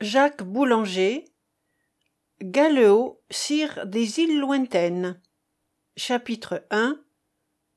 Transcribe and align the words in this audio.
Jacques 0.00 0.44
Boulanger 0.44 1.24
Galeot, 2.40 3.20
sire 3.30 3.84
des 3.84 4.20
îles 4.20 4.38
lointaines 4.38 5.20
Chapitre 5.96 6.64
I 6.70 6.92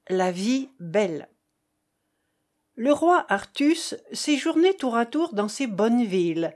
La 0.07 0.31
vie 0.31 0.69
belle 0.79 1.29
Le 2.75 2.93
roi 2.93 3.25
Artus 3.27 3.95
séjournait 4.11 4.75
tour 4.75 4.97
à 4.97 5.07
tour 5.07 5.33
dans 5.33 5.47
ces 5.47 5.65
bonnes 5.65 6.03
villes, 6.03 6.55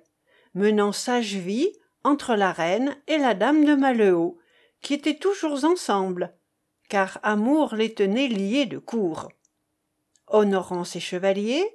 menant 0.54 0.92
sage 0.92 1.34
vie 1.34 1.72
entre 2.04 2.36
la 2.36 2.52
reine 2.52 2.96
et 3.08 3.18
la 3.18 3.34
dame 3.34 3.66
de 3.66 3.74
Malleau, 3.74 4.38
qui 4.82 4.94
étaient 4.94 5.18
toujours 5.18 5.64
ensemble, 5.64 6.38
car 6.90 7.20
amour 7.24 7.74
les 7.74 7.96
tenait 7.96 8.28
liés 8.28 8.68
de 8.68 8.78
cour. 8.78 9.30
Honorant 10.28 10.84
ses 10.84 11.00
chevaliers, 11.00 11.66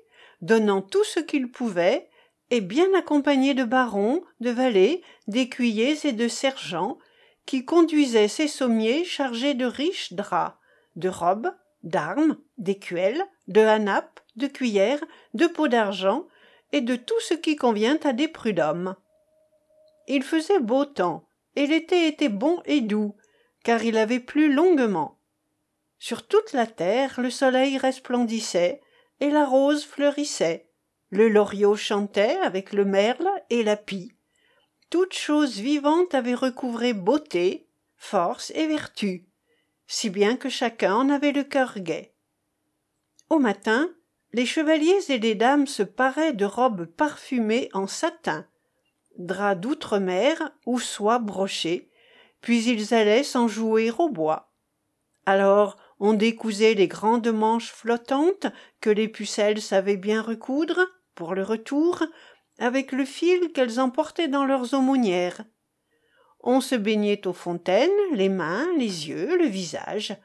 donnant 0.43 0.81
tout 0.81 1.03
ce 1.03 1.19
qu'ils 1.19 1.51
pouvaient, 1.51 2.10
et 2.51 2.61
bien 2.61 2.93
accompagné 2.95 3.55
de 3.55 3.65
barons, 3.65 4.23
de 4.41 4.51
valets, 4.51 5.03
d'écuyers 5.29 5.99
et 6.05 6.13
de 6.13 6.29
sergents, 6.29 6.99
qui 7.47 7.65
conduisaient 7.65 8.29
ses 8.29 8.49
sommiers 8.49 9.05
chargés 9.05 9.55
de 9.55 9.65
riches 9.67 10.13
draps, 10.13 10.57
de 10.97 11.09
robes, 11.09 11.53
d'armes, 11.83 12.37
d'écuelles, 12.59 13.25
de 13.49 13.61
hanaps, 13.61 14.23
de 14.37 14.47
cuillères, 14.47 15.03
de 15.35 15.47
pots 15.47 15.69
d'argent, 15.69 16.27
et 16.73 16.81
de 16.81 16.97
tout 16.97 17.19
ce 17.21 17.35
qui 17.35 17.57
convient 17.57 17.99
à 18.05 18.13
des 18.13 18.29
prud'hommes. 18.29 18.95
Il 20.07 20.23
faisait 20.23 20.61
beau 20.61 20.85
temps, 20.85 21.25
et 21.57 21.67
l'été 21.67 22.07
était 22.07 22.29
bon 22.29 22.61
et 22.65 22.81
doux, 22.81 23.15
car 23.65 23.83
il 23.83 23.97
avait 23.97 24.21
plu 24.21 24.53
longuement. 24.53 25.19
Sur 25.99 26.27
toute 26.27 26.53
la 26.53 26.67
terre 26.67 27.21
le 27.21 27.31
soleil 27.31 27.79
resplendissait, 27.79 28.81
et 29.21 29.31
la 29.31 29.45
rose 29.45 29.85
fleurissait, 29.85 30.70
le 31.11 31.29
loriot 31.29 31.77
chantait 31.77 32.39
avec 32.43 32.73
le 32.73 32.85
merle 32.85 33.29
et 33.51 33.63
la 33.63 33.77
pie. 33.77 34.13
Toute 34.91 35.13
chose 35.13 35.59
vivante 35.59 36.15
avait 36.15 36.35
recouvré 36.35 36.93
beauté 36.93 37.69
force 37.97 38.51
et 38.55 38.67
vertu 38.67 39.27
si 39.87 40.09
bien 40.09 40.37
que 40.37 40.49
chacun 40.49 40.95
en 40.95 41.11
avait 41.11 41.33
le 41.33 41.43
cœur 41.43 41.81
gai. 41.81 42.15
Au 43.29 43.39
matin 43.41 43.91
les 44.33 44.47
chevaliers 44.47 45.11
et 45.11 45.19
les 45.19 45.35
dames 45.35 45.67
se 45.67 45.83
paraient 45.83 46.33
de 46.33 46.45
robes 46.45 46.87
parfumées 46.87 47.69
en 47.73 47.89
satin 47.89 48.47
drap 49.19 49.57
d'outre-mer 49.57 50.53
ou 50.65 50.79
soie 50.79 51.19
brochée 51.19 51.91
puis 52.41 52.65
ils 52.65 52.95
allaient 52.95 53.25
s'enjouer 53.25 53.91
au 53.91 54.09
bois. 54.09 54.53
Alors 55.27 55.77
on 55.99 56.15
décousait 56.15 56.75
les 56.75 56.89
grandes 56.89 57.33
manches 57.33 57.73
flottantes 57.73 58.47
que 58.81 58.91
les 58.91 59.09
pucelles 59.09 59.61
savaient 59.61 59.97
bien 59.97 60.23
recoudre 60.23 60.81
pour 61.21 61.35
le 61.35 61.43
retour 61.43 62.03
avec 62.59 62.93
le 62.93 63.05
fil 63.05 63.53
qu'elles 63.53 63.79
emportaient 63.79 64.27
dans 64.27 64.47
leurs 64.47 64.73
aumônières. 64.73 65.45
On 66.41 66.63
se 66.63 66.75
baignait 66.75 67.27
aux 67.27 67.35
fontaines 67.35 67.91
les 68.15 68.31
mains 68.31 68.67
les 68.79 69.11
yeux 69.11 69.37
le 69.37 69.45
visage. 69.45 70.17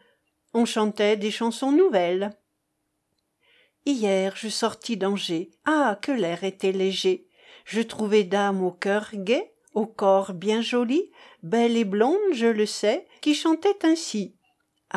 On 0.54 0.64
chantait 0.64 1.18
des 1.18 1.32
chansons 1.32 1.74
nouvelles. 1.74 2.32
Hier 3.86 4.38
je 4.38 4.48
sortis 4.48 4.96
d'angers. 4.96 5.52
Ah 5.66 6.00
que 6.02 6.14
l'air 6.14 6.46
était 6.46 6.72
léger. 6.72 7.28
Je 7.66 7.82
trouvai 7.82 8.24
dame 8.24 8.64
au 8.64 8.72
cœur 8.72 9.10
gai 9.16 9.52
au 9.74 9.86
corps 9.86 10.32
bien 10.32 10.62
joli. 10.62 11.12
Belle 11.44 11.76
et 11.76 11.84
blonde 11.84 12.32
je 12.32 12.48
le 12.48 12.66
sais 12.66 13.06
qui 13.20 13.36
chantait 13.36 13.86
ainsi 13.86 14.35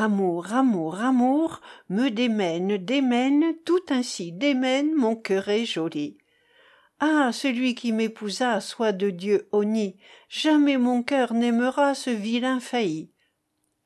amour 0.00 0.52
amour 0.52 1.00
amour 1.00 1.60
me 1.88 2.08
démène 2.08 2.76
démène 2.76 3.56
tout 3.64 3.82
ainsi 3.90 4.30
démène 4.30 4.94
mon 4.94 5.16
cœur 5.16 5.48
est 5.48 5.64
joli. 5.64 6.18
Ah 7.00 7.32
celui 7.32 7.74
qui 7.74 7.90
m'épousa 7.90 8.60
soit 8.60 8.92
de 8.92 9.10
dieu 9.10 9.48
honni 9.50 9.96
jamais 10.28 10.76
mon 10.76 11.02
cœur 11.02 11.34
n'aimera 11.34 11.96
ce 11.96 12.10
vilain 12.10 12.60
failli. 12.60 13.10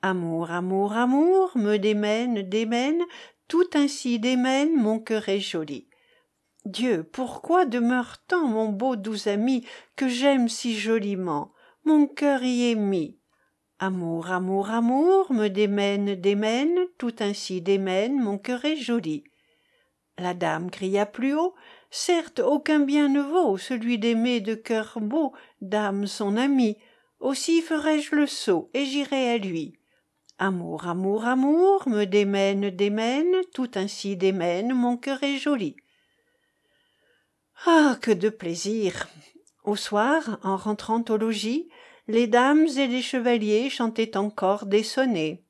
Amour 0.03 0.51
amour 0.51 0.93
amour 0.93 1.51
me 1.55 1.79
démène 1.79 2.43
démène 2.43 3.03
tout 3.49 3.71
ainsi 3.73 4.19
démène 4.19 4.77
mon 4.77 4.99
cœur 4.99 5.31
est 5.31 5.41
joli. 5.41 5.89
Dieu 6.67 7.09
pourquoi 7.11 7.65
demeure 7.65 8.19
tant 8.29 8.47
mon 8.47 8.69
beau 8.69 8.97
doux 8.97 9.29
ami 9.29 9.65
que 9.97 10.09
j'aime 10.09 10.51
si 10.51 10.79
joliment? 10.79 11.55
Mon 11.87 12.07
cœur 12.07 12.43
y 12.43 12.71
est 12.71 12.75
mis 12.75 13.17
amour 13.83 14.31
amour 14.31 14.71
amour 14.71 15.33
me 15.33 15.49
démène 15.49 16.15
démène 16.15 16.79
tout 16.99 17.17
ainsi 17.19 17.61
démène 17.61 18.17
mon 18.17 18.39
cœur 18.39 18.65
est 18.65 18.77
joli. 18.77 19.25
La 20.19 20.35
dame 20.35 20.71
cria 20.71 21.05
plus 21.05 21.35
haut 21.35 21.57
certes 21.91 22.39
aucun 22.39 22.79
bien 22.79 23.09
ne 23.09 23.21
vaut 23.21 23.59
celui 23.59 23.99
d'aimer 23.99 24.41
de 24.41 24.55
cœur 24.55 24.99
beau 25.01 25.33
dame 25.61 26.07
son 26.07 26.37
amie 26.37 26.79
aussi 27.19 27.61
ferai-je 27.61 28.15
le 28.15 28.29
saut 28.29 28.71
et 28.73 28.85
j'irai 28.85 29.33
à 29.33 29.39
lui. 29.39 29.77
Amour 30.39 30.87
amour 30.87 31.25
amour 31.25 31.89
me 31.89 32.05
démène 32.05 32.71
démène 32.71 33.35
tout 33.53 33.73
ainsi 33.75 34.17
démène 34.17 34.75
mon 34.75 34.97
cœur 34.97 35.25
est 35.25 35.39
joli. 35.39 35.75
Ah 37.67 37.97
que 38.01 38.13
de 38.13 38.29
plaisir! 38.29 39.09
Au 39.65 39.75
soir 39.75 40.39
en 40.45 40.57
rentrant 40.57 41.05
au 41.09 41.17
logis 41.17 41.69
les 42.09 42.27
dames 42.27 42.67
et 42.77 42.89
les 42.89 43.03
chevaliers 43.03 43.71
chantaient 43.71 44.17
encore 44.17 44.67
des 44.67 44.83
sonnets. 44.83 45.45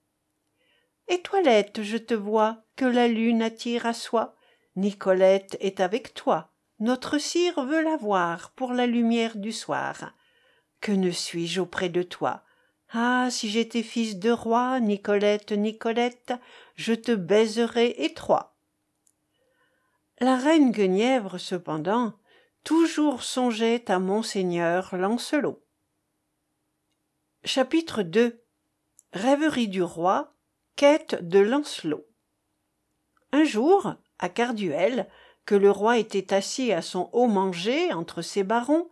Étoilette 1.09 1.83
je 1.83 1.97
te 1.97 2.15
vois 2.15 2.63
que 2.77 2.85
la 2.85 3.09
lune 3.09 3.43
attire 3.43 3.87
à 3.87 3.95
soi. 3.95 4.37
Nicolette 4.77 5.57
est 5.61 5.81
avec 5.81 6.15
toi. 6.15 6.51
Notre 6.79 7.19
sire 7.19 7.65
veut 7.65 7.83
la 7.83 7.97
voir 7.97 8.51
pour 8.51 8.73
la 8.73 8.87
lumière 8.87 9.37
du 9.37 9.53
soir. 9.53 10.15
Que 10.81 10.93
ne 10.93 11.11
suis-je 11.11 11.61
auprès 11.61 11.89
de 11.89 12.03
toi? 12.03 12.43
Ah 12.93 13.29
si 13.31 13.49
j'étais 13.49 13.83
fils 13.83 14.19
de 14.19 14.31
roi 14.31 14.79
nicolette 14.81 15.53
nicolette 15.53 16.35
je 16.75 16.93
te 16.93 17.13
baiserais 17.13 17.95
étroit. 17.99 18.57
La 20.21 20.37
reine 20.37 20.71
guenièvre 20.71 21.39
cependant 21.39 22.13
toujours 22.63 23.23
songeait 23.23 23.91
à 23.91 23.99
monseigneur 23.99 24.95
lancelot 24.95 25.62
chapitre 27.45 28.03
ii 28.03 28.33
rêverie 29.13 29.67
du 29.67 29.83
roi 29.83 30.33
quête 30.77 31.27
de 31.27 31.41
lancelot. 31.41 32.07
Un 33.33 33.43
jour 33.43 33.95
à 34.21 34.29
carduel 34.29 35.09
que 35.45 35.57
le 35.57 35.71
roi 35.71 35.99
était 35.99 36.35
assis 36.35 36.73
à 36.73 36.83
son 36.83 37.11
haut 37.13 37.27
manger 37.27 37.93
entre 37.93 38.23
ses 38.23 38.45
barons 38.45 38.89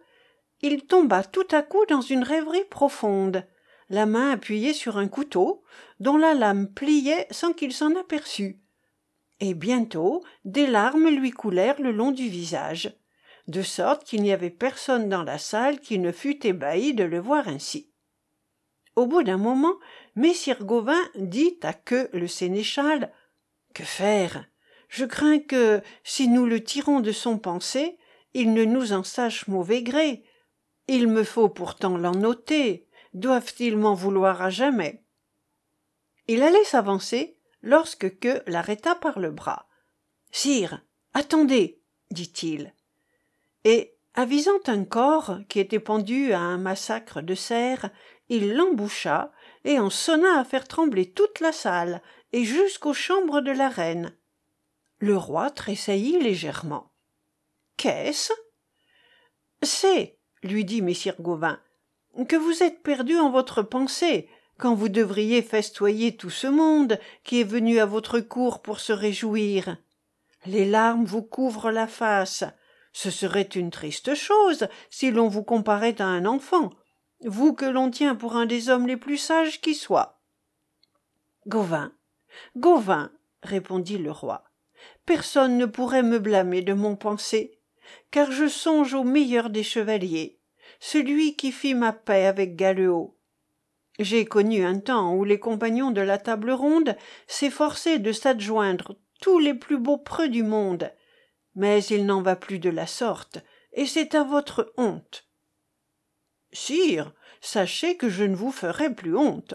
il 0.63 0.85
tomba 0.85 1.23
tout 1.23 1.47
à 1.53 1.63
coup 1.63 1.87
dans 1.87 2.01
une 2.01 2.25
rêverie 2.25 2.65
profonde 2.69 3.47
la 3.89 4.05
main 4.05 4.33
appuyée 4.33 4.73
sur 4.73 4.99
un 4.99 5.07
couteau 5.07 5.63
dont 6.01 6.17
la 6.17 6.35
lame 6.35 6.69
pliait 6.73 7.29
sans 7.31 7.53
qu'il 7.53 7.73
s'en 7.73 7.95
aperçût. 7.95 8.61
Et 9.39 9.55
bientôt 9.55 10.25
des 10.45 10.67
larmes 10.67 11.09
lui 11.09 11.31
coulèrent 11.31 11.81
le 11.81 11.93
long 11.93 12.11
du 12.11 12.29
visage 12.29 12.97
de 13.47 13.63
sorte 13.63 14.05
qu'il 14.05 14.23
n'y 14.23 14.33
avait 14.33 14.51
personne 14.51 15.09
dans 15.09 15.23
la 15.23 15.39
salle 15.39 15.81
qui 15.81 15.99
ne 15.99 16.13
fût 16.13 16.47
ébahi 16.47 16.95
de 16.95 17.05
le 17.05 17.19
voir 17.19 17.49
ainsi 17.49 17.90
au 18.97 19.07
bout 19.07 19.23
d'un 19.23 19.39
moment 19.39 19.75
messire 20.17 20.65
gauvin 20.65 21.01
dit 21.15 21.59
à 21.63 21.73
queue 21.73 22.09
le 22.13 22.27
sénéchal 22.27 23.13
que 23.75 23.85
faire? 23.85 24.47
Je 24.89 25.05
crains 25.05 25.39
que 25.39 25.81
si 26.03 26.29
nous 26.29 26.47
le 26.47 26.63
tirons 26.63 27.01
de 27.01 27.13
son 27.13 27.39
pensée 27.39 27.99
il 28.35 28.53
ne 28.53 28.65
nous 28.65 28.93
en 28.93 29.03
sache 29.03 29.49
mauvais 29.49 29.83
gré. 29.83 30.25
Il 30.89 31.09
me 31.09 31.25
faut 31.25 31.49
pourtant 31.49 31.97
l'en 31.97 32.23
ôter 32.23 32.87
doivent-ils 33.13 33.77
m'en 33.77 33.95
vouloir 33.95 34.41
à 34.41 34.51
jamais? 34.51 35.05
Il 36.29 36.43
allait 36.43 36.65
s'avancer 36.65 37.37
lorsque 37.63 38.19
queue 38.21 38.43
l'arrêta 38.47 38.95
par 38.95 39.19
le 39.19 39.31
bras 39.31 39.67
sire 40.31 40.83
attendez! 41.13 41.81
dit-il. 42.11 42.75
Et 43.65 43.95
avisant 44.15 44.61
un 44.67 44.85
corps 44.85 45.39
qui 45.49 45.61
était 45.61 45.81
pendu 45.81 46.33
à 46.33 46.41
un 46.41 46.59
massacre 46.59 47.21
de 47.21 47.35
cerfs 47.35 47.91
il 48.31 48.55
l'emboucha 48.55 49.31
et 49.65 49.79
en 49.79 49.91
sonna 49.91 50.41
à 50.41 50.45
faire 50.45 50.67
trembler 50.67 51.11
toute 51.11 51.41
la 51.41 51.53
salle 51.53 52.01
et 52.33 52.45
jusqu'aux 52.45 52.95
chambres 52.95 53.43
de 53.43 53.51
la 53.51 53.69
reine. 53.69 54.17
Le 54.99 55.17
roi 55.17 55.51
tressaillit 55.51 56.19
légèrement 56.19 56.91
qu'est-ce? 57.81 58.33
C'est 59.63 60.19
lui 60.43 60.67
dit 60.67 60.83
messire 60.83 61.17
gauvin 61.19 61.59
que 62.29 62.37
vous 62.37 62.63
êtes 62.63 62.83
perdu 62.83 63.17
en 63.17 63.31
votre 63.31 63.63
pensée 63.63 64.29
quand 64.59 64.75
vous 64.75 64.91
devriez 64.91 65.41
festoyer 65.41 66.15
tout 66.15 66.29
ce 66.29 66.47
monde 66.47 66.99
qui 67.25 67.41
est 67.41 67.45
venu 67.45 67.79
à 67.79 67.87
votre 67.87 68.21
cour 68.21 68.61
pour 68.61 68.81
se 68.81 68.93
réjouir. 68.93 69.79
Les 70.45 70.67
larmes 70.67 71.07
vous 71.07 71.23
couvrent 71.23 71.71
la 71.71 71.87
face. 71.87 72.45
Ce 72.93 73.11
serait 73.11 73.49
une 73.55 73.71
triste 73.71 74.15
chose 74.15 74.69
si 74.91 75.11
l'on 75.11 75.29
vous 75.29 75.45
comparait 75.45 76.03
à 76.03 76.07
un 76.07 76.27
enfant 76.27 76.71
vous 77.25 77.53
que 77.53 77.67
l'on 77.67 77.91
tient 77.91 78.15
pour 78.15 78.37
un 78.37 78.47
des 78.47 78.69
hommes 78.69 78.87
les 78.87 78.97
plus 78.97 79.19
sages 79.19 79.61
qui 79.61 79.75
soient 79.75 80.21
gauvin 81.47 81.93
gauvin 82.57 83.11
répondit 83.43 83.99
le 83.99 84.11
roi 84.11 84.45
personne 85.07 85.59
ne 85.59 85.67
pourrait 85.67 86.03
me 86.03 86.19
blâmer 86.19 86.63
de 86.63 86.73
mon 86.73 86.97
pensée 86.97 87.61
car 88.11 88.31
je 88.31 88.49
songe 88.49 88.95
au 88.95 89.05
meilleur 89.05 89.51
des 89.51 89.63
chevaliers, 89.63 90.39
celui 90.79 91.37
qui 91.37 91.53
fit 91.53 91.75
ma 91.75 91.93
paix 91.93 92.27
avec 92.27 92.57
Galeot. 92.57 93.17
J'ai 93.99 94.25
connu 94.25 94.65
un 94.65 94.79
temps 94.79 95.15
où 95.15 95.25
les 95.25 95.39
compagnons 95.39 95.91
de 95.91 96.01
la 96.01 96.19
table 96.19 96.53
ronde 96.53 96.97
s'efforçaient 97.27 97.99
de 97.99 98.13
s'adjoindre 98.13 98.97
tous 99.21 99.39
les 99.39 99.55
plus 99.55 99.79
beaux 99.79 99.99
preux 99.99 100.29
du 100.29 100.43
monde, 100.43 100.91
mais 101.55 101.85
il 101.85 102.07
n'en 102.07 102.23
va 102.23 102.37
plus 102.37 102.59
de 102.59 102.71
la 102.71 102.87
sorte, 102.87 103.39
et 103.73 103.87
c'est 103.87 104.15
à 104.15 104.25
votre 104.25 104.73
honte. 104.79 105.30
Sire, 106.53 107.13
sachez 107.41 107.97
que 107.97 108.09
je 108.09 108.25
ne 108.25 108.35
vous 108.35 108.53
ferai 108.53 108.93
plus 108.93 109.17
honte. 109.17 109.55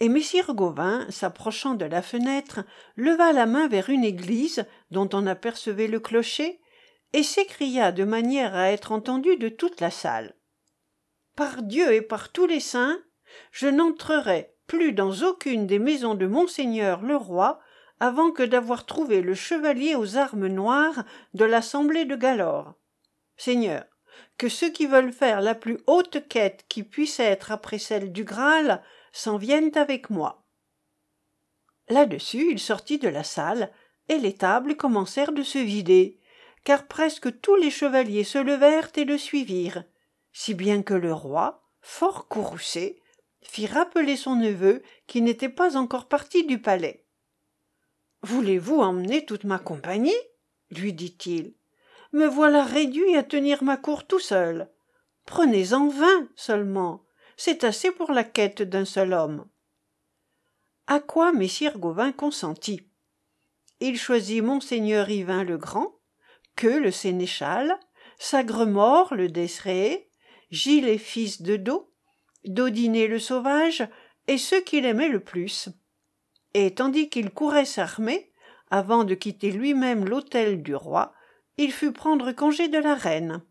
Et 0.00 0.08
messire 0.08 0.54
Gauvin, 0.54 1.06
s'approchant 1.10 1.74
de 1.74 1.84
la 1.84 2.02
fenêtre, 2.02 2.60
leva 2.96 3.32
la 3.32 3.46
main 3.46 3.68
vers 3.68 3.90
une 3.90 4.04
église 4.04 4.64
dont 4.90 5.08
on 5.12 5.26
apercevait 5.26 5.88
le 5.88 6.00
clocher, 6.00 6.60
et 7.12 7.22
s'écria 7.22 7.90
de 7.90 8.04
manière 8.04 8.54
à 8.54 8.70
être 8.70 8.92
entendu 8.92 9.36
de 9.36 9.48
toute 9.48 9.80
la 9.80 9.90
salle. 9.90 10.34
Par 11.36 11.62
Dieu 11.62 11.92
et 11.94 12.02
par 12.02 12.30
tous 12.30 12.46
les 12.46 12.60
saints, 12.60 12.98
je 13.50 13.66
n'entrerai 13.66 14.54
plus 14.66 14.92
dans 14.92 15.22
aucune 15.22 15.66
des 15.66 15.78
maisons 15.78 16.14
de 16.14 16.26
monseigneur 16.26 17.02
le 17.02 17.16
roi 17.16 17.60
avant 18.00 18.30
que 18.30 18.42
d'avoir 18.42 18.86
trouvé 18.86 19.22
le 19.22 19.34
chevalier 19.34 19.96
aux 19.96 20.16
armes 20.16 20.46
noires 20.46 21.04
de 21.34 21.44
l'assemblée 21.44 22.04
de 22.04 22.14
Galore. 22.14 22.74
Seigneur, 23.36 23.84
que 24.36 24.48
ceux 24.48 24.70
qui 24.70 24.86
veulent 24.86 25.12
faire 25.12 25.40
la 25.40 25.54
plus 25.54 25.78
haute 25.86 26.26
quête 26.28 26.64
qui 26.68 26.82
puisse 26.82 27.20
être 27.20 27.52
après 27.52 27.78
celle 27.78 28.12
du 28.12 28.24
Graal 28.24 28.82
s'en 29.12 29.36
viennent 29.36 29.76
avec 29.76 30.10
moi. 30.10 30.44
Là-dessus, 31.88 32.50
il 32.50 32.58
sortit 32.58 32.98
de 32.98 33.08
la 33.08 33.24
salle, 33.24 33.72
et 34.08 34.18
les 34.18 34.34
tables 34.34 34.76
commencèrent 34.76 35.32
de 35.32 35.42
se 35.42 35.58
vider, 35.58 36.18
car 36.64 36.86
presque 36.86 37.40
tous 37.40 37.56
les 37.56 37.70
chevaliers 37.70 38.24
se 38.24 38.38
levèrent 38.38 38.90
et 38.96 39.04
le 39.04 39.18
suivirent, 39.18 39.84
si 40.32 40.54
bien 40.54 40.82
que 40.82 40.94
le 40.94 41.12
roi, 41.12 41.62
fort 41.80 42.28
courroucé, 42.28 43.00
fit 43.42 43.66
rappeler 43.66 44.16
son 44.16 44.36
neveu 44.36 44.82
qui 45.06 45.22
n'était 45.22 45.48
pas 45.48 45.76
encore 45.76 46.08
parti 46.08 46.44
du 46.44 46.60
palais. 46.60 47.06
Voulez-vous 48.22 48.80
emmener 48.80 49.24
toute 49.24 49.44
ma 49.44 49.58
compagnie? 49.58 50.16
lui 50.70 50.92
dit-il. 50.92 51.54
Me 52.12 52.26
voilà 52.26 52.64
réduit 52.64 53.16
à 53.16 53.22
tenir 53.22 53.62
ma 53.62 53.76
cour 53.76 54.06
tout 54.06 54.18
seul. 54.18 54.70
Prenez-en 55.26 55.88
vingt 55.88 56.28
seulement, 56.36 57.04
c'est 57.36 57.64
assez 57.64 57.90
pour 57.90 58.12
la 58.12 58.24
quête 58.24 58.62
d'un 58.62 58.84
seul 58.84 59.12
homme. 59.12 59.46
À 60.86 61.00
quoi 61.00 61.32
messire 61.32 61.78
Gauvin 61.78 62.12
consentit. 62.12 62.88
Il 63.80 63.98
choisit 63.98 64.42
monseigneur 64.42 65.10
Yvain 65.10 65.44
le 65.44 65.58
Grand, 65.58 66.00
que 66.56 66.66
le 66.66 66.90
sénéchal, 66.90 67.78
Sagremort 68.18 69.14
le 69.14 69.28
Desréé, 69.28 70.10
Gilles 70.50 70.88
et 70.88 70.98
fils 70.98 71.42
de 71.42 71.56
Do, 71.56 71.92
Dodinet 72.44 73.06
le 73.06 73.18
Sauvage, 73.18 73.86
et 74.26 74.38
ceux 74.38 74.60
qu'il 74.62 74.86
aimait 74.86 75.08
le 75.08 75.20
plus. 75.20 75.68
Et 76.54 76.74
tandis 76.74 77.10
qu'il 77.10 77.30
courait 77.30 77.66
s'armer, 77.66 78.32
avant 78.70 79.04
de 79.04 79.14
quitter 79.14 79.52
lui-même 79.52 80.06
l'hôtel 80.06 80.62
du 80.62 80.74
roi, 80.74 81.12
il 81.58 81.72
fut 81.72 81.92
prendre 81.92 82.32
congé 82.32 82.68
de 82.68 82.78
la 82.78 82.94
reine. 82.94 83.42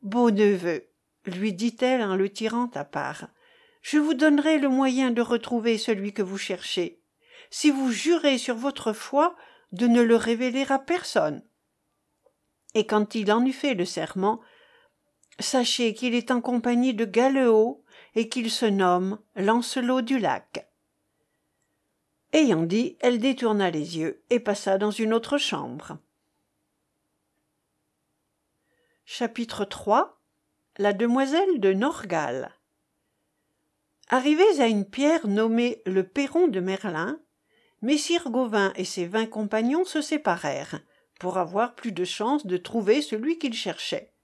Beau 0.00 0.30
neveu, 0.30 0.88
lui 1.26 1.52
dit-elle 1.52 2.02
en 2.02 2.16
le 2.16 2.30
tirant 2.30 2.70
à 2.74 2.84
part, 2.84 3.28
je 3.82 3.98
vous 3.98 4.14
donnerai 4.14 4.58
le 4.58 4.68
moyen 4.68 5.10
de 5.10 5.20
retrouver 5.20 5.76
celui 5.76 6.12
que 6.12 6.22
vous 6.22 6.38
cherchez, 6.38 7.02
si 7.50 7.70
vous 7.70 7.92
jurez 7.92 8.38
sur 8.38 8.56
votre 8.56 8.92
foi 8.92 9.36
de 9.72 9.86
ne 9.86 10.00
le 10.00 10.16
révéler 10.16 10.64
à 10.70 10.78
personne. 10.78 11.42
Et 12.74 12.86
quand 12.86 13.14
il 13.14 13.30
en 13.30 13.44
eut 13.44 13.52
fait 13.52 13.74
le 13.74 13.84
serment, 13.84 14.40
sachez 15.38 15.92
qu'il 15.92 16.14
est 16.14 16.30
en 16.30 16.40
compagnie 16.40 16.94
de 16.94 17.04
Galeot 17.04 17.84
et 18.14 18.28
qu'il 18.30 18.50
se 18.50 18.66
nomme 18.66 19.18
Lancelot 19.36 20.00
du 20.00 20.18
Lac. 20.18 20.66
Ayant 22.32 22.62
dit, 22.62 22.96
elle 23.00 23.18
détourna 23.18 23.70
les 23.70 23.98
yeux 23.98 24.24
et 24.30 24.40
passa 24.40 24.78
dans 24.78 24.90
une 24.90 25.12
autre 25.12 25.36
chambre. 25.36 25.98
Chapitre 29.04 29.64
3 29.64 30.16
la 30.78 30.92
demoiselle 30.92 31.58
de 31.58 31.72
Norgal. 31.72 32.52
Arrivés 34.08 34.60
à 34.60 34.68
une 34.68 34.88
pierre 34.88 35.26
nommée 35.26 35.82
le 35.86 36.06
perron 36.06 36.46
de 36.46 36.60
Merlin, 36.60 37.20
Messire 37.82 38.30
Gauvin 38.30 38.72
et 38.76 38.84
ses 38.84 39.06
vingt 39.06 39.26
compagnons 39.26 39.84
se 39.84 40.00
séparèrent, 40.00 40.80
pour 41.18 41.36
avoir 41.36 41.74
plus 41.74 41.90
de 41.90 42.04
chance 42.04 42.46
de 42.46 42.56
trouver 42.56 43.02
celui 43.02 43.38
qu'ils 43.38 43.54
cherchaient. 43.54 44.14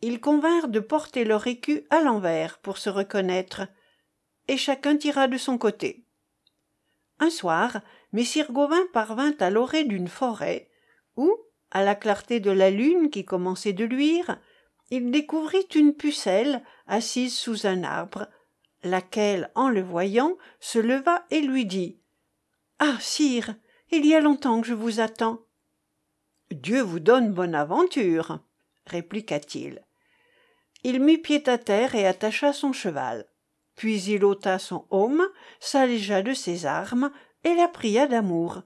Ils 0.00 0.20
convinrent 0.20 0.68
de 0.68 0.80
porter 0.80 1.24
leur 1.24 1.48
écu 1.48 1.84
à 1.90 2.00
l'envers 2.00 2.58
pour 2.58 2.78
se 2.78 2.88
reconnaître, 2.88 3.62
et 4.46 4.56
chacun 4.56 4.96
tira 4.96 5.26
de 5.26 5.36
son 5.36 5.58
côté. 5.58 6.04
Un 7.18 7.30
soir, 7.30 7.80
Messire 8.12 8.52
Gauvin 8.52 8.86
parvint 8.92 9.34
à 9.40 9.50
l'orée 9.50 9.84
d'une 9.84 10.08
forêt, 10.08 10.70
où, 11.16 11.36
à 11.70 11.82
la 11.82 11.94
clarté 11.94 12.40
de 12.40 12.50
la 12.50 12.70
lune 12.70 13.10
qui 13.10 13.24
commençait 13.24 13.72
de 13.72 13.84
luire, 13.84 14.38
il 14.90 15.10
découvrit 15.10 15.66
une 15.74 15.94
pucelle 15.94 16.62
assise 16.86 17.36
sous 17.36 17.66
un 17.66 17.84
arbre, 17.84 18.28
laquelle, 18.82 19.50
en 19.54 19.68
le 19.68 19.82
voyant, 19.82 20.36
se 20.60 20.78
leva 20.78 21.26
et 21.30 21.40
lui 21.40 21.66
dit 21.66 22.00
Ah, 22.78 22.96
sire, 23.00 23.54
il 23.90 24.06
y 24.06 24.14
a 24.14 24.20
longtemps 24.20 24.60
que 24.60 24.66
je 24.66 24.74
vous 24.74 25.00
attends. 25.00 25.40
Dieu 26.50 26.80
vous 26.80 27.00
donne 27.00 27.32
bonne 27.32 27.54
aventure, 27.54 28.40
répliqua-t-il. 28.86 29.84
Il 30.84 31.00
mit 31.00 31.18
pied 31.18 31.46
à 31.48 31.58
terre 31.58 31.94
et 31.94 32.06
attacha 32.06 32.52
son 32.52 32.72
cheval. 32.72 33.26
Puis 33.74 34.02
il 34.04 34.24
ôta 34.24 34.58
son 34.58 34.86
aume, 34.90 35.26
s'allégea 35.60 36.22
de 36.22 36.32
ses 36.32 36.66
armes 36.66 37.10
et 37.44 37.54
la 37.54 37.68
pria 37.68 38.06
d'amour. 38.06 38.62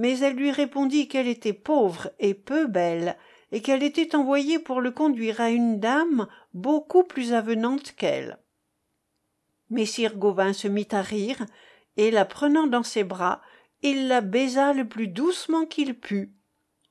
Mais 0.00 0.18
elle 0.20 0.34
lui 0.34 0.50
répondit 0.50 1.08
qu'elle 1.08 1.28
était 1.28 1.52
pauvre 1.52 2.10
et 2.18 2.32
peu 2.32 2.66
belle, 2.66 3.18
et 3.52 3.60
qu'elle 3.60 3.82
était 3.82 4.16
envoyée 4.16 4.58
pour 4.58 4.80
le 4.80 4.92
conduire 4.92 5.42
à 5.42 5.50
une 5.50 5.78
dame 5.78 6.26
beaucoup 6.54 7.04
plus 7.04 7.34
avenante 7.34 7.92
qu'elle. 7.96 8.38
Messire 9.68 10.16
Gauvin 10.16 10.54
se 10.54 10.68
mit 10.68 10.88
à 10.92 11.02
rire, 11.02 11.44
et 11.98 12.10
la 12.10 12.24
prenant 12.24 12.66
dans 12.66 12.82
ses 12.82 13.04
bras, 13.04 13.42
il 13.82 14.08
la 14.08 14.22
baisa 14.22 14.72
le 14.72 14.88
plus 14.88 15.06
doucement 15.06 15.66
qu'il 15.66 15.92
put, 15.92 16.32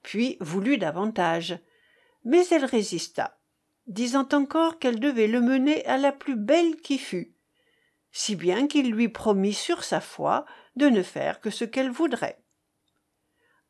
puis 0.03 0.37
voulut 0.39 0.77
davantage. 0.77 1.57
Mais 2.25 2.45
elle 2.51 2.65
résista, 2.65 3.39
disant 3.87 4.29
encore 4.33 4.77
qu'elle 4.77 4.99
devait 4.99 5.25
le 5.25 5.41
mener 5.41 5.83
à 5.87 5.97
la 5.97 6.11
plus 6.11 6.35
belle 6.35 6.75
qui 6.75 6.99
fût, 6.99 7.33
si 8.11 8.35
bien 8.35 8.67
qu'il 8.67 8.91
lui 8.91 9.09
promit 9.09 9.55
sur 9.55 9.83
sa 9.83 9.99
foi 9.99 10.45
de 10.75 10.85
ne 10.89 11.01
faire 11.01 11.41
que 11.41 11.49
ce 11.49 11.65
qu'elle 11.65 11.89
voudrait. 11.89 12.43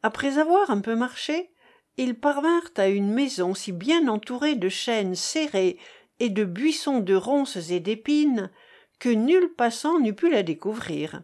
Après 0.02 0.38
avoir 0.38 0.70
un 0.70 0.82
peu 0.82 0.96
marché, 0.96 1.52
ils 1.98 2.16
parvinrent 2.16 2.72
à 2.78 2.88
une 2.88 3.12
maison 3.12 3.54
si 3.54 3.72
bien 3.72 4.08
entourée 4.08 4.56
de 4.56 4.70
chênes 4.70 5.16
serrés 5.16 5.78
et 6.20 6.30
de 6.30 6.46
buissons 6.46 7.00
de 7.00 7.16
ronces 7.16 7.70
et 7.72 7.80
d'épines 7.80 8.50
que 9.00 9.10
nul 9.10 9.54
passant 9.56 10.00
n'eût 10.00 10.14
pu 10.14 10.30
la 10.30 10.44
découvrir. 10.44 11.22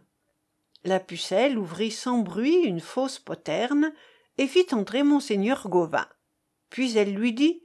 La 0.84 1.00
pucelle 1.00 1.58
ouvrit 1.58 1.90
sans 1.90 2.18
bruit 2.18 2.58
une 2.64 2.80
fausse 2.80 3.18
poterne 3.18 3.92
et 4.38 4.46
fit 4.46 4.66
entrer 4.72 5.02
monseigneur 5.02 5.68
Gauvin. 5.68 6.06
Puis 6.70 6.96
elle 6.96 7.14
lui 7.14 7.32
dit 7.32 7.62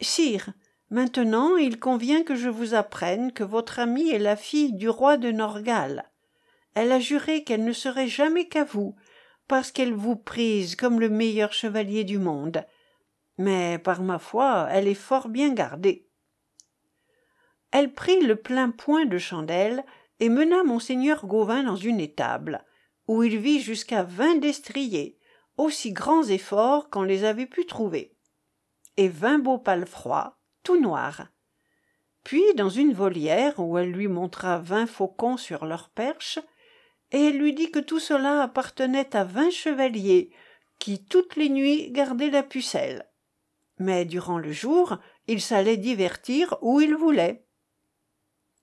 Sire, 0.00 0.52
maintenant 0.90 1.56
il 1.56 1.78
convient 1.78 2.22
que 2.22 2.34
je 2.34 2.48
vous 2.48 2.74
apprenne 2.74 3.32
que 3.32 3.44
votre 3.44 3.78
amie 3.78 4.10
est 4.10 4.18
la 4.18 4.36
fille 4.36 4.72
du 4.72 4.88
roi 4.88 5.16
de 5.16 5.30
Norgal. 5.30 6.10
Elle 6.74 6.92
a 6.92 7.00
juré 7.00 7.44
qu'elle 7.44 7.64
ne 7.64 7.72
serait 7.72 8.08
jamais 8.08 8.48
qu'à 8.48 8.64
vous, 8.64 8.94
parce 9.52 9.70
qu'elle 9.70 9.92
vous 9.92 10.16
prise 10.16 10.76
comme 10.76 10.98
le 10.98 11.10
meilleur 11.10 11.52
chevalier 11.52 12.04
du 12.04 12.16
monde. 12.16 12.64
Mais 13.36 13.78
par 13.78 14.00
ma 14.00 14.18
foi, 14.18 14.66
elle 14.70 14.88
est 14.88 14.94
fort 14.94 15.28
bien 15.28 15.52
gardée. 15.52 16.08
Elle 17.70 17.92
prit 17.92 18.22
le 18.22 18.36
plein 18.36 18.70
point 18.70 19.04
de 19.04 19.18
chandelle 19.18 19.84
et 20.20 20.30
mena 20.30 20.62
monseigneur 20.64 21.26
Gauvin 21.26 21.64
dans 21.64 21.76
une 21.76 22.00
étable, 22.00 22.64
où 23.08 23.24
il 23.24 23.36
vit 23.36 23.60
jusqu'à 23.60 24.04
vingt 24.04 24.36
destriers, 24.36 25.18
aussi 25.58 25.92
grands 25.92 26.24
et 26.24 26.38
forts 26.38 26.88
qu'on 26.88 27.02
les 27.02 27.24
avait 27.24 27.44
pu 27.44 27.66
trouver, 27.66 28.16
et 28.96 29.10
vingt 29.10 29.38
beaux 29.38 29.58
palefrois, 29.58 30.38
tout 30.62 30.80
noirs. 30.80 31.26
Puis, 32.24 32.54
dans 32.56 32.70
une 32.70 32.94
volière 32.94 33.60
où 33.60 33.76
elle 33.76 33.90
lui 33.90 34.08
montra 34.08 34.60
vingt 34.60 34.86
faucons 34.86 35.36
sur 35.36 35.66
leurs 35.66 35.90
perches, 35.90 36.38
et 37.12 37.26
elle 37.26 37.38
lui 37.38 37.52
dit 37.52 37.70
que 37.70 37.78
tout 37.78 38.00
cela 38.00 38.42
appartenait 38.42 39.14
à 39.14 39.24
vingt 39.24 39.50
chevaliers 39.50 40.30
qui 40.78 41.04
toutes 41.04 41.36
les 41.36 41.48
nuits 41.48 41.92
gardaient 41.92 42.30
la 42.30 42.42
pucelle. 42.42 43.06
Mais 43.78 44.04
durant 44.04 44.38
le 44.38 44.50
jour, 44.50 44.98
ils 45.28 45.40
s'allaient 45.40 45.76
divertir 45.76 46.56
où 46.60 46.80
ils 46.80 46.96
voulaient. 46.96 47.44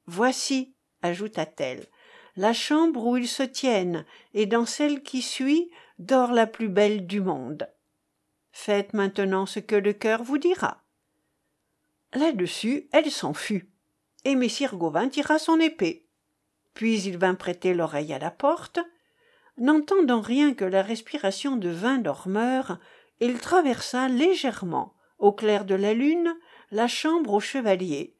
Voici, 0.05 0.73
ajouta-t-elle, 1.01 1.85
la 2.35 2.51
chambre 2.51 3.05
où 3.05 3.15
ils 3.15 3.27
se 3.27 3.43
tiennent, 3.43 4.05
et 4.33 4.45
dans 4.45 4.65
celle 4.65 5.01
qui 5.01 5.21
suit 5.21 5.71
dort 5.97 6.31
la 6.31 6.47
plus 6.47 6.69
belle 6.69 7.05
du 7.07 7.21
monde. 7.21 7.69
Faites 8.51 8.93
maintenant 8.93 9.45
ce 9.45 9.59
que 9.59 9.75
le 9.75 9.93
cœur 9.93 10.23
vous 10.23 10.37
dira. 10.37 10.83
Là-dessus, 12.13 12.89
elle 12.91 13.11
s'en 13.11 13.33
fut, 13.33 13.69
et 14.25 14.35
Messire 14.35 14.75
Gauvin 14.75 15.09
tira 15.09 15.39
son 15.39 15.59
épée. 15.59 16.08
Puis 16.79 17.01
il 17.01 17.17
vint 17.17 17.35
prêter 17.35 17.73
l'oreille 17.73 18.13
à 18.13 18.19
la 18.19 18.31
porte. 18.31 18.79
N'entendant 19.57 20.21
rien 20.21 20.53
que 20.53 20.63
la 20.63 20.81
respiration 20.81 21.57
de 21.57 21.67
vingt 21.67 21.97
dormeurs, 21.97 22.79
il 23.19 23.37
traversa 23.37 24.07
légèrement, 24.07 24.93
au 25.17 25.33
clair 25.33 25.65
de 25.65 25.75
la 25.75 25.93
lune, 25.93 26.33
la 26.71 26.87
chambre 26.87 27.33
au 27.33 27.41
chevalier, 27.41 28.15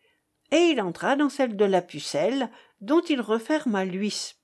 et 0.51 0.72
il 0.72 0.82
entra 0.82 1.16
dans 1.16 1.30
celle 1.30 1.56
de 1.56 1.63
la 1.63 1.82
pucelle, 1.82 2.50
dont 2.82 3.00
il 3.00 3.22
referma 3.22 3.86
l'huisse. 3.86 4.36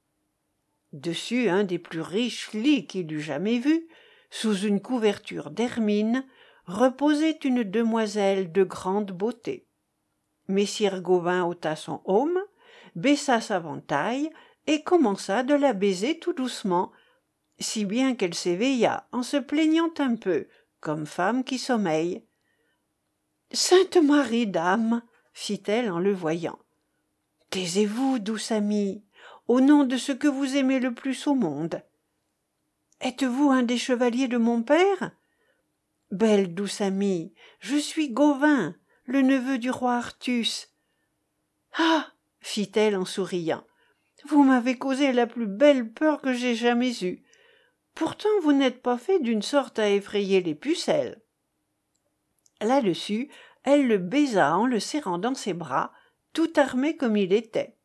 Dessus 0.93 1.50
un 1.50 1.65
des 1.65 1.77
plus 1.77 2.00
riches 2.00 2.53
lits 2.53 2.88
qu'il 2.88 3.12
eût 3.12 3.19
jamais 3.19 3.60
vus, 3.60 3.86
sous 4.29 4.60
une 4.60 4.79
couverture 4.79 5.50
d'hermine, 5.51 6.25
reposait 6.67 7.39
une 7.43 7.63
demoiselle 7.63 8.53
de 8.53 8.63
grande 8.63 9.12
beauté. 9.12 9.67
Messire 10.48 11.01
Gauvin 11.01 11.43
ôta 11.43 11.75
son 11.75 12.00
aume, 12.05 12.39
baissa 12.95 13.41
sa 13.41 13.59
ventaille 13.59 14.29
et 14.67 14.83
commença 14.83 15.43
de 15.43 15.53
la 15.53 15.73
baiser 15.73 16.19
tout 16.19 16.33
doucement, 16.33 16.91
si 17.59 17.85
bien 17.85 18.15
qu'elle 18.15 18.33
s'éveilla 18.33 19.07
en 19.11 19.23
se 19.23 19.37
plaignant 19.37 19.93
un 19.99 20.15
peu, 20.15 20.47
comme 20.79 21.05
femme 21.05 21.43
qui 21.43 21.57
sommeille. 21.57 22.25
Sainte 23.51 23.97
Marie, 23.97 24.47
dame, 24.47 25.03
fit-elle 25.33 25.91
en 25.91 25.99
le 25.99 26.13
voyant. 26.13 26.59
Taisez-vous, 27.51 28.19
douce 28.19 28.51
amie, 28.51 29.03
au 29.47 29.61
nom 29.61 29.83
de 29.83 29.97
ce 29.97 30.11
que 30.11 30.27
vous 30.27 30.57
aimez 30.57 30.79
le 30.79 30.93
plus 30.93 31.27
au 31.27 31.35
monde. 31.35 31.81
Êtes-vous 33.01 33.51
un 33.51 33.63
des 33.63 33.77
chevaliers 33.77 34.27
de 34.27 34.37
mon 34.37 34.63
père? 34.63 35.11
Belle 36.11 36.53
douce 36.53 36.81
amie, 36.81 37.33
je 37.59 37.75
suis 37.75 38.09
Gauvin, 38.09 38.75
le 39.05 39.21
neveu 39.21 39.57
du 39.57 39.69
roi 39.69 39.95
Artus. 39.95 40.71
Ah 41.77 42.14
fit-elle 42.45 42.95
en 42.95 43.05
souriant, 43.05 43.65
vous 44.25 44.43
m'avez 44.43 44.77
causé 44.77 45.11
la 45.11 45.25
plus 45.25 45.47
belle 45.47 45.91
peur 45.91 46.21
que 46.21 46.31
j'ai 46.31 46.53
jamais 46.53 47.03
eue. 47.03 47.23
Pourtant 47.95 48.29
vous 48.43 48.53
n'êtes 48.53 48.83
pas 48.83 48.99
fait 48.99 49.19
d'une 49.19 49.41
sorte 49.41 49.79
à 49.79 49.89
effrayer 49.89 50.41
les 50.41 50.53
pucelles. 50.53 51.23
Là-dessus, 52.61 53.31
elle 53.63 53.87
le 53.87 53.97
baisa 53.97 54.55
en 54.55 54.67
le 54.67 54.79
serrant 54.79 55.17
dans 55.17 55.33
ses 55.33 55.53
bras, 55.53 55.91
tout 56.33 56.53
armé 56.55 56.95
comme 56.95 57.17
il 57.17 57.33
était. 57.33 57.77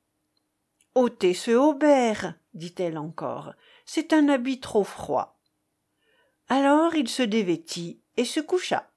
ôtez 0.95 1.33
ce 1.33 1.53
haubert, 1.53 2.35
dit-elle 2.53 2.99
encore, 2.99 3.55
c'est 3.87 4.13
un 4.13 4.29
habit 4.29 4.61
trop 4.61 4.85
froid. 4.85 5.41
Alors 6.49 6.95
il 6.95 7.09
se 7.09 7.23
dévêtit 7.23 8.03
et 8.19 8.27
se 8.27 8.41
coucha. 8.41 8.91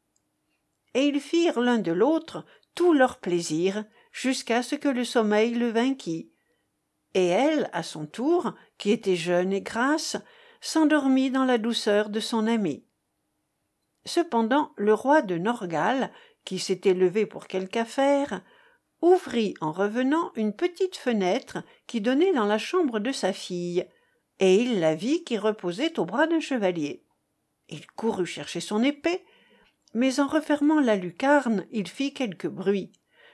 Et 0.94 1.06
ils 1.06 1.22
firent 1.22 1.62
l'un 1.62 1.80
de 1.80 1.94
l'autre 1.94 2.46
tout 2.76 2.94
leur 2.94 3.20
plaisir, 3.20 3.86
jusqu'à 4.14 4.64
ce 4.64 4.76
que 4.76 4.88
le 4.88 5.04
sommeil 5.04 5.56
le 5.56 5.70
vainquît. 5.70 6.32
Et 7.16 7.28
elle, 7.28 7.70
à 7.74 7.84
son 7.84 8.06
tour, 8.06 8.54
qui 8.78 8.92
était 8.92 9.18
jeune 9.18 9.52
et 9.52 9.62
grasse, 9.62 10.16
s'endormit 10.62 11.30
dans 11.30 11.44
la 11.44 11.58
douceur 11.58 12.10
de 12.10 12.22
son 12.22 12.48
ami. 12.48 12.86
Cependant, 14.06 14.72
le 14.78 14.94
roi 14.94 15.22
de 15.22 15.38
Norgal, 15.38 16.12
qui 16.46 16.60
s'était 16.60 16.94
levé 16.94 17.26
pour 17.26 17.48
quelque 17.48 17.78
affaire, 17.78 18.42
ouvrit 19.02 19.54
en 19.60 19.72
revenant 19.72 20.32
une 20.36 20.56
petite 20.56 20.96
fenêtre 20.96 21.64
qui 21.88 22.00
donnait 22.00 22.34
dans 22.34 22.46
la 22.46 22.58
chambre 22.58 23.00
de 23.00 23.12
sa 23.12 23.34
fille, 23.34 23.86
et 24.40 24.56
il 24.56 24.80
la 24.80 24.96
vit 24.96 25.24
qui 25.24 25.38
reposait 25.38 26.00
au 26.00 26.06
bras 26.06 26.28
d'un 26.28 26.40
chevalier. 26.40 27.06
Il 27.70 27.86
courut 27.88 28.26
chercher 28.26 28.60
son 28.60 28.84
épée, 28.84 29.26
mais 29.94 30.20
en 30.20 30.28
refermant 30.28 30.80
la 30.80 30.96
lucarne, 30.96 31.66
il 31.72 31.88
fit 31.88 32.14
quelque 32.14 32.48
bruit, 32.48 32.92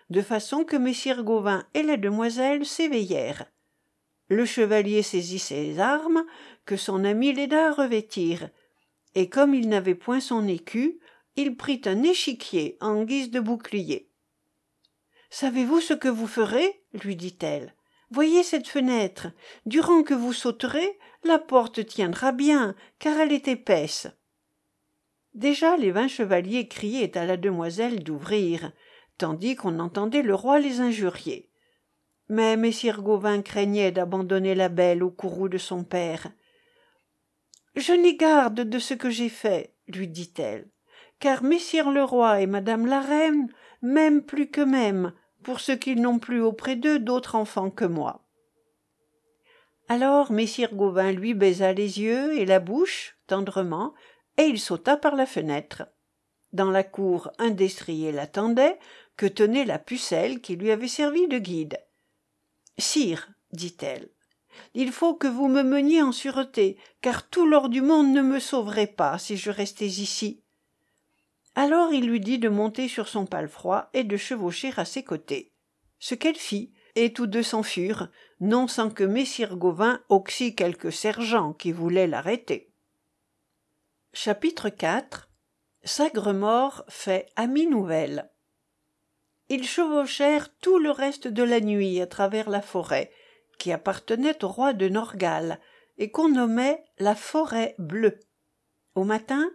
de 0.09 0.21
façon 0.21 0.63
que 0.63 0.75
messire 0.75 1.23
Gauvin 1.23 1.65
et 1.73 1.83
la 1.83 1.97
demoiselle 1.97 2.65
s'éveillèrent. 2.65 3.45
Le 4.27 4.45
chevalier 4.45 5.01
saisit 5.01 5.39
ses 5.39 5.79
armes, 5.79 6.25
que 6.65 6.77
son 6.77 7.03
ami 7.03 7.33
l'aida 7.33 7.69
à 7.69 7.73
revêtir, 7.73 8.49
et 9.15 9.29
comme 9.29 9.55
il 9.55 9.69
n'avait 9.69 9.95
point 9.95 10.19
son 10.19 10.47
écu, 10.47 10.99
il 11.35 11.55
prit 11.55 11.81
un 11.85 12.03
échiquier 12.03 12.77
en 12.79 13.03
guise 13.03 13.31
de 13.31 13.39
bouclier. 13.39 14.09
Savez-vous 15.29 15.81
ce 15.81 15.93
que 15.93 16.07
vous 16.07 16.27
ferez? 16.27 16.81
lui 17.03 17.15
dit-elle. 17.15 17.75
Voyez 18.11 18.43
cette 18.43 18.67
fenêtre. 18.67 19.27
Durant 19.65 20.01
que 20.01 20.15
vous 20.15 20.33
sauterez, 20.33 20.97
la 21.23 21.37
porte 21.37 21.85
tiendra 21.85 22.31
bien, 22.31 22.75
car 22.97 23.19
elle 23.19 23.31
est 23.31 23.47
épaisse. 23.47 24.07
Déjà 25.35 25.77
les 25.77 25.91
vingt 25.91 26.07
chevaliers 26.07 26.67
criaient 26.67 27.17
à 27.17 27.25
la 27.25 27.37
demoiselle 27.37 28.03
d'ouvrir, 28.03 28.71
tandis 29.19 29.55
qu'on 29.55 29.77
entendait 29.77 30.23
le 30.23 30.33
roi 30.33 30.59
les 30.59 30.79
injurier. 30.79 31.51
Mais 32.29 32.57
messire 32.57 33.03
Gauvin 33.03 33.43
craignait 33.43 33.91
d'abandonner 33.91 34.55
la 34.55 34.69
belle 34.69 35.03
au 35.03 35.11
courroux 35.11 35.49
de 35.49 35.59
son 35.59 35.83
père. 35.83 36.31
Je 37.75 37.93
n'ai 37.93 38.15
garde 38.15 38.61
de 38.61 38.79
ce 38.79 38.95
que 38.95 39.11
j'ai 39.11 39.29
fait, 39.29 39.75
lui 39.87 40.07
dit-elle, 40.07 40.69
car 41.19 41.43
messire 41.43 41.91
le 41.91 42.03
roi 42.03 42.41
et 42.41 42.47
madame 42.47 42.87
la 42.87 43.01
reine 43.01 43.51
m'aiment 43.83 44.23
plus 44.23 44.49
que 44.49 44.61
même 44.61 45.13
pour 45.43 45.59
ce 45.59 45.71
qu'ils 45.71 46.01
n'ont 46.01 46.19
plus 46.19 46.41
auprès 46.41 46.75
d'eux 46.75 46.99
d'autres 46.99 47.35
enfants 47.35 47.69
que 47.69 47.85
moi. 47.85 48.25
Alors 49.87 50.31
messire 50.31 50.75
Gauvin 50.75 51.11
lui 51.11 51.33
baisa 51.33 51.73
les 51.73 51.99
yeux 51.99 52.37
et 52.37 52.45
la 52.45 52.59
bouche 52.59 53.17
tendrement, 53.27 53.93
et 54.37 54.43
il 54.43 54.59
sauta 54.59 54.97
par 54.97 55.15
la 55.15 55.25
fenêtre. 55.25 55.83
Dans 56.51 56.71
la 56.71 56.83
cour, 56.83 57.31
un 57.37 57.51
destrier 57.51 58.11
l'attendait, 58.11 58.79
que 59.19 59.27
tenait 59.27 59.65
la 59.65 59.77
pucelle 59.77 60.39
qui 60.39 60.55
lui 60.55 60.71
avait 60.71 60.87
servi 60.87 61.27
de 61.27 61.37
guide. 61.37 61.77
Sire, 62.77 63.29
dit-elle, 63.51 64.09
il 64.73 64.91
faut 64.91 65.13
que 65.13 65.27
vous 65.27 65.49
me 65.49 65.61
meniez 65.61 66.01
en 66.01 66.11
sûreté, 66.11 66.77
car 67.01 67.29
tout 67.29 67.45
l'or 67.45 67.69
du 67.69 67.81
monde 67.81 68.11
ne 68.13 68.21
me 68.21 68.39
sauverait 68.39 68.87
pas 68.87 69.19
si 69.19 69.37
je 69.37 69.51
restais 69.51 69.85
ici 69.85 70.41
alors 71.59 71.91
il 71.91 72.07
lui 72.07 72.21
dit 72.21 72.39
de 72.39 72.47
monter 72.47 72.87
sur 72.87 73.09
son 73.09 73.25
palefroid 73.25 73.89
et 73.93 74.05
de 74.05 74.15
chevaucher 74.15 74.71
à 74.77 74.85
ses 74.85 75.03
côtés. 75.03 75.51
Ce 75.99 76.15
qu'elle 76.15 76.37
fit 76.37 76.71
et 76.95 77.11
tous 77.11 77.27
deux 77.27 77.43
s'enfurent 77.43 78.07
non 78.39 78.69
sans 78.69 78.89
que 78.89 79.03
messire 79.03 79.57
gauvin 79.57 80.01
oxy 80.07 80.55
quelques 80.55 80.93
sergents 80.93 81.51
qui 81.51 81.73
voulaient 81.73 82.07
l'arrêter. 82.07 82.71
Chapitre 84.13 84.67
iv 84.67 85.27
sagremort 85.83 86.85
fait 86.87 87.27
amie 87.35 87.67
nouvelle 87.67 88.28
ils 89.49 89.67
chevauchèrent 89.67 90.55
tout 90.59 90.77
le 90.77 90.91
reste 90.91 91.27
de 91.27 91.43
la 91.43 91.59
nuit 91.59 92.01
à 92.01 92.07
travers 92.07 92.49
la 92.49 92.61
forêt 92.61 93.11
qui 93.57 93.71
appartenait 93.71 94.43
au 94.43 94.47
roi 94.47 94.73
de 94.73 94.87
norgal 94.87 95.59
et 95.97 96.11
qu'on 96.11 96.29
nommait 96.29 96.83
la 96.97 97.15
forêt 97.15 97.75
bleue. 97.77 98.19
Au 98.95 99.03
matin 99.03 99.51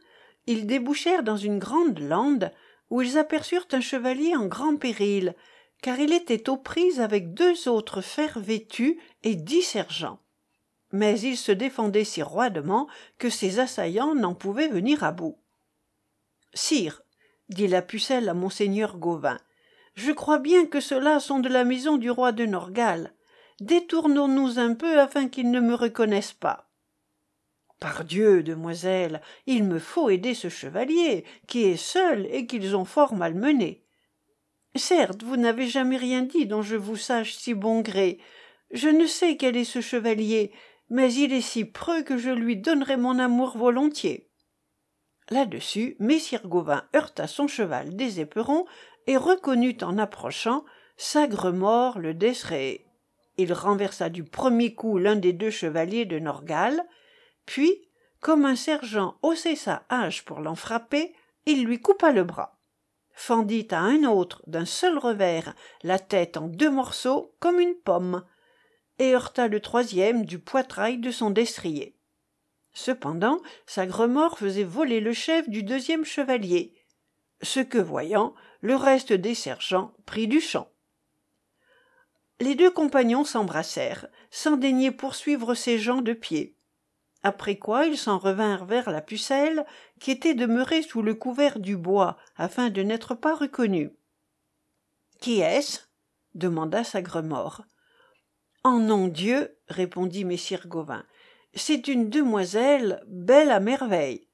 ils 0.47 0.67
débouchèrent 0.67 1.23
dans 1.23 1.39
une 1.39 1.59
grande 1.59 1.99
lande 1.99 2.53
où 2.91 3.01
ils 3.01 3.17
aperçurent 3.17 3.67
un 3.73 3.81
chevalier 3.81 4.37
en 4.37 4.47
grand 4.47 4.77
péril 4.77 5.35
car 5.81 5.99
il 5.99 6.13
était 6.13 6.51
aux 6.51 6.57
prises 6.57 7.01
avec 7.01 7.35
deux 7.35 7.69
autres 7.69 8.01
fers 8.01 8.39
vêtus 8.39 8.99
et 9.23 9.35
dix 9.35 9.63
sergents. 9.63 10.19
Mais 10.93 11.19
il 11.21 11.37
se 11.37 11.53
défendait 11.53 12.05
si 12.05 12.23
roidement 12.23 12.89
que 13.19 13.31
ses 13.31 13.59
assaillants 13.59 14.15
n'en 14.15 14.35
pouvaient 14.35 14.69
venir 14.69 15.03
à 15.03 15.13
bout 15.13 15.39
sire 16.55 17.03
dit 17.49 17.67
la 17.67 17.83
pucelle 17.83 18.29
à 18.29 18.35
monseigneur 18.35 18.97
gauvin 18.97 19.39
je 19.95 20.13
crois 20.13 20.39
bien 20.39 20.67
que 20.67 20.81
ceux-là 20.81 21.21
sont 21.21 21.41
de 21.41 21.49
la 21.49 21.65
maison 21.65 21.97
du 21.97 22.11
roi 22.11 22.33
de 22.33 22.47
norgal. 22.47 23.13
Détournons 23.61 24.29
nous 24.29 24.59
un 24.59 24.75
peu 24.75 24.99
afin 24.99 25.29
qu'ils 25.29 25.51
ne 25.51 25.61
me 25.61 25.75
reconnaissent 25.75 26.33
pas. 26.33 26.71
Pardieu 27.81 28.43
demoiselle 28.43 29.21
il 29.47 29.65
me 29.65 29.79
faut 29.79 30.11
aider 30.11 30.35
ce 30.35 30.49
chevalier 30.49 31.25
qui 31.47 31.65
est 31.65 31.77
seul 31.77 32.27
et 32.31 32.47
qu'ils 32.47 32.77
ont 32.77 32.85
fort 32.85 33.15
malmené 33.15 33.85
certes 34.77 35.23
vous 35.23 35.37
n'avez 35.37 35.67
jamais 35.67 35.97
rien 35.97 36.23
dit 36.23 36.47
dont 36.47 36.63
je 36.63 36.77
vous 36.77 36.97
sache 36.97 37.35
si 37.35 37.55
bon 37.55 37.81
gré. 37.81 38.19
Je 38.71 38.89
ne 38.89 39.07
sais 39.07 39.37
quel 39.37 39.57
est 39.57 39.65
ce 39.65 39.81
chevalier 39.81 40.53
mais 40.91 41.13
il 41.15 41.33
est 41.33 41.41
si 41.41 41.65
preux 41.65 42.03
que 42.03 42.19
je 42.19 42.31
lui 42.31 42.57
donnerais 42.57 42.97
mon 42.97 43.19
amour 43.19 43.57
volontiers. 43.57 44.29
Là-dessus 45.31 45.97
messire 45.99 46.47
gauvin 46.47 46.85
heurta 46.95 47.27
son 47.27 47.47
cheval 47.47 47.97
des 47.97 48.21
éperons 48.21 48.67
et 49.07 49.17
reconnut 49.17 49.79
en 49.83 49.99
approchant 49.99 50.65
sagremort 50.97 51.99
le 51.99 52.15
destré 52.15 52.87
il 53.37 53.53
renversa 53.53 54.11
du 54.11 54.25
premier 54.25 54.75
coup 54.75 54.99
l'un 54.99 55.17
des 55.17 55.33
deux 55.33 55.51
chevaliers 55.51 56.05
de 56.05 56.19
norgal 56.19 56.85
puis 57.47 57.89
comme 58.21 58.47
un 58.47 58.57
sergent 58.57 59.17
haussait 59.23 59.57
sa 59.57 59.85
hache 59.89 60.25
pour 60.25 60.41
l'en 60.41 60.55
frapper 60.55 61.15
il 61.47 61.65
lui 61.65 61.81
coupa 61.81 62.11
le 62.11 62.25
bras. 62.25 62.59
Fendit 63.13 63.69
à 63.71 63.81
un 63.81 64.05
autre 64.05 64.43
d'un 64.47 64.65
seul 64.65 64.99
revers 64.99 65.55
la 65.83 65.99
tête 65.99 66.37
en 66.37 66.49
deux 66.49 66.71
morceaux 66.71 67.35
comme 67.39 67.61
une 67.61 67.75
pomme 67.75 68.25
et 68.99 69.15
heurta 69.15 69.47
le 69.49 69.61
troisième 69.61 70.25
du 70.25 70.39
poitrail 70.39 70.99
de 70.99 71.11
son 71.11 71.31
destrier. 71.31 71.97
Cependant, 72.73 73.41
Sagremort 73.67 74.39
faisait 74.39 74.65
voler 74.65 75.01
le 75.01 75.13
chef 75.13 75.49
du 75.49 75.63
deuxième 75.63 76.05
chevalier, 76.05 76.75
ce 77.43 77.61
que 77.61 77.79
voyant, 77.79 78.35
le 78.65 78.77
reste 78.77 79.13
des 79.13 79.35
sergents 79.35 79.93
prit 80.07 80.27
du 80.27 80.41
champ. 80.41 80.73
Les 82.41 82.55
deux 82.55 82.71
compagnons 82.71 83.23
s'embrassèrent, 83.23 84.07
sans 84.31 84.57
daigner 84.57 84.91
poursuivre 84.91 85.55
ces 85.55 85.79
gens 85.79 86.01
de 86.01 86.15
pied. 86.15 86.57
Après 87.23 87.59
quoi 87.59 87.85
ils 87.85 87.99
s'en 87.99 88.17
revinrent 88.17 88.65
vers 88.65 88.89
la 88.89 89.03
pucelle, 89.03 89.67
qui 90.01 90.13
était 90.13 90.33
demeurée 90.33 90.81
sous 90.81 91.03
le 91.03 91.15
couvert 91.15 91.59
du 91.59 91.77
bois, 91.77 92.17
afin 92.37 92.71
de 92.71 92.81
n'être 92.81 93.15
pas 93.15 93.35
reconnue. 93.35 93.91
Qui 95.21 95.41
est-ce? 95.41 95.81
demanda 96.33 96.85
Sagremort. 96.85 97.67
En 98.63 98.79
nom 98.79 99.09
Dieu, 99.09 99.59
répondit 99.69 100.25
messire 100.25 100.69
Gauvin, 100.69 101.05
c'est 101.53 101.87
une 101.87 102.09
demoiselle 102.09 103.05
belle 103.09 103.51
à 103.51 103.61
merveille. 103.61 104.27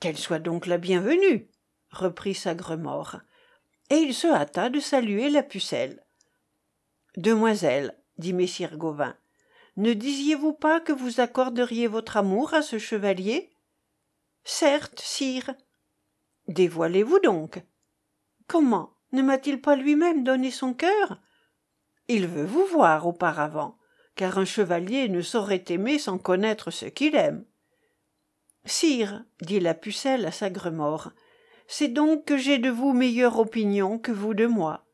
Qu'elle 0.00 0.18
soit 0.18 0.38
donc 0.38 0.66
la 0.66 0.76
bienvenue, 0.76 1.48
reprit 1.90 2.34
Sagremort. 2.34 3.16
Et 3.90 3.96
il 3.96 4.14
se 4.14 4.26
hâta 4.26 4.68
de 4.68 4.80
saluer 4.80 5.30
la 5.30 5.42
pucelle. 5.42 6.02
Demoiselle, 7.16 7.96
dit 8.18 8.32
messire 8.32 8.76
Gauvin, 8.76 9.16
ne 9.76 9.92
disiez-vous 9.92 10.54
pas 10.54 10.80
que 10.80 10.92
vous 10.92 11.20
accorderiez 11.20 11.86
votre 11.86 12.16
amour 12.16 12.54
à 12.54 12.62
ce 12.62 12.78
chevalier 12.78 13.52
Certes, 14.44 15.00
sire. 15.00 15.54
Dévoilez-vous 16.48 17.18
donc. 17.18 17.62
Comment 18.46 18.94
Ne 19.12 19.22
m'a-t-il 19.22 19.60
pas 19.60 19.76
lui-même 19.76 20.24
donné 20.24 20.50
son 20.50 20.72
cœur 20.72 21.20
Il 22.08 22.26
veut 22.26 22.44
vous 22.44 22.64
voir 22.64 23.06
auparavant, 23.06 23.76
car 24.14 24.38
un 24.38 24.44
chevalier 24.44 25.08
ne 25.08 25.20
saurait 25.20 25.64
aimer 25.68 25.98
sans 25.98 26.16
connaître 26.16 26.70
ce 26.70 26.86
qu'il 26.86 27.14
aime. 27.14 27.44
Sire, 28.64 29.24
dit 29.42 29.60
la 29.60 29.74
pucelle 29.74 30.24
à 30.24 30.32
Sagremort, 30.32 31.10
c'est 31.68 31.88
donc 31.88 32.24
que 32.24 32.36
j'ai 32.36 32.58
de 32.58 32.70
vous 32.70 32.92
meilleure 32.92 33.38
opinion 33.38 33.98
que 33.98 34.12
vous 34.12 34.34
de 34.34 34.46
moi, 34.46 34.86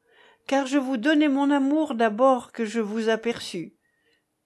car 0.46 0.66
je 0.66 0.78
vous 0.78 0.96
donnais 0.96 1.28
mon 1.28 1.50
amour 1.50 1.94
d'abord 1.94 2.52
que 2.52 2.64
je 2.64 2.80
vous 2.80 3.08
aperçus. 3.08 3.76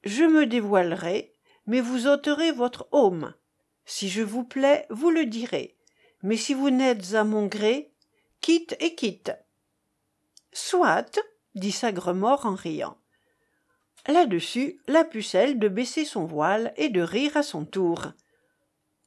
Je 0.04 0.24
me 0.24 0.46
dévoilerai, 0.46 1.32
mais 1.66 1.80
vous 1.80 2.06
ôterez 2.06 2.52
votre 2.52 2.88
aume. 2.92 3.34
Si 3.84 4.08
je 4.08 4.22
vous 4.22 4.44
plais, 4.44 4.86
vous 4.90 5.10
le 5.10 5.26
direz, 5.26 5.76
mais 6.22 6.36
si 6.36 6.54
vous 6.54 6.70
n'êtes 6.70 7.14
à 7.14 7.24
mon 7.24 7.46
gré, 7.46 7.92
quitte 8.40 8.76
et 8.80 8.94
quitte. 8.94 9.32
Soit, 10.52 11.20
dit 11.54 11.72
Sagremort 11.72 12.46
en 12.46 12.54
riant. 12.54 12.98
Là-dessus, 14.08 14.80
la 14.86 15.04
pucelle 15.04 15.58
de 15.58 15.68
baisser 15.68 16.04
son 16.04 16.24
voile 16.24 16.72
et 16.76 16.88
de 16.88 17.00
rire 17.00 17.36
à 17.36 17.42
son 17.42 17.64
tour. 17.64 18.12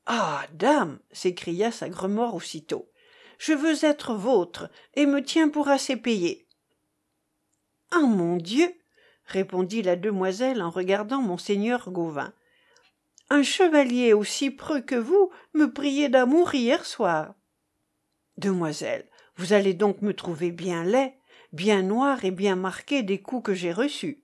Ah. 0.05 0.45
Dame. 0.53 0.99
s'écria 1.11 1.71
Sagremort 1.71 2.35
aussitôt 2.35 2.89
je 3.39 3.53
veux 3.53 3.83
être 3.83 4.13
vôtre 4.13 4.69
et 4.93 5.07
me 5.07 5.23
tiens 5.23 5.49
pour 5.49 5.69
assez 5.69 5.97
payé 5.97 6.47
ah 7.91 8.01
mon 8.01 8.37
dieu! 8.37 8.71
répondit 9.25 9.81
la 9.81 9.95
demoiselle 9.95 10.61
en 10.61 10.69
regardant 10.69 11.21
monseigneur 11.21 11.89
gauvin 11.89 12.31
un 13.31 13.41
chevalier 13.41 14.13
aussi 14.13 14.51
preux 14.51 14.81
que 14.81 14.95
vous 14.95 15.31
me 15.55 15.73
priait 15.73 16.09
d'amour 16.09 16.53
hier 16.53 16.85
soir 16.85 17.33
demoiselle 18.37 19.09
vous 19.37 19.53
allez 19.53 19.73
donc 19.73 20.03
me 20.03 20.13
trouver 20.13 20.51
bien 20.51 20.83
laid 20.83 21.19
bien 21.51 21.81
noir 21.81 22.23
et 22.25 22.31
bien 22.31 22.55
marqué 22.55 23.03
des 23.03 23.21
coups 23.21 23.43
que 23.43 23.53
j'ai 23.53 23.71
reçus. 23.71 24.23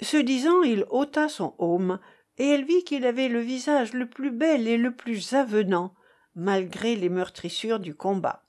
Ce 0.00 0.16
disant 0.16 0.62
il 0.62 0.84
ôta 0.90 1.28
son 1.28 1.54
aume 1.58 1.98
et 2.38 2.48
elle 2.48 2.64
vit 2.64 2.84
qu'il 2.84 3.04
avait 3.04 3.28
le 3.28 3.40
visage 3.40 3.92
le 3.92 4.08
plus 4.08 4.30
bel 4.30 4.66
et 4.66 4.78
le 4.78 4.94
plus 4.94 5.34
avenant 5.34 5.94
malgré 6.40 6.96
les 6.96 7.10
meurtrissures 7.10 7.80
du 7.80 7.94
combat. 7.94 8.42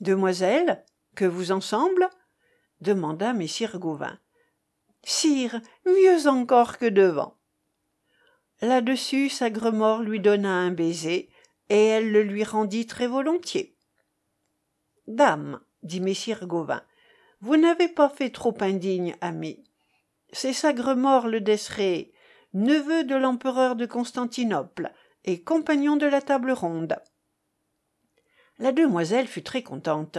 Demoiselle, 0.00 0.82
que 1.14 1.26
vous 1.26 1.52
ensemble? 1.52 2.08
demanda 2.80 3.34
messire 3.34 3.78
Gauvin. 3.78 4.18
Sire, 5.04 5.60
mieux 5.84 6.26
encore 6.26 6.78
que 6.78 6.86
devant. 6.86 7.36
Là-dessus, 8.62 9.28
Sagremort 9.28 10.00
lui 10.00 10.20
donna 10.20 10.54
un 10.54 10.70
baiser, 10.70 11.28
et 11.68 11.84
elle 11.84 12.12
le 12.12 12.22
lui 12.22 12.44
rendit 12.44 12.86
très 12.86 13.06
volontiers. 13.06 13.76
Dame, 15.06 15.60
dit 15.82 16.00
messire 16.00 16.46
Gauvin, 16.46 16.82
vous 17.42 17.58
n'avez 17.58 17.88
pas 17.88 18.08
fait 18.08 18.30
trop 18.30 18.56
indigne, 18.60 19.16
ami. 19.20 19.62
C'est 20.32 20.54
Sagremort 20.54 21.28
le 21.28 21.42
Desré, 21.42 22.14
neveu 22.54 23.04
de 23.04 23.16
l'empereur 23.16 23.76
de 23.76 23.84
Constantinople, 23.84 24.94
et 25.24 25.42
compagnon 25.42 25.96
de 25.96 26.06
la 26.06 26.22
table 26.22 26.52
ronde. 26.52 26.96
La 28.58 28.72
demoiselle 28.72 29.26
fut 29.26 29.42
très 29.42 29.62
contente, 29.62 30.18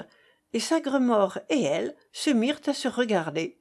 et 0.53 0.59
Sagremort 0.59 1.39
et 1.49 1.61
elle 1.61 1.95
se 2.11 2.29
mirent 2.29 2.61
à 2.65 2.73
se 2.73 2.87
regarder. 2.87 3.57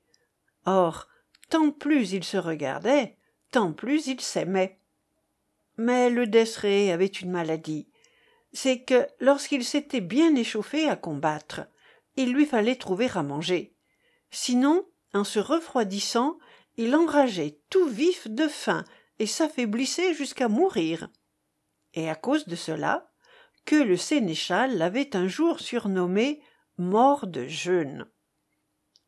Or, 0.67 1.09
tant 1.49 1.71
plus 1.71 2.13
ils 2.13 2.25
se 2.25 2.37
regardaient, 2.37 3.17
tant 3.53 3.73
plus 3.73 4.07
ils 4.07 4.21
s'aimaient. 4.21 4.79
Mais 5.77 6.11
le 6.11 6.27
Desré 6.27 6.93
avait 6.93 7.07
une 7.07 7.31
maladie, 7.31 7.89
c'est 8.53 8.81
que 8.81 9.07
lorsqu'il 9.21 9.65
s'était 9.65 10.01
bien 10.01 10.35
échauffé 10.35 10.89
à 10.89 10.97
combattre, 10.97 11.63
il 12.17 12.33
lui 12.33 12.47
fallait 12.47 12.77
trouver 12.77 13.09
à 13.15 13.23
manger. 13.23 13.75
Sinon, 14.31 14.85
en 15.15 15.25
se 15.25 15.39
refroidissant, 15.39 16.39
il 16.77 16.95
enrageait 16.95 17.59
tout 17.69 17.87
vif 17.87 18.29
de 18.29 18.49
faim 18.49 18.85
et 19.19 19.27
s'affaiblissait 19.27 20.15
jusqu'à 20.15 20.49
mourir 20.49 21.09
et 21.95 22.09
à 22.09 22.15
cause 22.15 22.47
de 22.47 22.57
cela 22.57 23.11
que 23.65 23.77
le 23.77 23.97
sénéchal 23.97 24.77
l'avait 24.79 25.17
un 25.17 25.29
jour 25.29 25.61
surnommé 25.61 26.43
mort 26.79 27.27
de 27.27 27.47
jeûne. 27.47 28.07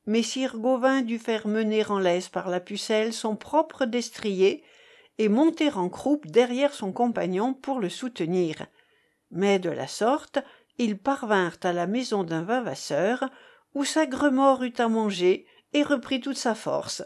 Messire 0.06 0.58
gauvin 0.58 1.02
dut 1.02 1.18
faire 1.18 1.46
mener 1.46 1.88
en 1.88 1.98
laisse 1.98 2.28
par 2.28 2.48
la 2.48 2.60
pucelle 2.60 3.12
son 3.12 3.36
propre 3.36 3.84
destrier 3.84 4.64
et 5.18 5.28
monter 5.28 5.70
en 5.70 5.88
croupe 5.88 6.26
derrière 6.26 6.74
son 6.74 6.92
compagnon 6.92 7.54
pour 7.54 7.78
le 7.78 7.88
soutenir. 7.88 8.66
Mais 9.30 9.58
de 9.58 9.70
la 9.70 9.86
sorte 9.86 10.38
ils 10.78 10.98
parvinrent 10.98 11.58
à 11.62 11.72
la 11.72 11.86
maison 11.86 12.24
d'un 12.24 12.42
vavasseur 12.42 13.28
où 13.74 13.84
sagremort 13.84 14.62
eut 14.64 14.74
à 14.78 14.88
manger 14.88 15.46
et 15.72 15.82
reprit 15.82 16.20
toute 16.20 16.36
sa 16.36 16.54
force. 16.54 17.04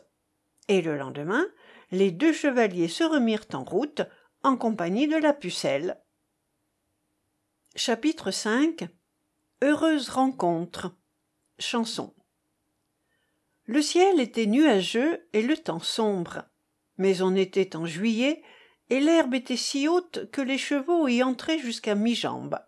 Et 0.68 0.82
le 0.82 0.96
lendemain 0.96 1.46
les 1.92 2.10
deux 2.10 2.32
chevaliers 2.32 2.88
se 2.88 3.04
remirent 3.04 3.46
en 3.52 3.62
route 3.62 4.02
en 4.46 4.56
compagnie 4.56 5.08
de 5.08 5.16
la 5.16 5.32
pucelle. 5.32 6.00
Chapitre 7.74 8.30
V 8.30 8.88
Heureuse 9.60 10.08
rencontre 10.08 10.94
Chanson 11.58 12.14
Le 13.64 13.82
ciel 13.82 14.20
était 14.20 14.46
nuageux 14.46 15.26
et 15.32 15.42
le 15.42 15.56
temps 15.56 15.80
sombre, 15.80 16.44
mais 16.96 17.22
on 17.22 17.34
était 17.34 17.74
en 17.74 17.86
juillet 17.86 18.40
et 18.88 19.00
l'herbe 19.00 19.34
était 19.34 19.56
si 19.56 19.88
haute 19.88 20.30
que 20.30 20.42
les 20.42 20.58
chevaux 20.58 21.08
y 21.08 21.24
entraient 21.24 21.58
jusqu'à 21.58 21.96
mi-jambe. 21.96 22.60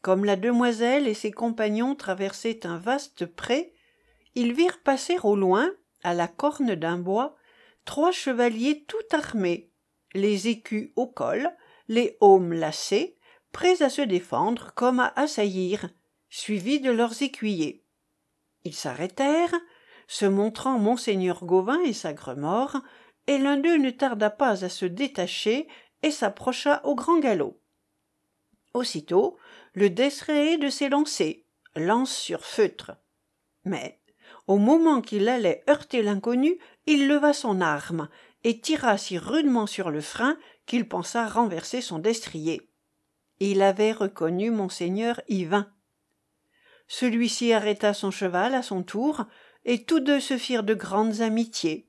Comme 0.00 0.24
la 0.24 0.36
demoiselle 0.36 1.06
et 1.06 1.12
ses 1.12 1.32
compagnons 1.32 1.96
traversaient 1.96 2.64
un 2.66 2.78
vaste 2.78 3.26
pré, 3.26 3.74
ils 4.34 4.54
virent 4.54 4.82
passer 4.82 5.18
au 5.22 5.36
loin, 5.36 5.70
à 6.02 6.14
la 6.14 6.28
corne 6.28 6.76
d'un 6.76 6.96
bois, 6.96 7.36
trois 7.84 8.10
chevaliers 8.10 8.86
tout 8.88 8.96
armés, 9.12 9.67
les 10.14 10.48
écus 10.48 10.90
au 10.96 11.06
col, 11.06 11.50
les 11.88 12.16
aumes 12.20 12.52
lacés, 12.52 13.16
prêts 13.52 13.82
à 13.82 13.90
se 13.90 14.02
défendre 14.02 14.72
comme 14.74 15.00
à 15.00 15.12
assaillir, 15.16 15.88
suivis 16.28 16.80
de 16.80 16.90
leurs 16.90 17.22
écuyers. 17.22 17.84
Ils 18.64 18.74
s'arrêtèrent, 18.74 19.54
se 20.06 20.26
montrant 20.26 20.78
monseigneur 20.78 21.44
Gauvin 21.44 21.80
et 21.82 21.92
Sagremort, 21.92 22.78
et 23.26 23.38
l'un 23.38 23.58
d'eux 23.58 23.76
ne 23.76 23.90
tarda 23.90 24.30
pas 24.30 24.64
à 24.64 24.68
se 24.68 24.86
détacher 24.86 25.68
et 26.02 26.10
s'approcha 26.10 26.80
au 26.84 26.94
grand 26.94 27.18
galop. 27.18 27.60
Aussitôt, 28.74 29.36
le 29.74 29.90
desréé 29.90 30.56
de 30.56 30.68
s'élancer, 30.68 31.44
lance 31.76 32.14
sur 32.14 32.44
feutre. 32.44 32.92
Mais, 33.64 34.00
au 34.46 34.56
moment 34.56 35.00
qu'il 35.00 35.28
allait 35.28 35.62
heurter 35.68 36.02
l'inconnu, 36.02 36.58
il 36.86 37.06
leva 37.06 37.32
son 37.32 37.60
arme 37.60 38.08
et 38.44 38.60
tira 38.60 38.98
si 38.98 39.18
rudement 39.18 39.66
sur 39.66 39.90
le 39.90 40.00
frein 40.00 40.38
qu'il 40.66 40.88
pensa 40.88 41.26
renverser 41.26 41.80
son 41.80 41.98
destrier. 41.98 42.68
Il 43.40 43.62
avait 43.62 43.92
reconnu 43.92 44.50
monseigneur 44.50 45.20
Yvain. 45.28 45.70
Celui-ci 46.86 47.52
arrêta 47.52 47.94
son 47.94 48.10
cheval 48.10 48.54
à 48.54 48.62
son 48.62 48.82
tour, 48.82 49.24
et 49.64 49.84
tous 49.84 50.00
deux 50.00 50.20
se 50.20 50.38
firent 50.38 50.62
de 50.62 50.74
grandes 50.74 51.20
amitiés. 51.20 51.88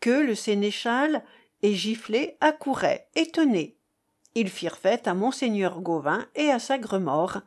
Que 0.00 0.10
le 0.10 0.34
sénéchal 0.34 1.24
et 1.62 1.74
Giflet 1.74 2.36
accouraient, 2.40 3.08
étonnés. 3.14 3.78
Ils 4.34 4.50
firent 4.50 4.76
fête 4.76 5.08
à 5.08 5.14
monseigneur 5.14 5.80
Gauvin 5.80 6.26
et 6.34 6.50
à 6.50 6.58
Sagremort. 6.58 7.40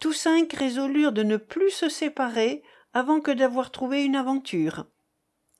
Tous 0.00 0.12
cinq 0.12 0.52
résolurent 0.52 1.12
de 1.12 1.22
ne 1.22 1.36
plus 1.36 1.70
se 1.70 1.88
séparer 1.88 2.62
avant 2.92 3.20
que 3.20 3.30
d'avoir 3.30 3.70
trouvé 3.70 4.04
une 4.04 4.16
aventure 4.16 4.86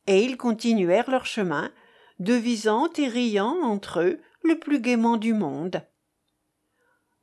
et 0.06 0.22
ils 0.22 0.36
continuèrent 0.36 1.10
leur 1.10 1.26
chemin 1.26 1.72
devisant 2.18 2.88
et 2.96 3.08
riant 3.08 3.60
entre 3.62 4.00
eux 4.00 4.20
le 4.42 4.58
plus 4.58 4.80
gaiement 4.80 5.16
du 5.16 5.32
monde. 5.32 5.82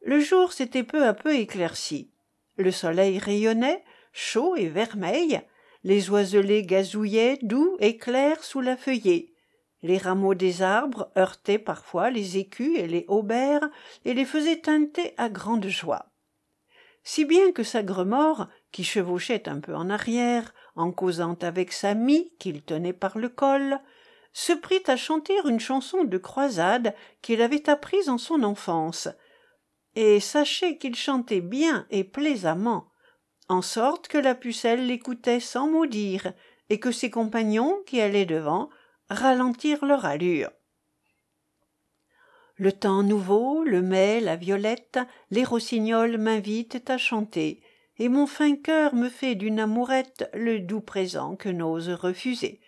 Le 0.02 0.20
jour 0.20 0.52
s'était 0.52 0.84
peu 0.84 1.06
à 1.06 1.14
peu 1.14 1.36
éclairci. 1.36 2.12
Le 2.58 2.72
soleil 2.72 3.20
rayonnait, 3.20 3.84
chaud 4.12 4.56
et 4.56 4.68
vermeil, 4.68 5.42
les 5.84 6.10
oiselets 6.10 6.64
gazouillaient 6.64 7.40
doux 7.42 7.78
et 7.80 7.98
clairs 7.98 8.44
sous 8.44 8.62
la 8.62 8.76
feuillée. 8.76 9.34
Les 9.84 9.98
rameaux 9.98 10.36
des 10.36 10.62
arbres 10.62 11.12
heurtaient 11.18 11.58
parfois 11.58 12.12
les 12.12 12.38
écus 12.38 12.78
et 12.78 12.88
les 12.88 13.06
haubères 13.08 13.68
et 14.06 14.14
les 14.14 14.26
faisaient 14.26 14.62
teinter 14.62 15.14
à 15.18 15.30
grande 15.30 15.68
joie. 15.68 16.08
Si 17.04 17.26
bien 17.26 17.52
que 17.52 17.64
Sagremort, 17.64 18.48
qui 18.72 18.84
chevauchait 18.84 19.50
un 19.50 19.60
peu 19.60 19.76
en 19.76 19.90
arrière, 19.90 20.54
en 20.76 20.92
causant 20.92 21.38
avec 21.42 21.74
sa 21.74 21.94
mie 21.94 22.32
qu'il 22.40 22.62
tenait 22.62 22.94
par 22.94 23.18
le 23.18 23.30
col, 23.30 23.80
se 24.34 24.54
prit 24.54 24.84
à 24.88 24.96
chanter 24.96 25.34
une 25.46 25.60
chanson 25.60 26.04
de 26.04 26.18
croisade 26.18 26.96
qu'il 27.22 27.42
avait 27.42 27.70
apprise 27.70 28.10
en 28.10 28.18
son 28.18 28.44
enfance. 28.44 29.10
Et 29.96 30.20
sachez 30.20 30.78
qu'il 30.78 30.96
chantait 30.96 31.42
bien 31.42 31.86
et 31.90 32.04
plaisamment, 32.04 32.88
en 33.50 33.62
sorte 33.62 34.08
que 34.08 34.18
la 34.18 34.36
pucelle 34.36 34.88
l'écoutait 34.88 35.42
sans 35.42 35.68
mot 35.68 35.86
et 35.86 36.80
que 36.80 36.92
ses 36.92 37.10
compagnons, 37.10 37.82
qui 37.86 38.00
allaient 38.00 38.26
devant, 38.26 38.70
ralentirent 39.10 39.84
leur 39.84 40.06
allure. 40.06 40.50
Le 42.56 42.72
temps 42.72 43.04
nouveau, 43.04 43.64
le 43.64 43.82
mai, 43.82 44.22
la 44.22 44.38
violette, 44.38 45.00
les 45.32 45.44
rossignols 45.44 46.18
m'invitent 46.18 46.90
à 46.90 46.98
chanter, 46.98 47.62
et 48.02 48.10
mon 48.10 48.26
fin 48.26 48.56
cœur 48.56 48.96
me 48.96 49.10
fait 49.10 49.36
d'une 49.36 49.60
amourette 49.60 50.28
le 50.34 50.60
doux 50.60 50.82
présent 50.82 51.36
que 51.36 51.50
n'ose 51.50 51.92
refuser. 51.92 52.60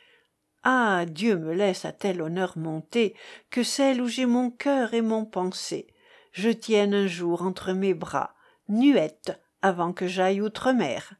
Ah. 0.61 1.05
Dieu 1.07 1.37
me 1.37 1.53
laisse 1.53 1.85
à 1.85 1.91
tel 1.91 2.21
honneur 2.21 2.55
monter, 2.55 3.15
que 3.49 3.63
celle 3.63 3.99
où 3.99 4.07
j'ai 4.07 4.27
mon 4.27 4.51
cœur 4.51 4.93
et 4.93 5.01
mon 5.01 5.25
pensée, 5.25 5.87
je 6.33 6.51
tienne 6.51 6.93
un 6.93 7.07
jour 7.07 7.41
entre 7.41 7.73
mes 7.73 7.95
bras, 7.95 8.35
nuette, 8.69 9.41
avant 9.63 9.91
que 9.91 10.05
j'aille 10.05 10.39
outre-mer. 10.39 11.15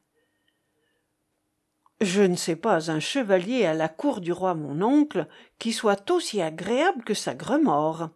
Je 2.00 2.22
ne 2.22 2.36
sais 2.36 2.56
pas 2.56 2.92
un 2.92 3.00
chevalier 3.00 3.66
à 3.66 3.74
la 3.74 3.88
cour 3.88 4.20
du 4.20 4.30
roi 4.30 4.54
mon 4.54 4.80
oncle 4.80 5.26
qui 5.58 5.72
soit 5.72 6.08
aussi 6.12 6.40
agréable 6.40 7.02
que 7.02 7.14
Sagremort, 7.14 8.10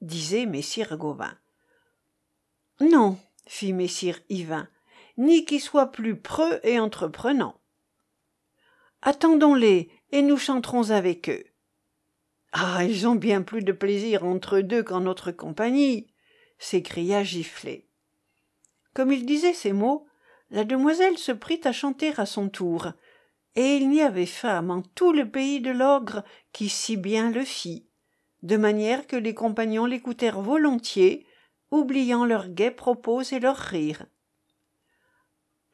disait 0.00 0.46
messire 0.46 0.96
Gauvin. 0.96 1.36
Non, 2.80 3.18
fit 3.46 3.74
messire 3.74 4.20
Yvain, 4.30 4.68
ni 5.16 5.44
qui 5.44 5.60
soit 5.60 5.92
plus 5.92 6.16
preux 6.16 6.60
et 6.62 6.78
entreprenant. 6.78 7.60
Attendons-les, 9.02 9.90
et 10.12 10.22
nous 10.22 10.38
chanterons 10.38 10.90
avec 10.90 11.28
eux. 11.28 11.44
Ah. 12.52 12.84
Ils 12.84 13.08
ont 13.08 13.16
bien 13.16 13.42
plus 13.42 13.62
de 13.62 13.72
plaisir 13.72 14.24
entre 14.24 14.56
eux 14.56 14.62
deux 14.62 14.82
qu'en 14.82 15.00
notre 15.00 15.32
compagnie, 15.32 16.06
s'écria 16.58 17.24
Giflet. 17.24 17.88
Comme 18.94 19.10
il 19.10 19.26
disait 19.26 19.52
ces 19.52 19.72
mots, 19.72 20.06
la 20.50 20.64
demoiselle 20.64 21.18
se 21.18 21.32
prit 21.32 21.60
à 21.64 21.72
chanter 21.72 22.12
à 22.16 22.26
son 22.26 22.48
tour, 22.48 22.92
et 23.56 23.76
il 23.76 23.88
n'y 23.88 24.02
avait 24.02 24.24
femme 24.24 24.70
en 24.70 24.82
tout 24.82 25.12
le 25.12 25.28
pays 25.28 25.60
de 25.60 25.70
l'ogre 25.70 26.22
qui 26.52 26.68
si 26.68 26.96
bien 26.96 27.30
le 27.30 27.44
fît, 27.44 27.88
de 28.42 28.56
manière 28.56 29.06
que 29.06 29.16
les 29.16 29.34
compagnons 29.34 29.86
l'écoutèrent 29.86 30.40
volontiers, 30.40 31.26
oubliant 31.72 32.24
leurs 32.24 32.48
gais 32.48 32.70
propos 32.70 33.22
et 33.22 33.40
leurs 33.40 33.56
rires. 33.56 34.06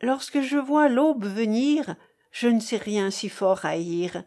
Lorsque 0.00 0.40
je 0.40 0.56
vois 0.56 0.88
l'aube 0.88 1.24
venir, 1.24 1.96
je 2.32 2.48
ne 2.48 2.60
sais 2.60 2.76
rien 2.76 3.10
si 3.10 3.28
fort 3.28 3.64
haïr. 3.64 4.22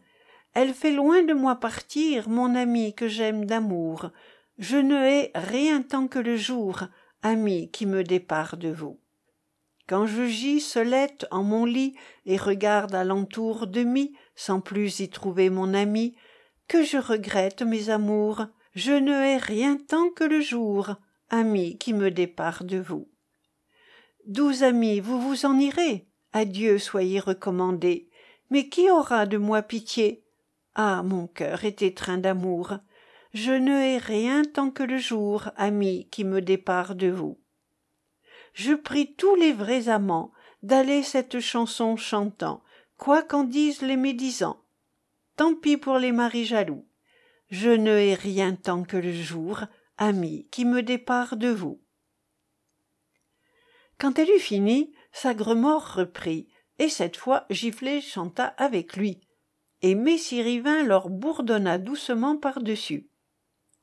Elle 0.53 0.73
fait 0.73 0.91
loin 0.91 1.23
de 1.23 1.33
moi 1.33 1.55
partir, 1.55 2.29
mon 2.29 2.55
ami 2.55 2.93
que 2.93 3.07
j'aime 3.07 3.45
d'amour. 3.45 4.11
Je 4.59 4.77
ne 4.77 4.95
hais 4.95 5.31
rien 5.33 5.81
tant 5.81 6.07
que 6.07 6.19
le 6.19 6.37
jour, 6.37 6.83
ami 7.23 7.71
qui 7.71 7.85
me 7.85 8.03
départ 8.03 8.57
de 8.57 8.69
vous 8.69 8.99
quand 9.87 10.05
je 10.05 10.25
gis 10.25 10.61
seulette 10.61 11.27
en 11.31 11.43
mon 11.43 11.65
lit 11.65 11.95
et 12.25 12.37
regarde 12.37 12.95
alentour 12.95 13.67
de 13.67 13.83
mi 13.83 14.13
sans 14.35 14.61
plus 14.61 14.99
y 14.99 15.09
trouver 15.09 15.49
mon 15.49 15.73
ami 15.73 16.15
que 16.67 16.83
je 16.83 16.97
regrette 16.97 17.61
mes 17.61 17.89
amours 17.89 18.45
je 18.75 18.93
ne 18.93 19.11
hais 19.11 19.37
rien 19.37 19.77
tant 19.77 20.09
que 20.09 20.23
le 20.23 20.41
jour 20.41 20.95
ami 21.29 21.77
qui 21.77 21.93
me 21.93 22.11
départ 22.11 22.63
de 22.63 22.77
vous 22.77 23.07
doux 24.25 24.63
amis 24.63 24.99
vous 24.99 25.19
vous 25.19 25.45
en 25.45 25.59
irez. 25.59 26.07
Adieu 26.31 26.79
soyez 26.79 27.19
recommandés. 27.19 28.09
Mais 28.49 28.69
qui 28.69 28.89
aura 28.89 29.25
de 29.25 29.37
moi 29.37 29.61
pitié? 29.61 30.23
Ah 30.75 31.03
mon 31.03 31.27
cœur 31.27 31.65
est 31.65 31.81
étreint 31.81 32.17
d'amour. 32.17 32.77
Je 33.33 33.51
ne 33.51 33.73
hais 33.73 33.97
rien 33.97 34.43
tant 34.43 34.69
que 34.69 34.83
le 34.83 34.97
jour 34.97 35.49
ami 35.55 36.07
qui 36.11 36.23
me 36.23 36.41
départ 36.41 36.95
de 36.95 37.07
vous. 37.07 37.39
Je 38.53 38.73
prie 38.73 39.15
tous 39.15 39.35
les 39.35 39.53
vrais 39.53 39.89
amants 39.89 40.31
d'aller 40.61 41.03
cette 41.03 41.39
chanson 41.39 41.97
chantant 41.97 42.63
quoi 42.97 43.23
qu'en 43.23 43.43
disent 43.43 43.81
les 43.81 43.97
médisants. 43.97 44.61
Tant 45.35 45.55
pis 45.55 45.77
pour 45.77 45.97
les 45.97 46.11
maris 46.11 46.45
jaloux. 46.45 46.85
Je 47.49 47.69
ne 47.69 47.91
hais 47.91 48.13
rien 48.13 48.55
tant 48.55 48.83
que 48.83 48.97
le 48.97 49.11
jour 49.11 49.65
ami 49.97 50.47
qui 50.51 50.65
me 50.65 50.81
départ 50.81 51.35
de 51.35 51.49
vous 51.49 51.82
quand 53.99 54.19
elle 54.19 54.29
eut 54.29 54.39
fini 54.39 54.93
sagremort 55.11 55.93
reprit 55.95 56.47
et 56.79 56.89
cette 56.89 57.17
fois 57.17 57.45
giflet 57.49 58.01
chanta 58.01 58.45
avec 58.57 58.97
lui 58.97 59.21
et 59.81 59.95
messire 59.95 60.47
Yvain 60.47 60.83
leur 60.83 61.09
bourdonna 61.09 61.77
doucement 61.77 62.37
par-dessus 62.37 63.09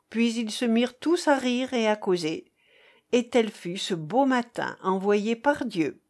puis 0.08 0.34
ils 0.34 0.50
se 0.50 0.64
mirent 0.64 0.98
tous 0.98 1.28
à 1.28 1.36
rire 1.36 1.72
et 1.72 1.88
à 1.88 1.96
causer 1.96 2.50
et 3.12 3.28
tel 3.28 3.50
fut 3.50 3.76
ce 3.76 3.94
beau 3.94 4.24
matin 4.24 4.76
envoyé 4.82 5.36
par 5.36 5.64
Dieu. 5.64 6.00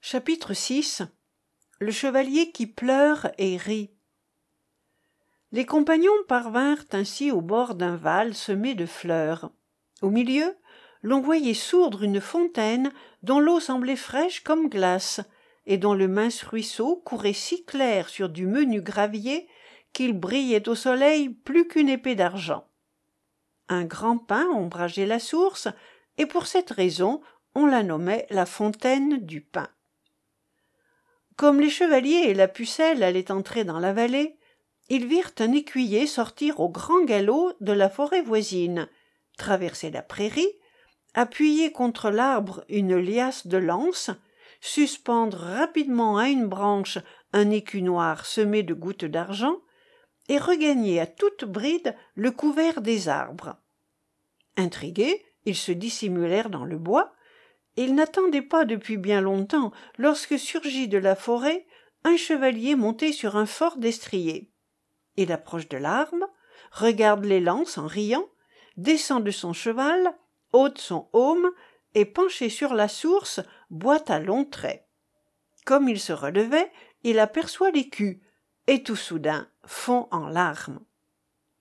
Chapitre 0.00 0.52
6 0.52 1.02
Le 1.78 1.90
chevalier 1.90 2.50
qui 2.52 2.66
pleure 2.66 3.30
et 3.38 3.56
rit. 3.56 3.90
Les 5.52 5.66
compagnons 5.66 6.10
parvinrent 6.28 6.84
ainsi 6.92 7.30
au 7.30 7.40
bord 7.40 7.74
d'un 7.74 7.96
val 7.96 8.34
semé 8.34 8.74
de 8.74 8.86
fleurs. 8.86 9.50
Au 10.00 10.10
milieu, 10.10 10.56
l'on 11.02 11.20
voyait 11.20 11.54
sourdre 11.54 12.02
une 12.02 12.20
fontaine 12.20 12.92
dont 13.22 13.40
l'eau 13.40 13.60
semblait 13.60 13.96
fraîche 13.96 14.42
comme 14.42 14.68
glace, 14.68 15.20
et 15.66 15.78
dont 15.78 15.94
le 15.94 16.08
mince 16.08 16.42
ruisseau 16.42 16.96
courait 17.04 17.32
si 17.32 17.64
clair 17.64 18.08
sur 18.08 18.28
du 18.28 18.46
menu 18.46 18.82
gravier 18.82 19.48
qu'il 19.92 20.18
brillait 20.18 20.68
au 20.68 20.74
soleil 20.74 21.28
plus 21.28 21.68
qu'une 21.68 21.88
épée 21.88 22.14
d'argent. 22.14 22.66
Un 23.68 23.84
grand 23.84 24.18
pin 24.18 24.46
ombrageait 24.46 25.06
la 25.06 25.18
source, 25.18 25.68
et 26.18 26.26
pour 26.26 26.46
cette 26.46 26.70
raison 26.70 27.20
on 27.54 27.66
la 27.66 27.82
nommait 27.82 28.26
la 28.30 28.46
fontaine 28.46 29.18
du 29.18 29.40
pin. 29.40 29.68
Comme 31.36 31.60
les 31.60 31.70
chevaliers 31.70 32.24
et 32.28 32.34
la 32.34 32.48
pucelle 32.48 33.02
allaient 33.02 33.30
entrer 33.30 33.64
dans 33.64 33.78
la 33.78 33.92
vallée, 33.92 34.38
ils 34.88 35.06
virent 35.06 35.32
un 35.38 35.52
écuyer 35.52 36.06
sortir 36.06 36.60
au 36.60 36.68
grand 36.68 37.04
galop 37.04 37.52
de 37.60 37.72
la 37.72 37.88
forêt 37.88 38.22
voisine, 38.22 38.88
traverser 39.38 39.90
la 39.90 40.02
prairie, 40.02 40.52
appuyer 41.14 41.72
contre 41.72 42.10
l'arbre 42.10 42.64
une 42.68 42.96
liasse 42.96 43.46
de 43.46 43.58
lances, 43.58 44.10
suspendre 44.60 45.38
rapidement 45.38 46.18
à 46.18 46.28
une 46.28 46.46
branche 46.46 46.98
un 47.32 47.50
écu 47.50 47.82
noir 47.82 48.26
semé 48.26 48.62
de 48.62 48.74
gouttes 48.74 49.04
d'argent, 49.04 49.58
et 50.28 50.38
regagner 50.38 51.00
à 51.00 51.06
toute 51.06 51.44
bride 51.44 51.96
le 52.14 52.30
couvert 52.30 52.80
des 52.80 53.08
arbres. 53.08 53.56
Intrigués, 54.56 55.24
ils 55.44 55.56
se 55.56 55.72
dissimulèrent 55.72 56.50
dans 56.50 56.64
le 56.64 56.78
bois, 56.78 57.12
et 57.76 57.84
ils 57.84 57.94
n'attendaient 57.94 58.42
pas 58.42 58.64
depuis 58.64 58.98
bien 58.98 59.20
longtemps 59.20 59.72
lorsque 59.98 60.38
surgit 60.38 60.88
de 60.88 60.98
la 60.98 61.16
forêt 61.16 61.66
un 62.04 62.16
chevalier 62.16 62.74
monté 62.74 63.12
sur 63.12 63.36
un 63.36 63.46
fort 63.46 63.76
destrier. 63.78 64.50
Il 65.16 65.32
approche 65.32 65.68
de 65.68 65.76
l'arbre, 65.76 66.28
regarde 66.70 67.24
les 67.24 67.40
lances 67.40 67.78
en 67.78 67.86
riant, 67.86 68.28
descend 68.76 69.24
de 69.24 69.30
son 69.30 69.52
cheval, 69.52 70.14
ôte 70.52 70.78
son 70.78 71.08
aume, 71.12 71.50
et 71.94 72.04
penché 72.04 72.48
sur 72.48 72.74
la 72.74 72.88
source, 72.88 73.40
boit 73.70 74.10
à 74.10 74.18
longs 74.18 74.44
traits. 74.44 74.86
Comme 75.64 75.88
il 75.88 76.00
se 76.00 76.12
relevait, 76.12 76.70
il 77.02 77.18
aperçoit 77.18 77.70
l'écu, 77.70 78.22
et 78.66 78.82
tout 78.82 78.96
soudain 78.96 79.48
fond 79.64 80.08
en 80.10 80.28
larmes. 80.28 80.80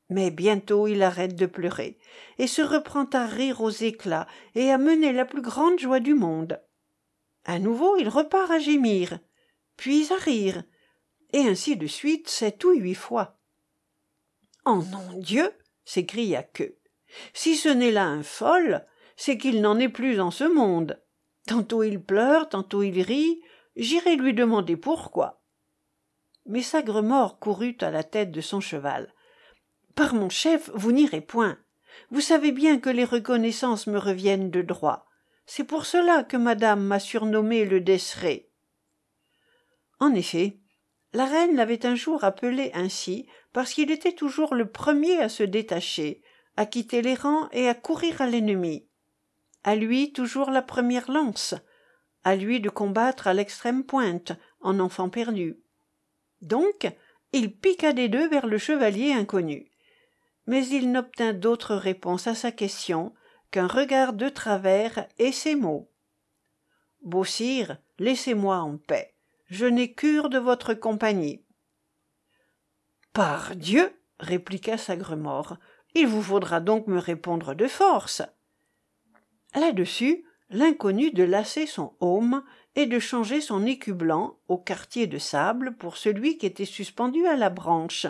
Mais 0.10 0.32
bientôt 0.32 0.88
il 0.88 1.04
arrête 1.04 1.36
de 1.36 1.46
pleurer, 1.46 1.98
et 2.38 2.48
se 2.48 2.62
reprend 2.62 3.06
à 3.14 3.26
rire 3.26 3.62
aux 3.62 3.70
éclats 3.70 4.28
et 4.56 4.72
à 4.72 4.78
mener 4.78 5.14
la 5.14 5.26
plus 5.26 5.42
grande 5.42 5.80
joie 5.80 6.00
du 6.00 6.14
monde. 6.14 6.62
À 7.46 7.60
nouveau 7.60 7.98
il 7.98 8.10
repart 8.10 8.52
à 8.52 8.60
gémir, 8.60 9.20
puis 9.78 10.12
à 10.12 10.18
rire, 10.18 10.64
et 11.34 11.40
ainsi 11.40 11.78
de 11.78 11.88
suite 11.88 12.30
sept 12.30 12.64
ou 12.64 12.72
huit 12.74 12.96
fois. 12.96 13.40
Oh 14.66 14.84
nom 14.92 15.18
Dieu 15.18 15.50
s'écria 15.86 16.44
que 16.44 16.76
si 17.34 17.56
ce 17.56 17.70
n'est 17.70 17.92
là 17.92 18.06
un 18.06 18.24
folle, 18.24 18.86
c'est 19.16 19.38
qu'il 19.38 19.62
n'en 19.62 19.80
est 19.80 19.90
plus 19.90 20.20
en 20.20 20.32
ce 20.32 20.44
monde. 20.44 21.02
Tantôt 21.48 21.84
il 21.84 22.02
pleure, 22.02 22.50
tantôt 22.50 22.84
il 22.84 23.02
rit, 23.02 23.42
j'irai 23.76 24.16
lui 24.16 24.34
demander 24.34 24.78
pourquoi. 24.78 25.42
mais 26.46 26.62
Sagremort 26.62 27.40
courut 27.40 27.78
à 27.82 27.92
la 27.92 28.04
tête 28.04 28.32
de 28.32 28.42
son 28.42 28.60
cheval. 28.60 29.14
Par 29.96 30.14
mon 30.14 30.30
chef, 30.30 30.72
vous 30.74 30.92
n'irez 30.92 31.22
point. 31.22 31.58
Vous 32.10 32.22
savez 32.22 32.52
bien 32.52 32.80
que 32.80 32.90
les 32.90 33.06
reconnaissances 33.06 33.88
me 33.88 34.00
reviennent 34.00 34.50
de 34.50 34.62
droit. 34.62 35.06
C'est 35.46 35.64
pour 35.64 35.86
cela 35.86 36.24
que 36.24 36.38
madame 36.38 36.84
m'a 36.84 37.00
surnommé 37.00 37.66
le 37.66 37.82
Desseré. 37.82 38.50
En 40.00 40.14
effet, 40.14 40.58
la 41.14 41.26
reine 41.26 41.56
l'avait 41.56 41.86
un 41.86 41.96
jour 41.96 42.24
appelé 42.24 42.72
ainsi 42.74 43.28
parce 43.54 43.74
qu'il 43.74 43.92
était 43.92 44.14
toujours 44.14 44.56
le 44.56 44.72
premier 44.72 45.18
à 45.20 45.30
se 45.30 45.44
détacher, 45.44 46.24
à 46.58 46.66
quitter 46.66 47.02
les 47.02 47.16
rangs 47.16 47.50
et 47.52 47.68
à 47.68 47.74
courir 47.74 48.22
à 48.22 48.28
l'ennemi. 48.28 48.88
À 49.64 49.76
lui 49.76 50.12
toujours 50.12 50.50
la 50.50 50.62
première 50.62 51.12
lance, 51.12 51.56
à 52.24 52.36
lui 52.36 52.60
de 52.60 52.70
combattre 52.70 53.28
à 53.28 53.34
l'extrême 53.34 53.84
pointe, 53.84 54.34
en 54.60 54.80
enfant 54.80 55.10
perdu. 55.10 55.60
Donc, 56.42 56.92
il 57.34 57.56
piqua 57.56 57.94
des 57.94 58.10
deux 58.10 58.28
vers 58.28 58.48
le 58.48 58.58
chevalier 58.58 59.12
inconnu. 59.12 59.72
Mais 60.48 60.68
il 60.68 60.92
n'obtint 60.92 61.34
d'autre 61.34 61.76
réponse 61.76 62.28
à 62.28 62.36
sa 62.36 62.52
question 62.52 63.14
qu'un 63.52 63.68
regard 63.68 64.14
de 64.14 64.30
travers 64.30 65.08
et 65.18 65.32
ces 65.32 65.56
mots. 65.56 65.92
Beau 67.02 67.24
sire, 67.24 67.78
laissez-moi 68.00 68.58
en 68.58 68.78
paix. 68.78 69.16
Je 69.48 69.66
n'ai 69.66 69.94
cure 69.94 70.30
de 70.30 70.40
votre 70.40 70.74
compagnie. 70.74 71.44
Par 73.14 73.56
Dieu, 73.56 73.92
répliqua 74.20 74.78
Sagremort, 74.78 75.58
il 75.94 76.08
vous 76.08 76.22
faudra 76.22 76.60
donc 76.60 76.88
me 76.88 77.00
répondre 77.00 77.54
de 77.54 77.68
force. 77.68 78.22
Là-dessus, 79.56 80.24
l'inconnu 80.50 81.12
de 81.12 81.24
lasser 81.24 81.66
son 81.66 81.94
aume 82.00 82.44
et 82.76 82.86
de 82.86 83.00
changer 83.00 83.42
son 83.42 83.66
écu 83.66 83.94
blanc 83.94 84.38
au 84.48 84.58
quartier 84.58 85.08
de 85.08 85.18
sable 85.18 85.76
pour 85.76 85.98
celui 85.98 86.38
qui 86.38 86.46
était 86.46 86.66
suspendu 86.66 87.26
à 87.26 87.36
la 87.36 87.50
branche, 87.50 88.08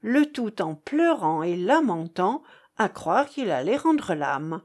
le 0.00 0.26
tout 0.30 0.62
en 0.62 0.74
pleurant 0.74 1.42
et 1.42 1.56
lamentant 1.56 2.42
à 2.76 2.88
croire 2.88 3.28
qu'il 3.28 3.50
allait 3.50 3.76
rendre 3.76 4.14
l'âme. 4.14 4.62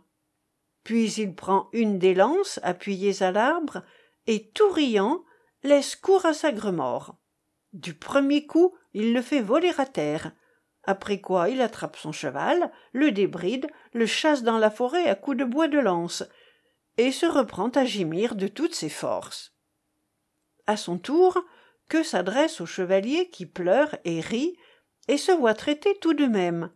Puis 0.83 1.11
il 1.13 1.33
prend 1.33 1.69
une 1.73 1.97
des 1.97 2.13
lances 2.13 2.59
appuyées 2.63 3.23
à 3.23 3.31
l'arbre 3.31 3.83
et 4.27 4.49
tout 4.49 4.69
riant 4.69 5.23
laisse 5.63 5.95
court 5.95 6.25
à 6.25 6.33
Sagremort. 6.33 7.17
Du 7.73 7.93
premier 7.93 8.45
coup, 8.45 8.73
il 8.93 9.13
le 9.13 9.21
fait 9.21 9.41
voler 9.41 9.73
à 9.77 9.85
terre, 9.85 10.31
après 10.85 11.19
quoi 11.19 11.49
il 11.49 11.61
attrape 11.61 11.97
son 11.97 12.11
cheval, 12.11 12.71
le 12.93 13.11
débride, 13.11 13.67
le 13.93 14.05
chasse 14.05 14.43
dans 14.43 14.57
la 14.57 14.69
forêt 14.69 15.07
à 15.07 15.15
coups 15.15 15.37
de 15.37 15.43
bois 15.43 15.67
de 15.67 15.79
lance, 15.79 16.23
et 16.97 17.11
se 17.11 17.25
reprend 17.25 17.69
à 17.69 17.85
gémir 17.85 18.35
de 18.35 18.47
toutes 18.47 18.75
ses 18.75 18.89
forces. 18.89 19.55
À 20.67 20.77
son 20.77 20.97
tour, 20.97 21.43
que 21.89 22.03
s'adresse 22.03 22.61
au 22.61 22.65
chevalier 22.65 23.29
qui 23.29 23.45
pleure 23.45 23.95
et 24.05 24.21
rit, 24.21 24.57
et 25.07 25.17
se 25.17 25.31
voit 25.31 25.53
traiter 25.53 25.97
tout 25.99 26.13
de 26.13 26.25
même, 26.25 26.71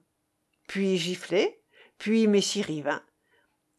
puis 0.68 0.98
gifler, 0.98 1.64
puis 1.98 2.28
messire 2.28 2.70
Yvain. 2.70 3.02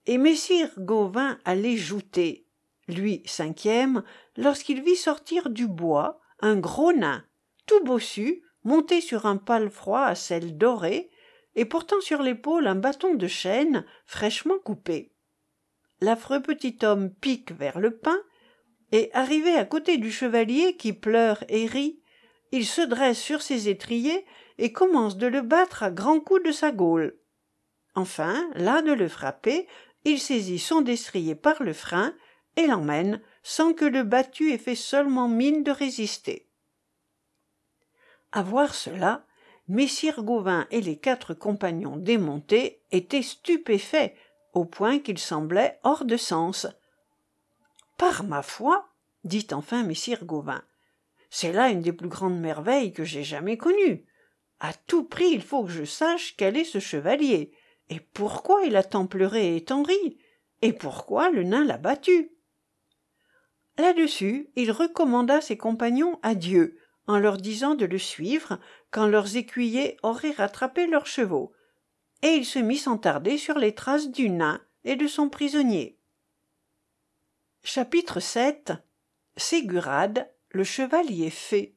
Et 0.07 0.19
messire 0.19 0.71
Gauvin 0.79 1.39
allait 1.45 1.77
jouter, 1.77 2.49
lui 2.89 3.23
cinquième, 3.27 4.03
lorsqu'il 4.37 4.83
vit 4.83 4.97
sortir 4.97 5.51
du 5.51 5.69
bois 5.69 6.21
un 6.41 6.57
gros 6.57 6.93
nain, 6.93 7.25
tout 7.67 7.85
bossu, 7.85 8.43
monté 8.65 9.01
sur 9.01 9.27
un 9.27 9.37
palefroid 9.37 10.03
à 10.03 10.15
selle 10.15 10.57
dorée, 10.57 11.11
et 11.57 11.65
portant 11.65 12.01
sur 12.01 12.23
l'épaule 12.23 12.67
un 12.67 12.77
bâton 12.77 13.15
de 13.15 13.27
chêne 13.27 13.85
fraîchement 14.07 14.59
coupé. 14.59 15.13
L'affreux 16.01 16.41
petit 16.41 16.79
homme 16.83 17.11
pique 17.11 17.53
vers 17.53 17.79
le 17.79 17.97
pain, 17.97 18.19
et 18.93 19.11
arrivé 19.13 19.55
à 19.55 19.65
côté 19.65 19.99
du 19.99 20.11
chevalier 20.11 20.77
qui 20.77 20.93
pleure 20.93 21.45
et 21.49 21.67
rit, 21.67 22.01
il 22.53 22.67
se 22.67 22.81
dresse 22.81 23.21
sur 23.21 23.43
ses 23.43 23.69
étriers 23.69 24.25
et 24.59 24.73
commence 24.73 25.17
de 25.17 25.27
le 25.27 25.43
battre 25.43 25.83
à 25.83 25.91
grands 25.91 26.21
coups 26.21 26.43
de 26.43 26.53
sa 26.53 26.73
gaule. 26.73 27.17
Enfin, 27.95 28.49
là 28.55 28.83
de 28.83 28.93
le 28.93 29.09
frapper, 29.09 29.67
il 30.05 30.19
saisit 30.19 30.59
son 30.59 30.81
destrier 30.81 31.35
par 31.35 31.63
le 31.63 31.73
frein 31.73 32.15
et 32.57 32.67
l'emmène 32.67 33.21
sans 33.43 33.73
que 33.73 33.85
le 33.85 34.03
battu 34.03 34.53
ait 34.53 34.59
fait 34.59 34.75
seulement 34.75 35.29
mine 35.29 35.63
de 35.63 35.71
résister. 35.71 36.50
À 38.33 38.43
voir 38.43 38.75
cela, 38.75 39.27
messire 39.69 40.23
Gauvin 40.23 40.67
et 40.71 40.81
les 40.81 40.97
quatre 40.97 41.35
compagnons 41.35 41.97
démontés 41.97 42.83
étaient 42.93 43.23
stupéfaits 43.23 44.15
au 44.53 44.65
point 44.65 44.99
qu'ils 44.99 45.19
semblaient 45.19 45.79
hors 45.83 46.05
de 46.05 46.17
sens. 46.17 46.67
Par 47.99 48.25
ma 48.25 48.43
foi, 48.43 48.89
dit 49.25 49.47
enfin 49.53 49.83
messire 49.83 50.25
Gauvin, 50.25 50.63
c'est 51.29 51.53
là 51.53 51.69
une 51.69 51.83
des 51.83 51.93
plus 51.93 52.09
grandes 52.09 52.41
merveilles 52.41 52.93
que 52.93 53.05
j'ai 53.05 53.25
jamais 53.25 53.57
connues. 53.57 54.05
À 54.59 54.73
tout 54.73 55.05
prix 55.05 55.31
il 55.31 55.43
faut 55.43 55.65
que 55.65 55.71
je 55.71 55.85
sache 55.85 56.37
quel 56.37 56.57
est 56.57 56.65
ce 56.65 56.79
chevalier, 56.79 57.53
et 57.89 58.01
pourquoi 58.01 58.65
il 58.65 58.77
a 58.77 58.83
tant 58.83 59.07
pleuré 59.07 59.57
et 59.57 59.65
tant 59.65 59.83
ri, 59.83 60.19
et 60.63 60.73
pourquoi 60.73 61.31
le 61.31 61.43
nain 61.43 61.65
l'a 61.65 61.79
battu. 61.79 62.33
Là-dessus, 63.79 64.51
il 64.57 64.71
recommanda 64.71 65.41
ses 65.41 65.57
compagnons 65.57 66.19
à 66.23 66.35
Dieu, 66.35 66.79
en 67.11 67.19
leur 67.19 67.39
disant 67.39 67.75
de 67.75 67.87
le 67.87 67.99
suivre 67.99 68.61
quand 68.93 69.09
leurs 69.09 69.37
écuyers 69.37 69.97
auraient 70.05 70.31
rattrapé 70.31 70.87
leurs 70.87 71.09
chevaux, 71.09 71.53
et 72.23 72.29
il 72.29 72.47
se 72.47 72.61
mit 72.61 72.77
sans 72.77 72.99
tarder 72.99 73.37
sur 73.37 73.59
les 73.59 73.75
traces 73.75 74.13
du 74.13 74.31
nain 74.31 74.61
et 74.85 74.95
de 74.95 75.09
son 75.09 75.29
prisonnier. 75.29 75.99
Chapitre 77.65 78.21
7 78.21 78.75
Ségurade, 79.37 80.31
le 80.51 80.63
chevalier 80.63 81.31
fée. 81.31 81.75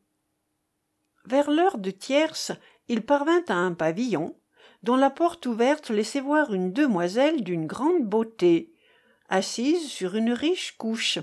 Vers 1.26 1.50
l'heure 1.50 1.80
de 1.80 1.90
tierce, 1.90 2.52
il 2.88 3.04
parvint 3.04 3.44
à 3.48 3.56
un 3.56 3.74
pavillon, 3.74 4.40
dont 4.84 4.98
la 4.98 5.10
porte 5.10 5.48
ouverte 5.48 5.90
laissait 5.90 6.22
voir 6.22 6.54
une 6.54 6.74
demoiselle 6.74 7.44
d'une 7.44 7.66
grande 7.66 8.04
beauté, 8.04 8.72
assise 9.30 9.90
sur 9.90 10.14
une 10.16 10.32
riche 10.32 10.78
couche. 10.78 11.18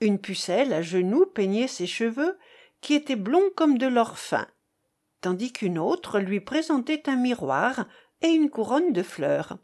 Une 0.00 0.18
pucelle 0.18 0.72
à 0.72 0.82
genoux 0.82 1.26
peignait 1.26 1.68
ses 1.68 1.86
cheveux, 1.86 2.36
qui 2.82 2.92
étaient 2.92 3.16
blonds 3.16 3.50
comme 3.56 3.78
de 3.78 3.86
l'or 3.86 4.18
fin, 4.18 4.46
tandis 5.22 5.52
qu'une 5.52 5.78
autre 5.78 6.18
lui 6.20 6.40
présentait 6.40 7.08
un 7.08 7.16
miroir 7.16 7.86
et 8.20 8.28
une 8.28 8.50
couronne 8.50 8.92
de 8.92 9.02
fleurs. 9.02 9.56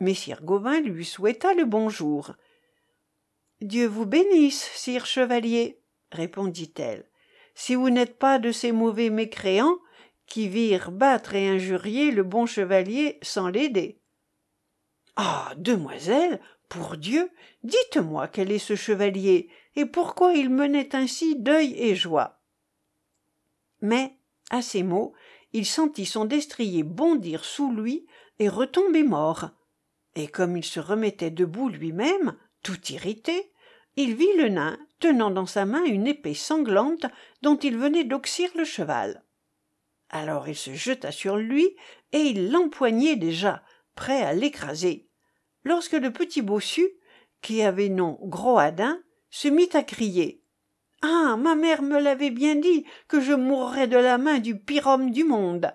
Messire 0.00 0.42
Gauvin 0.42 0.80
lui 0.80 1.04
souhaita 1.04 1.54
le 1.54 1.64
bonjour. 1.64 2.32
Dieu 3.60 3.86
vous 3.86 4.06
bénisse, 4.06 4.68
sire 4.74 5.06
chevalier, 5.06 5.80
répondit-elle. 6.10 7.08
Si 7.54 7.76
vous 7.76 7.90
n'êtes 7.90 8.18
pas 8.18 8.40
de 8.40 8.50
ces 8.50 8.72
mauvais 8.72 9.10
mécréants 9.10 9.78
qui 10.26 10.48
virent 10.48 10.90
battre 10.90 11.34
et 11.36 11.48
injurier 11.48 12.10
le 12.10 12.24
bon 12.24 12.46
chevalier 12.46 13.18
sans 13.22 13.48
l'aider. 13.48 14.00
Ah. 15.16 15.42
Demoiselle, 15.56 16.40
pour 16.72 16.96
Dieu, 16.96 17.30
dites-moi 17.64 18.28
quel 18.28 18.50
est 18.50 18.58
ce 18.58 18.76
chevalier, 18.76 19.50
et 19.76 19.84
pourquoi 19.84 20.32
il 20.32 20.48
menait 20.48 20.96
ainsi 20.96 21.36
deuil 21.36 21.74
et 21.76 21.94
joie. 21.94 22.40
Mais, 23.82 24.16
à 24.48 24.62
ces 24.62 24.82
mots, 24.82 25.12
il 25.52 25.66
sentit 25.66 26.06
son 26.06 26.24
destrier 26.24 26.82
bondir 26.82 27.44
sous 27.44 27.70
lui 27.70 28.06
et 28.38 28.48
retomber 28.48 29.02
mort. 29.02 29.50
Et 30.14 30.28
comme 30.28 30.56
il 30.56 30.64
se 30.64 30.80
remettait 30.80 31.30
debout 31.30 31.68
lui-même, 31.68 32.38
tout 32.62 32.80
irrité, 32.88 33.52
il 33.96 34.14
vit 34.14 34.34
le 34.38 34.48
nain 34.48 34.78
tenant 34.98 35.30
dans 35.30 35.44
sa 35.44 35.66
main 35.66 35.84
une 35.84 36.06
épée 36.06 36.32
sanglante 36.32 37.04
dont 37.42 37.58
il 37.58 37.76
venait 37.76 38.04
d'oxyre 38.04 38.50
le 38.56 38.64
cheval. 38.64 39.22
Alors 40.08 40.48
il 40.48 40.56
se 40.56 40.72
jeta 40.72 41.12
sur 41.12 41.36
lui 41.36 41.76
et 42.12 42.20
il 42.20 42.50
l'empoignait 42.50 43.16
déjà, 43.16 43.62
prêt 43.94 44.22
à 44.22 44.32
l'écraser, 44.32 45.10
lorsque 45.64 45.92
le 45.92 46.12
petit 46.12 46.42
bossu, 46.42 46.86
qui 47.40 47.62
avait 47.62 47.88
nom 47.88 48.18
Groadin, 48.22 49.00
se 49.30 49.48
mit 49.48 49.70
à 49.74 49.82
crier. 49.82 50.42
Ah. 51.02 51.36
Ma 51.36 51.54
mère 51.54 51.82
me 51.82 51.98
l'avait 51.98 52.30
bien 52.30 52.54
dit 52.54 52.84
que 53.08 53.20
je 53.20 53.32
mourrais 53.32 53.88
de 53.88 53.96
la 53.96 54.18
main 54.18 54.38
du 54.38 54.58
pire 54.58 54.86
homme 54.86 55.10
du 55.10 55.24
monde. 55.24 55.72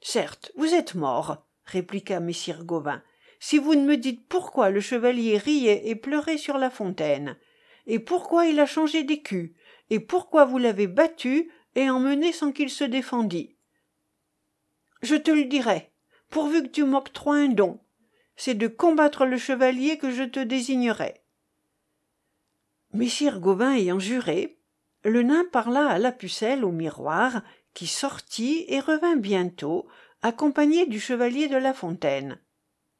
Certes, 0.00 0.52
vous 0.56 0.74
êtes 0.74 0.94
mort, 0.94 1.46
répliqua 1.64 2.20
messire 2.20 2.64
Gauvin, 2.64 3.02
si 3.40 3.58
vous 3.58 3.74
ne 3.74 3.84
me 3.84 3.96
dites 3.96 4.26
pourquoi 4.28 4.70
le 4.70 4.80
chevalier 4.80 5.38
riait 5.38 5.88
et 5.88 5.96
pleurait 5.96 6.38
sur 6.38 6.58
la 6.58 6.70
fontaine, 6.70 7.36
et 7.86 7.98
pourquoi 7.98 8.46
il 8.46 8.60
a 8.60 8.66
changé 8.66 9.02
d'écu, 9.02 9.54
et 9.90 10.00
pourquoi 10.00 10.44
vous 10.44 10.58
l'avez 10.58 10.86
battu 10.86 11.50
et 11.74 11.90
emmené 11.90 12.32
sans 12.32 12.52
qu'il 12.52 12.70
se 12.70 12.84
défendît. 12.84 13.56
Je 15.02 15.16
te 15.16 15.30
le 15.30 15.44
dirai, 15.44 15.92
pourvu 16.30 16.62
que 16.62 16.68
tu 16.68 16.84
m'octroies 16.84 17.36
un 17.36 17.48
don. 17.48 17.80
C'est 18.36 18.54
de 18.54 18.68
combattre 18.68 19.24
le 19.24 19.38
chevalier 19.38 19.98
que 19.98 20.10
je 20.10 20.24
te 20.24 20.40
désignerai. 20.40 21.22
Messire 22.92 23.40
Gauvin 23.40 23.74
ayant 23.74 23.98
juré, 23.98 24.58
le 25.04 25.22
nain 25.22 25.44
parla 25.50 25.88
à 25.88 25.98
la 25.98 26.12
pucelle 26.12 26.64
au 26.64 26.72
miroir, 26.72 27.42
qui 27.74 27.86
sortit 27.86 28.64
et 28.68 28.80
revint 28.80 29.16
bientôt, 29.16 29.88
accompagné 30.22 30.86
du 30.86 31.00
chevalier 31.00 31.48
de 31.48 31.56
la 31.56 31.74
Fontaine. 31.74 32.38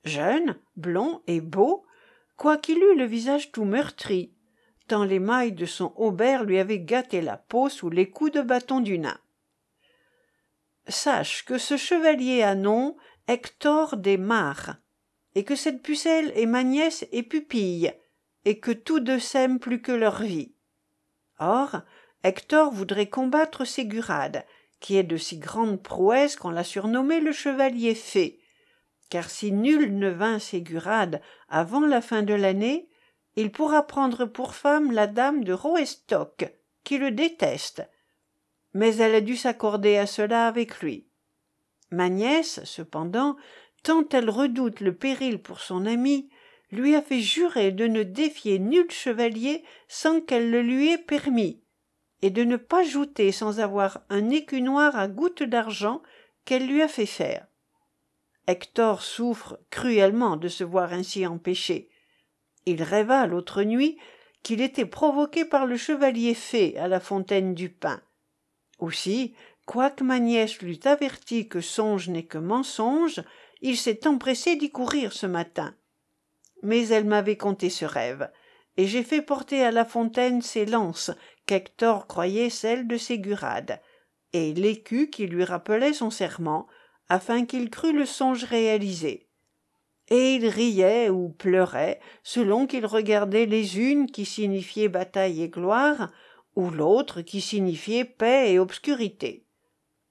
Jeune, 0.05 0.57
blond 0.77 1.23
et 1.27 1.41
beau, 1.41 1.85
quoiqu'il 2.37 2.79
eût 2.79 2.97
le 2.97 3.05
visage 3.05 3.53
tout 3.53 3.65
meurtri, 3.65 4.35
tant 4.89 5.05
les 5.05 5.21
mailles 5.21 5.53
de 5.53 5.67
son 5.67 5.93
haubert 5.97 6.45
lui 6.45 6.59
avaient 6.59 6.81
gâté 6.81 7.21
la 7.21 7.37
peau 7.37 7.69
sous 7.69 7.91
les 7.91 8.11
coups 8.11 8.33
de 8.33 8.43
bâton 8.43 8.81
du 8.81 8.99
nain. 8.99 9.19
Sache 10.89 11.45
que 11.45 11.59
ce 11.59 11.77
chevalier 11.77 12.43
a 12.43 12.57
nom 12.57 12.97
Hector 13.29 13.97
des 13.97 14.17
Mares, 14.17 14.77
et 15.35 15.45
que 15.45 15.57
cette 15.57 15.83
pucelle 15.83 16.33
est 16.37 16.47
ma 16.47 16.63
nièce 16.63 17.07
et 17.13 17.23
pupille, 17.23 17.93
et 18.45 18.59
que 18.59 18.73
tous 18.73 19.01
deux 19.01 19.19
s'aiment 19.19 19.59
plus 19.59 19.81
que 19.81 19.93
leur 19.93 20.23
vie. 20.23 20.53
Or, 21.39 21.83
Hector 22.25 22.73
voudrait 22.73 23.09
combattre 23.09 23.65
Ségurade, 23.65 24.45
qui 24.81 24.97
est 24.97 25.05
de 25.05 25.17
si 25.17 25.39
grande 25.39 25.83
prouesse 25.83 26.37
qu'on 26.37 26.51
l'a 26.51 26.65
surnommé 26.65 27.21
le 27.21 27.33
chevalier 27.33 27.95
fée, 27.95 28.41
car 29.11 29.31
si 29.31 29.53
nul 29.53 29.99
ne 29.99 30.09
vainc 30.09 30.41
Ségurade 30.41 31.21
avant 31.49 31.87
la 31.87 32.01
fin 32.01 32.23
de 32.23 32.35
l'année, 32.35 32.89
il 33.37 33.51
pourra 33.51 33.87
prendre 33.87 34.25
pour 34.27 34.55
femme 34.55 34.93
la 34.93 35.07
dame 35.07 35.45
de 35.45 35.53
Roestock, 35.53 36.53
qui 36.85 36.99
le 36.99 37.11
déteste, 37.11 37.89
mais 38.75 38.97
elle 38.97 39.15
a 39.15 39.21
dû 39.21 39.37
s'accorder 39.37 39.97
à 39.97 40.07
cela 40.07 40.47
avec 40.47 40.81
lui. 40.81 41.07
Ma 41.91 42.09
nièce, 42.09 42.61
cependant, 42.65 43.37
tant 43.83 44.09
elle 44.11 44.31
redoute 44.31 44.81
le 44.81 44.95
péril 44.95 45.41
pour 45.41 45.61
son 45.61 45.87
ami, 45.87 46.29
lui 46.71 46.95
a 46.95 47.03
fait 47.03 47.21
jurer 47.21 47.71
de 47.71 47.87
ne 47.87 48.03
défier 48.03 48.59
nul 48.59 48.91
chevalier 48.91 49.63
sans 49.89 50.21
qu'elle 50.21 50.51
le 50.51 50.63
lui 50.63 50.91
ait 50.91 50.99
permis, 50.99 51.61
et 52.23 52.31
de 52.31 52.45
ne 52.45 52.57
pas 52.57 52.85
jouter 52.85 53.33
sans 53.33 53.61
avoir 53.61 54.01
un 54.09 54.31
écu 54.31 54.63
noir 54.63 54.97
à 54.97 55.09
gouttes 55.09 55.43
d'argent 55.43 56.03
qu'elle 56.45 56.67
lui 56.67 56.83
a 56.83 56.89
fait 56.89 57.07
faire. 57.07 57.47
Hector 58.47 59.03
souffre 59.03 59.59
cruellement 59.71 60.37
de 60.37 60.49
se 60.49 60.65
voir 60.65 60.93
ainsi 60.93 61.27
empêché. 61.27 61.91
Il 62.67 62.83
rêva 62.83 63.27
l'autre 63.27 63.63
nuit 63.63 63.99
qu'il 64.43 64.61
était 64.61 64.87
provoqué 64.87 65.45
par 65.45 65.67
le 65.67 65.77
chevalier 65.77 66.35
fée 66.35 66.77
à 66.79 66.89
la 66.89 67.01
fontaine 67.01 67.55
du 67.55 67.69
pain. 67.69 68.03
Aussi, 68.79 69.35
quoique 69.67 70.03
ma 70.03 70.19
nièce 70.19 70.61
l'eût 70.63 70.81
averti 70.85 71.49
que 71.49 71.61
songe 71.61 72.09
n'est 72.09 72.25
que 72.25 72.39
mensonge, 72.39 73.23
il 73.63 73.77
s'est 73.77 74.07
empressé 74.07 74.57
d'y 74.57 74.71
courir 74.71 75.13
ce 75.13 75.27
matin. 75.27 75.75
Mais 76.63 76.89
elle 76.89 77.05
m'avait 77.05 77.37
conté 77.37 77.71
ce 77.71 77.85
rêve, 77.85 78.31
et 78.77 78.87
j'ai 78.87 79.03
fait 79.03 79.23
porter 79.23 79.63
à 79.63 79.71
la 79.71 79.85
fontaine 79.85 80.43
ses 80.43 80.67
lances, 80.67 81.13
qu'Hector 81.47 82.07
croyait 82.07 82.51
celles 82.51 82.87
de 82.87 82.97
Ségurade, 82.97 83.81
et 84.33 84.53
l'écu 84.53 85.11
qui 85.11 85.27
lui 85.27 85.45
rappelait 85.45 85.93
son 85.93 86.11
serment, 86.11 86.67
afin 87.09 87.45
qu'il 87.45 87.71
crût 87.71 87.93
le 87.93 88.07
songe 88.07 88.45
réalisé. 88.45 89.29
Et 90.09 90.35
il 90.35 90.49
riait 90.49 91.09
ou 91.09 91.29
pleurait, 91.29 92.01
selon 92.23 92.67
qu'il 92.67 92.85
regardait 92.85 93.47
les 93.47 93.79
unes 93.79 94.11
qui 94.11 94.25
signifiaient 94.25 94.89
bataille 94.89 95.43
et 95.43 95.49
gloire, 95.49 96.11
ou 96.57 96.71
l'autre 96.71 97.23
qui 97.23 97.41
signifiait 97.41 98.05
paix 98.05 98.53
et 98.53 98.59
obscurité. 98.59 99.47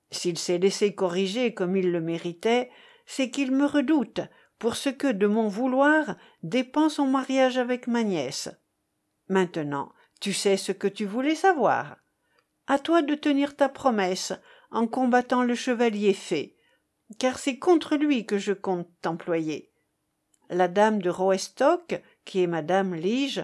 S'il 0.09 0.37
s'est 0.37 0.57
laissé 0.57 0.95
corriger 0.95 1.53
comme 1.53 1.75
il 1.75 1.91
le 1.91 2.01
méritait, 2.01 2.69
c'est 3.05 3.29
qu'il 3.29 3.51
me 3.51 3.65
redoute, 3.65 4.21
pour 4.59 4.75
ce 4.75 4.89
que 4.89 5.11
de 5.11 5.25
mon 5.25 5.47
vouloir 5.47 6.15
dépend 6.43 6.89
son 6.89 7.07
mariage 7.07 7.57
avec 7.57 7.87
ma 7.87 8.03
nièce. 8.03 8.49
Maintenant, 9.27 9.91
tu 10.19 10.33
sais 10.33 10.55
ce 10.55 10.71
que 10.71 10.87
tu 10.87 11.05
voulais 11.05 11.35
savoir. 11.35 11.97
À 12.67 12.77
toi 12.77 13.01
de 13.01 13.15
tenir 13.15 13.55
ta 13.55 13.69
promesse 13.69 14.33
en 14.69 14.87
combattant 14.87 15.43
le 15.43 15.55
chevalier 15.55 16.13
fée, 16.13 16.55
car 17.17 17.39
c'est 17.39 17.57
contre 17.57 17.95
lui 17.95 18.25
que 18.25 18.37
je 18.37 18.53
compte 18.53 18.87
t'employer. 19.01 19.71
La 20.49 20.67
dame 20.67 21.01
de 21.01 21.09
Roestock, 21.09 22.01
qui 22.23 22.43
est 22.43 22.47
madame 22.47 22.93
Lige, 22.93 23.43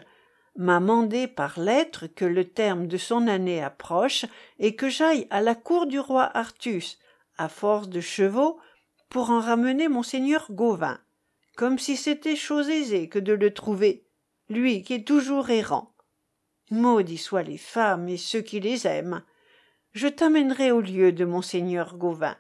m'a 0.55 0.79
mandé 0.79 1.27
par 1.27 1.59
lettre 1.59 2.07
que 2.07 2.25
le 2.25 2.45
terme 2.45 2.87
de 2.87 2.97
son 2.97 3.27
année 3.27 3.63
approche 3.63 4.25
et 4.59 4.75
que 4.75 4.89
j'aille 4.89 5.27
à 5.29 5.41
la 5.41 5.55
cour 5.55 5.87
du 5.87 5.99
roi 5.99 6.29
Artus, 6.37 6.99
à 7.37 7.49
force 7.49 7.89
de 7.89 8.01
chevaux, 8.01 8.59
pour 9.09 9.29
en 9.29 9.39
ramener 9.39 9.87
monseigneur 9.87 10.47
Gauvin, 10.51 10.99
comme 11.55 11.79
si 11.79 11.97
c'était 11.97 12.35
chose 12.35 12.69
aisée 12.69 13.09
que 13.09 13.19
de 13.19 13.33
le 13.33 13.53
trouver, 13.53 14.05
lui 14.49 14.83
qui 14.83 14.93
est 14.93 15.07
toujours 15.07 15.49
errant. 15.49 15.93
Maudits 16.69 17.17
soient 17.17 17.43
les 17.43 17.57
femmes 17.57 18.09
et 18.09 18.17
ceux 18.17 18.41
qui 18.41 18.59
les 18.59 18.87
aiment. 18.87 19.23
Je 19.93 20.07
t'amènerai 20.07 20.71
au 20.71 20.81
lieu 20.81 21.11
de 21.11 21.25
monseigneur 21.25 21.97
Gauvin, 21.97 22.37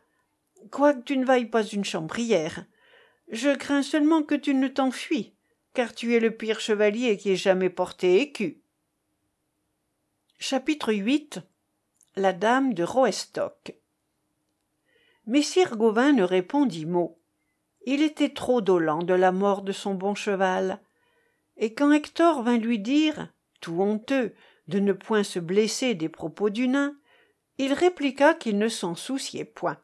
quoique 0.71 1.01
tu 1.01 1.17
ne 1.17 1.25
vailles 1.25 1.49
pas 1.49 1.63
une 1.63 1.85
chambrière. 1.85 2.65
Je 3.29 3.55
crains 3.55 3.83
seulement 3.83 4.23
que 4.23 4.35
tu 4.35 4.53
ne 4.53 4.67
t'enfuis 4.67 5.33
car 5.77 5.93
tu 5.93 6.15
es 6.15 6.19
le 6.19 6.35
pire 6.35 6.59
chevalier 6.59 7.17
qui 7.17 7.29
ait 7.29 7.35
jamais 7.35 7.69
porté 7.69 8.19
écu. 8.19 8.63
Chapitre 10.39 10.91
8 10.91 11.39
La 12.15 12.33
dame 12.33 12.73
de 12.73 12.81
Roestock 12.81 13.75
Messire 15.27 15.77
Gauvin 15.77 16.13
ne 16.13 16.23
répondit 16.23 16.85
mot. 16.85 17.21
Il 17.85 18.01
était 18.01 18.33
trop 18.33 18.61
dolent 18.61 19.03
de 19.03 19.13
la 19.13 19.31
mort 19.31 19.61
de 19.61 19.71
son 19.71 19.93
bon 19.93 20.15
cheval. 20.15 20.81
Et 21.57 21.73
quand 21.73 21.91
Hector 21.91 22.41
vint 22.43 22.57
lui 22.57 22.79
dire, 22.79 23.31
tout 23.61 23.79
honteux, 23.81 24.33
de 24.67 24.79
ne 24.79 24.93
point 24.93 25.23
se 25.23 25.39
blesser 25.39 25.93
des 25.93 26.09
propos 26.09 26.49
du 26.49 26.67
nain, 26.67 26.97
il 27.57 27.73
répliqua 27.73 28.33
qu'il 28.33 28.57
ne 28.57 28.67
s'en 28.67 28.95
souciait 28.95 29.45
point. 29.45 29.77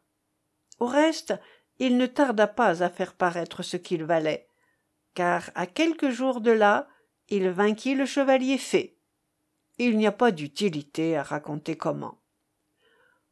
Au 0.79 0.87
reste, 0.87 1.33
il 1.79 1.97
ne 1.97 2.05
tarda 2.05 2.47
pas 2.47 2.83
à 2.83 2.89
faire 2.89 3.13
paraître 3.13 3.63
ce 3.63 3.77
qu'il 3.77 4.03
valait 4.03 4.47
car 5.13 5.51
à 5.55 5.67
quelques 5.67 6.09
jours 6.09 6.41
de 6.41 6.51
là 6.51 6.87
il 7.29 7.49
vainquit 7.49 7.95
le 7.95 8.05
chevalier 8.05 8.57
fée 8.57 8.99
il 9.77 9.97
n'y 9.97 10.07
a 10.07 10.11
pas 10.11 10.31
d'utilité 10.31 11.17
à 11.17 11.23
raconter 11.23 11.77
comment 11.77 12.21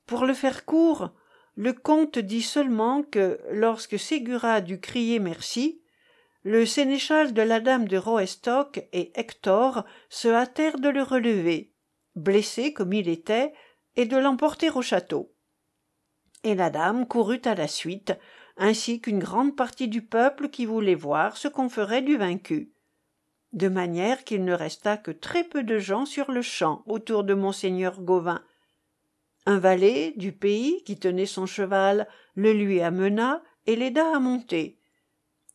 pour 0.06 0.26
le 0.26 0.34
faire 0.34 0.66
court 0.66 1.12
le 1.56 1.74
comte 1.74 2.20
dit 2.20 2.42
seulement 2.42 3.04
que 3.04 3.40
lorsque 3.52 4.00
ségura 4.00 4.62
dut 4.62 4.80
crier 4.80 5.20
merci 5.20 5.82
le 6.44 6.66
sénéchal 6.66 7.34
de 7.34 7.42
la 7.42 7.60
dame 7.60 7.88
de 7.88 7.98
roestock 7.98 8.88
et 8.94 9.12
hector 9.16 9.86
se 10.10 10.28
hâtèrent 10.28 10.80
de 10.80 10.90
le 10.90 11.04
relever 11.04 11.72
blessé 12.16 12.74
comme 12.74 12.94
il 12.94 13.08
était 13.08 13.54
et 13.96 14.06
de 14.06 14.18
l'emporter 14.18 14.70
au 14.70 14.82
château. 14.82 15.34
Et 16.44 16.56
la 16.56 16.70
dame 16.70 17.08
courut 17.08 17.42
à 17.46 17.56
la 17.56 17.68
suite 17.68 18.14
ainsi 18.58 19.02
qu'une 19.02 19.20
grande 19.20 19.56
partie 19.56 19.88
du 19.88 20.02
peuple 20.02 20.50
qui 20.50 20.66
voulait 20.66 20.96
voir 20.96 21.38
ce 21.38 21.48
qu'on 21.48 21.70
ferait 21.70 22.02
du 22.02 22.18
vaincu. 22.18 22.74
De 23.54 23.68
manière 23.68 24.24
qu'il 24.24 24.44
ne 24.46 24.54
resta 24.54 24.98
que 24.98 25.12
très 25.12 25.44
peu 25.44 25.64
de 25.64 25.78
gens 25.78 26.06
sur 26.06 26.32
le 26.32 26.42
champ 26.42 26.84
autour 26.86 27.24
de 27.24 27.34
monseigneur 27.34 28.02
gauvin 28.02 28.44
un 29.46 29.60
valet 29.60 30.14
du 30.16 30.32
pays 30.32 30.84
qui 30.84 31.00
tenait 31.00 31.26
son 31.26 31.46
cheval 31.46 32.08
le 32.36 32.54
lui 32.54 32.82
amena 32.82 33.42
et 33.66 33.76
l'aida 33.76 34.16
à 34.16 34.20
monter 34.20 34.80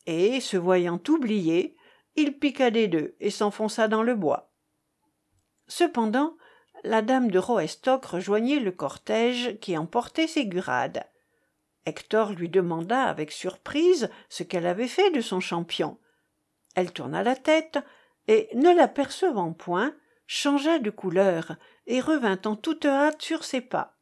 et 0.07 0.40
se 0.40 0.57
voyant 0.57 1.01
oublié 1.09 1.77
il 2.14 2.38
piqua 2.38 2.70
des 2.70 2.88
deux 2.88 3.16
et 3.20 3.31
s'enfonça 3.31 3.88
dans 3.88 4.03
le 4.03 4.14
bois 4.14 4.53
cependant 5.68 6.37
la 6.85 7.03
dame 7.03 7.31
de 7.31 7.38
roestock 7.38 8.05
rejoignit 8.05 8.61
le 8.61 8.70
cortège 8.70 9.59
qui 9.61 9.77
emportait 9.77 10.29
Ségurade. 10.29 11.05
Hector 11.85 12.33
lui 12.33 12.49
demanda 12.49 13.05
avec 13.05 13.33
surprise 13.33 14.11
ce 14.29 14.42
qu'elle 14.42 14.66
avait 14.66 14.88
fait 14.88 15.11
de 15.11 15.20
son 15.20 15.40
champion. 15.40 15.99
Elle 16.75 16.92
tourna 16.92 17.22
la 17.22 17.37
tête 17.37 17.79
et, 18.29 18.49
ne 18.55 18.75
l'apercevant 18.75 19.53
point, 19.53 19.94
changea 20.27 20.79
de 20.79 20.90
couleur 20.90 21.57
et 21.87 22.01
revint 22.01 22.40
en 22.44 22.57
toute 22.57 22.85
hâte 22.85 23.22
sur 23.22 23.44
ses 23.44 23.61
pas. 23.61 23.96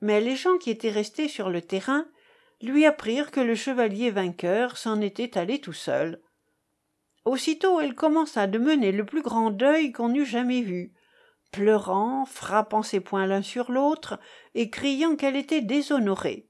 Mais 0.00 0.20
les 0.20 0.36
gens 0.36 0.58
qui 0.58 0.70
étaient 0.70 0.90
restés 0.90 1.28
sur 1.28 1.50
le 1.50 1.62
terrain 1.62 2.06
lui 2.60 2.86
apprirent 2.86 3.30
que 3.30 3.40
le 3.40 3.54
chevalier 3.54 4.10
vainqueur 4.10 4.76
s'en 4.76 5.00
était 5.00 5.38
allé 5.38 5.60
tout 5.60 5.72
seul. 5.72 6.20
Aussitôt 7.24 7.80
elle 7.80 7.94
commença 7.94 8.46
de 8.46 8.58
mener 8.58 8.92
le 8.92 9.04
plus 9.04 9.22
grand 9.22 9.50
deuil 9.50 9.92
qu'on 9.92 10.14
eût 10.14 10.26
jamais 10.26 10.62
vu, 10.62 10.92
pleurant, 11.50 12.24
frappant 12.24 12.82
ses 12.82 13.00
poings 13.00 13.26
l'un 13.26 13.42
sur 13.42 13.70
l'autre, 13.70 14.18
et 14.54 14.70
criant 14.70 15.16
qu'elle 15.16 15.36
était 15.36 15.60
déshonorée 15.60 16.48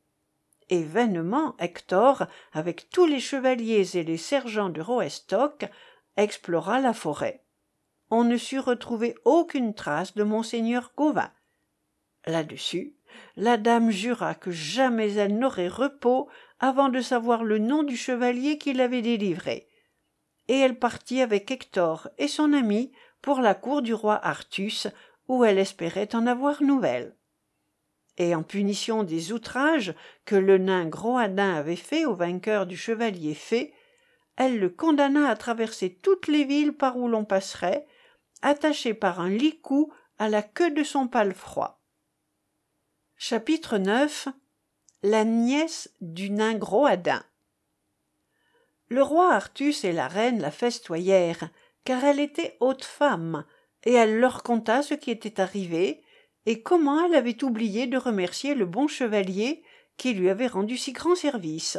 et 0.72 0.82
vainement 0.82 1.54
hector 1.58 2.24
avec 2.54 2.88
tous 2.88 3.04
les 3.04 3.20
chevaliers 3.20 3.94
et 3.94 4.04
les 4.04 4.16
sergents 4.16 4.70
de 4.70 4.80
roestock 4.80 5.66
explora 6.16 6.80
la 6.80 6.94
forêt 6.94 7.41
on 8.14 8.24
ne 8.24 8.36
sut 8.36 8.58
retrouver 8.58 9.14
aucune 9.24 9.72
trace 9.72 10.14
de 10.14 10.22
monseigneur 10.22 10.92
gauvin. 10.96 11.30
Là-dessus 12.26 12.94
la 13.36 13.56
dame 13.56 13.90
jura 13.90 14.34
que 14.34 14.50
jamais 14.50 15.14
elle 15.14 15.38
n'aurait 15.38 15.68
repos 15.68 16.28
avant 16.60 16.90
de 16.90 17.00
savoir 17.00 17.42
le 17.42 17.58
nom 17.58 17.82
du 17.82 17.96
chevalier 17.96 18.58
qui 18.58 18.74
l'avait 18.74 19.02
délivrée 19.02 19.66
et 20.48 20.58
elle 20.58 20.78
partit 20.78 21.22
avec 21.22 21.50
hector 21.50 22.08
et 22.18 22.28
son 22.28 22.52
ami 22.52 22.92
pour 23.22 23.40
la 23.40 23.54
cour 23.54 23.80
du 23.80 23.94
roi 23.94 24.14
artus 24.22 24.88
où 25.28 25.44
elle 25.44 25.58
espérait 25.58 26.14
en 26.14 26.26
avoir 26.26 26.62
nouvelles 26.62 27.16
et 28.18 28.34
en 28.34 28.42
punition 28.42 29.04
des 29.04 29.32
outrages 29.32 29.94
que 30.26 30.36
le 30.36 30.58
nain 30.58 30.86
groadin 30.86 31.54
avait 31.54 31.76
faits 31.76 32.06
au 32.06 32.14
vainqueur 32.14 32.66
du 32.66 32.76
chevalier 32.76 33.34
fée 33.34 33.72
elle 34.36 34.58
le 34.58 34.68
condamna 34.68 35.28
à 35.28 35.36
traverser 35.36 35.98
toutes 36.02 36.28
les 36.28 36.44
villes 36.44 36.74
par 36.74 36.96
où 36.98 37.08
l'on 37.08 37.24
passerait 37.24 37.86
attaché 38.42 38.92
par 38.92 39.20
un 39.20 39.30
licou 39.30 39.92
à 40.18 40.28
la 40.28 40.42
queue 40.42 40.70
de 40.70 40.82
son 40.82 41.08
palefroid. 41.08 41.80
Chapitre 43.16 43.78
9 43.78 44.28
La 45.02 45.24
nièce 45.24 45.92
du 46.00 46.30
nain 46.30 46.54
Groadin 46.54 47.24
Le 48.88 49.02
roi 49.02 49.32
Artus 49.32 49.84
et 49.84 49.92
la 49.92 50.08
reine 50.08 50.40
la 50.40 50.50
festoyèrent, 50.50 51.50
car 51.84 52.04
elle 52.04 52.20
était 52.20 52.56
haute 52.60 52.84
femme, 52.84 53.44
et 53.84 53.92
elle 53.92 54.18
leur 54.18 54.42
conta 54.42 54.82
ce 54.82 54.94
qui 54.94 55.10
était 55.10 55.40
arrivé, 55.40 56.02
et 56.46 56.62
comment 56.62 57.04
elle 57.04 57.14
avait 57.14 57.42
oublié 57.44 57.86
de 57.86 57.96
remercier 57.96 58.54
le 58.54 58.66
bon 58.66 58.88
chevalier 58.88 59.62
qui 59.96 60.14
lui 60.14 60.28
avait 60.28 60.48
rendu 60.48 60.76
si 60.76 60.92
grand 60.92 61.14
service. 61.14 61.78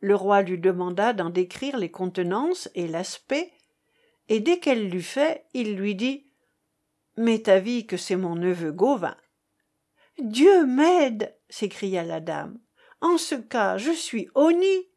Le 0.00 0.14
roi 0.14 0.42
lui 0.42 0.58
demanda 0.58 1.12
d'en 1.12 1.30
décrire 1.30 1.78
les 1.78 1.90
contenances 1.90 2.68
et 2.74 2.86
l'aspect, 2.86 3.52
et 4.28 4.40
dès 4.40 4.58
qu'elle 4.58 4.88
l'eut 4.88 5.02
fait, 5.02 5.46
il 5.54 5.76
lui 5.76 5.94
dit 5.94 6.26
M'est 7.16 7.48
avis 7.48 7.86
que 7.86 7.96
c'est 7.96 8.16
mon 8.16 8.34
neveu 8.34 8.72
Gauvin. 8.72 9.16
Dieu 10.18 10.66
m'aide 10.66 11.36
s'écria 11.48 12.02
la 12.02 12.20
dame. 12.20 12.58
En 13.00 13.18
ce 13.18 13.34
cas, 13.34 13.76
je 13.76 13.90
suis 13.90 14.28
honnie. 14.34 14.88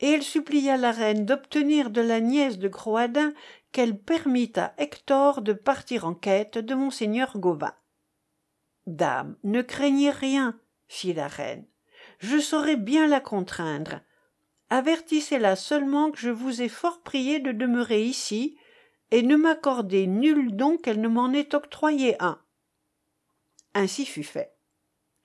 Et 0.00 0.10
elle 0.10 0.22
supplia 0.22 0.76
la 0.76 0.92
reine 0.92 1.26
d'obtenir 1.26 1.90
de 1.90 2.00
la 2.00 2.20
nièce 2.20 2.58
de 2.58 2.68
Croadin 2.68 3.32
qu'elle 3.72 3.98
permît 3.98 4.52
à 4.56 4.74
Hector 4.78 5.42
de 5.42 5.52
partir 5.52 6.06
en 6.06 6.14
quête 6.14 6.58
de 6.58 6.74
monseigneur 6.74 7.38
Gauvin. 7.38 7.74
Dame, 8.86 9.36
ne 9.44 9.62
craignez 9.62 10.10
rien, 10.10 10.58
fit 10.88 11.12
la 11.12 11.28
reine. 11.28 11.66
Je 12.18 12.38
saurai 12.38 12.76
bien 12.76 13.06
la 13.06 13.20
contraindre. 13.20 14.00
Avertissez-la 14.72 15.54
seulement 15.54 16.10
que 16.10 16.18
je 16.18 16.30
vous 16.30 16.62
ai 16.62 16.70
fort 16.70 17.02
prié 17.02 17.40
de 17.40 17.52
demeurer 17.52 18.04
ici, 18.04 18.56
et 19.10 19.20
ne 19.20 19.36
m'accordez 19.36 20.06
nul 20.06 20.56
don 20.56 20.78
qu'elle 20.78 21.02
ne 21.02 21.08
m'en 21.08 21.30
ait 21.34 21.54
octroyé 21.54 22.16
un. 22.22 22.40
Ainsi 23.74 24.06
fut 24.06 24.22
fait. 24.22 24.56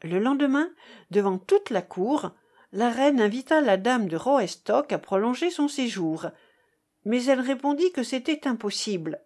Le 0.04 0.20
lendemain, 0.20 0.70
devant 1.12 1.38
toute 1.38 1.70
la 1.70 1.82
cour, 1.82 2.32
la 2.74 2.90
reine 2.90 3.22
invita 3.22 3.62
la 3.62 3.78
dame 3.78 4.10
de 4.10 4.18
Roestock 4.18 4.92
à 4.92 5.00
prolonger 5.00 5.50
son 5.50 5.70
séjour, 5.70 6.26
mais 7.06 7.24
elle 7.24 7.40
répondit 7.40 7.94
que 7.94 8.04
c'était 8.04 8.50
impossible. 8.50 9.24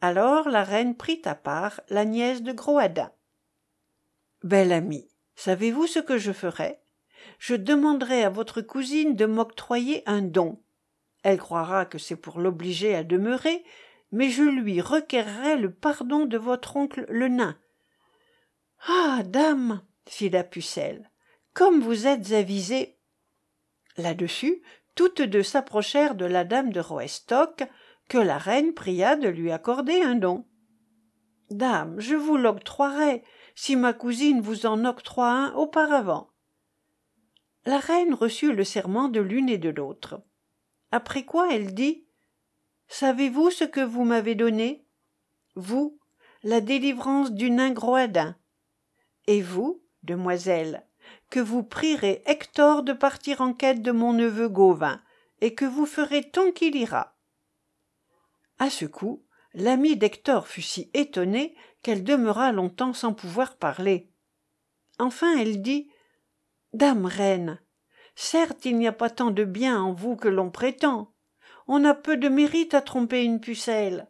Alors 0.00 0.48
la 0.48 0.62
reine 0.62 0.96
prit 0.96 1.22
à 1.24 1.34
part 1.34 1.80
la 1.88 2.04
nièce 2.04 2.42
de 2.42 2.52
Groadin. 2.52 3.10
Belle 4.44 4.72
amie, 4.72 5.10
savez-vous 5.34 5.88
ce 5.88 5.98
que 5.98 6.18
je 6.18 6.30
ferai? 6.30 6.78
Je 7.38 7.54
demanderai 7.54 8.24
à 8.24 8.30
votre 8.30 8.60
cousine 8.60 9.16
de 9.16 9.26
m'octroyer 9.26 10.02
un 10.06 10.22
don. 10.22 10.60
Elle 11.22 11.38
croira 11.38 11.86
que 11.86 11.98
c'est 11.98 12.16
pour 12.16 12.40
l'obliger 12.40 12.94
à 12.94 13.04
demeurer, 13.04 13.64
mais 14.12 14.30
je 14.30 14.42
lui 14.42 14.80
requerrai 14.80 15.56
le 15.56 15.72
pardon 15.72 16.26
de 16.26 16.38
votre 16.38 16.76
oncle 16.76 17.04
le 17.08 17.28
nain. 17.28 17.56
Ah. 18.86 19.22
Dame. 19.24 19.82
fit 20.06 20.30
la 20.30 20.44
pucelle. 20.44 21.10
Comme 21.52 21.80
vous 21.80 22.06
êtes 22.06 22.32
avisée. 22.32 22.96
Là-dessus, 23.96 24.62
toutes 24.94 25.22
deux 25.22 25.42
s'approchèrent 25.42 26.14
de 26.14 26.24
la 26.24 26.44
dame 26.44 26.72
de 26.72 26.80
Roestock, 26.80 27.64
que 28.08 28.18
la 28.18 28.38
reine 28.38 28.74
pria 28.74 29.16
de 29.16 29.28
lui 29.28 29.52
accorder 29.52 30.02
un 30.02 30.14
don. 30.14 30.46
Dame, 31.50 31.98
je 31.98 32.14
vous 32.14 32.36
l'octroierai, 32.36 33.22
si 33.54 33.76
ma 33.76 33.92
cousine 33.92 34.40
vous 34.40 34.66
en 34.66 34.84
octroie 34.84 35.30
un 35.30 35.52
auparavant. 35.54 36.30
La 37.66 37.78
reine 37.78 38.14
reçut 38.14 38.52
le 38.52 38.64
serment 38.64 39.08
de 39.08 39.20
l'une 39.20 39.48
et 39.48 39.58
de 39.58 39.68
l'autre. 39.68 40.22
Après 40.90 41.24
quoi 41.24 41.52
elle 41.52 41.74
dit 41.74 42.06
Savez-vous 42.88 43.50
ce 43.50 43.64
que 43.64 43.80
vous 43.80 44.04
m'avez 44.04 44.34
donné? 44.34 44.86
Vous, 45.54 45.98
la 46.42 46.60
délivrance 46.60 47.32
du 47.32 47.50
nain 47.50 47.70
Groadin. 47.70 48.36
Et 49.26 49.42
vous, 49.42 49.82
demoiselle, 50.02 50.86
que 51.28 51.40
vous 51.40 51.62
prierez 51.62 52.22
Hector 52.26 52.82
de 52.82 52.92
partir 52.92 53.40
en 53.40 53.52
quête 53.52 53.82
de 53.82 53.92
mon 53.92 54.12
neveu 54.12 54.48
Gauvin, 54.48 55.00
et 55.40 55.54
que 55.54 55.64
vous 55.64 55.86
ferez 55.86 56.30
tant 56.30 56.50
qu'il 56.52 56.76
ira. 56.76 57.16
À 58.58 58.70
ce 58.70 58.84
coup, 58.84 59.24
l'amie 59.54 59.96
d'Hector 59.96 60.48
fut 60.48 60.62
si 60.62 60.90
étonnée 60.94 61.54
qu'elle 61.82 62.04
demeura 62.04 62.52
longtemps 62.52 62.92
sans 62.92 63.14
pouvoir 63.14 63.56
parler. 63.56 64.10
Enfin 64.98 65.38
elle 65.38 65.62
dit 65.62 65.90
Dame 66.72 67.06
reine, 67.06 67.60
certes 68.14 68.64
il 68.64 68.78
n'y 68.78 68.86
a 68.86 68.92
pas 68.92 69.10
tant 69.10 69.30
de 69.30 69.44
bien 69.44 69.80
en 69.82 69.92
vous 69.92 70.16
que 70.16 70.28
l'on 70.28 70.50
prétend. 70.50 71.12
On 71.66 71.84
a 71.84 71.94
peu 71.94 72.16
de 72.16 72.28
mérite 72.28 72.74
à 72.74 72.80
tromper 72.80 73.24
une 73.24 73.40
pucelle. 73.40 74.08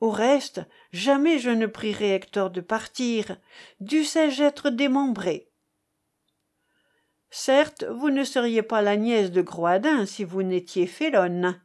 Au 0.00 0.10
reste, 0.10 0.60
jamais 0.92 1.38
je 1.38 1.50
ne 1.50 1.66
prierai 1.66 2.10
Hector 2.14 2.50
de 2.50 2.60
partir, 2.60 3.36
dussé-je 3.78 4.42
être 4.42 4.70
démembré. 4.70 5.48
Certes, 7.30 7.84
vous 7.84 8.10
ne 8.10 8.24
seriez 8.24 8.62
pas 8.62 8.82
la 8.82 8.96
nièce 8.96 9.30
de 9.30 9.40
Groadin 9.40 10.04
si 10.04 10.24
vous 10.24 10.42
n'étiez 10.42 10.86
félonne. 10.86 11.60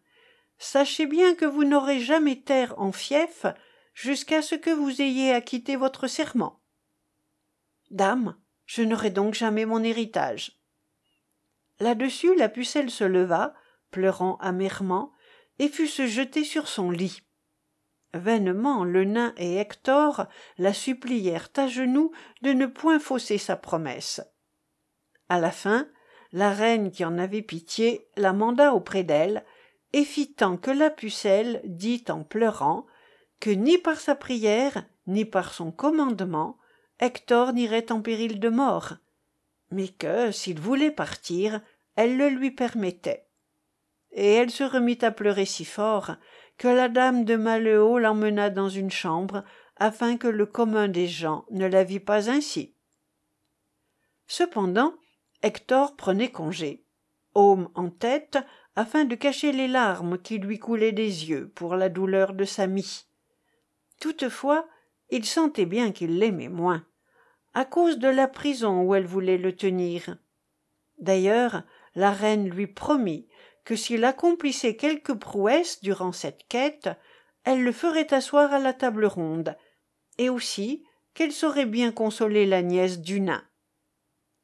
Sachez 0.60 1.08
bien 1.08 1.36
que 1.36 1.46
vous 1.46 1.64
n'aurez 1.64 2.00
jamais 2.00 2.40
terre 2.40 2.76
en 2.78 2.92
fief 2.92 3.46
jusqu'à 3.94 4.44
ce 4.44 4.56
que 4.56 4.70
vous 4.70 5.02
ayez 5.02 5.34
acquitté 5.34 5.76
votre 5.76 6.08
serment. 6.08 6.62
Dame, 7.90 8.38
je 8.68 8.84
n'aurai 8.84 9.10
donc 9.10 9.34
jamais 9.34 9.66
mon 9.66 9.84
héritage. 9.84 10.62
Là-dessus, 11.80 12.36
la 12.36 12.50
pucelle 12.50 12.92
se 12.92 13.04
leva, 13.04 13.56
pleurant 13.90 14.38
amèrement, 14.38 15.12
et 15.58 15.70
fut 15.70 15.88
se 15.88 16.06
jeter 16.06 16.44
sur 16.44 16.68
son 16.68 16.92
lit. 16.92 17.22
Vainement 18.14 18.84
le 18.84 19.06
nain 19.06 19.34
et 19.38 19.56
Hector 19.56 20.28
la 20.58 20.74
supplièrent 20.74 21.50
à 21.56 21.68
genoux 21.68 22.12
de 22.42 22.52
ne 22.52 22.66
point 22.66 23.00
fausser 23.00 23.38
sa 23.38 23.56
promesse. 23.56 24.22
À 25.30 25.40
la 25.40 25.52
fin, 25.52 25.88
la 26.32 26.52
reine 26.52 26.92
qui 26.92 27.06
en 27.06 27.18
avait 27.18 27.42
pitié 27.42 28.08
la 28.16 28.34
manda 28.34 28.74
auprès 28.74 29.04
d'elle, 29.04 29.46
et 29.94 30.04
fit 30.04 30.34
tant 30.34 30.58
que 30.58 30.72
la 30.72 30.90
pucelle 30.90 31.62
dit 31.64 32.04
en 32.10 32.24
pleurant 32.24 32.86
que 33.40 33.50
ni 33.50 33.78
par 33.78 34.00
sa 34.00 34.16
prière 34.16 34.84
ni 35.06 35.24
par 35.24 35.54
son 35.54 35.72
commandement 35.72 36.58
Hector 37.00 37.54
n'irait 37.54 37.92
en 37.92 38.02
péril 38.02 38.40
de 38.40 38.50
mort, 38.50 38.94
mais 39.72 39.88
que, 39.88 40.32
s'il 40.32 40.60
voulait 40.60 40.92
partir, 40.92 41.62
elle 41.96 42.18
le 42.18 42.30
lui 42.30 42.52
permettait. 42.52 43.28
Et 44.12 44.34
elle 44.34 44.50
se 44.50 44.64
remit 44.64 44.98
à 45.02 45.12
pleurer 45.12 45.46
si 45.46 45.66
fort 45.66 46.16
que 46.58 46.68
la 46.68 46.90
dame 46.90 47.24
de 47.24 47.36
Malheau 47.36 48.00
l'emmena 48.00 48.50
dans 48.50 48.70
une 48.70 48.92
chambre 48.92 49.44
afin 49.76 50.18
que 50.18 50.28
le 50.28 50.46
commun 50.46 50.88
des 50.88 51.08
gens 51.08 51.46
ne 51.52 51.68
la 51.68 51.84
vît 51.84 52.00
pas 52.00 52.30
ainsi. 52.30 52.74
Cependant, 54.26 54.96
Hector 55.44 55.96
prenait 55.96 56.32
congé, 56.32 56.84
Homme 57.36 57.70
en 57.76 57.90
tête, 57.90 58.40
afin 58.76 59.06
de 59.06 59.16
cacher 59.16 59.52
les 59.52 59.68
larmes 59.68 60.18
qui 60.18 60.40
lui 60.40 60.60
coulaient 60.60 60.92
des 60.92 61.30
yeux 61.30 61.50
pour 61.56 61.76
la 61.76 61.90
douleur 61.90 62.34
de 62.34 62.46
sa 62.46 62.68
mie. 62.68 63.06
Toutefois, 64.00 64.68
il 65.10 65.26
sentait 65.26 65.66
bien 65.66 65.92
qu'il 65.92 66.20
l'aimait 66.20 66.50
moins, 66.50 66.86
à 67.54 67.66
cause 67.66 67.98
de 67.98 68.08
la 68.08 68.28
prison 68.28 68.82
où 68.82 68.96
elle 68.96 69.06
voulait 69.06 69.38
le 69.38 69.56
tenir. 69.56 70.18
D'ailleurs, 71.00 71.64
la 71.96 72.12
reine 72.12 72.50
lui 72.50 72.68
promit 72.68 73.28
que 73.64 73.76
s'il 73.76 74.06
accomplissait 74.06 74.76
quelque 74.76 75.12
prouesse 75.12 75.82
durant 75.82 76.12
cette 76.12 76.48
quête, 76.48 76.90
elle 77.44 77.64
le 77.64 77.72
ferait 77.72 78.14
asseoir 78.14 78.54
à 78.54 78.60
la 78.60 78.74
table 78.74 79.06
ronde, 79.06 79.58
et 80.18 80.30
aussi 80.30 80.86
qu'elle 81.14 81.32
saurait 81.32 81.66
bien 81.66 81.92
consoler 81.92 82.46
la 82.46 82.62
nièce 82.62 83.00
du 83.00 83.22
nain. 83.22 83.44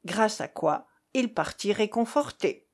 Grâce 0.04 0.40
à 0.40 0.48
quoi 0.48 0.86
il 1.14 1.32
partit 1.32 1.72
réconforté. 1.72 2.66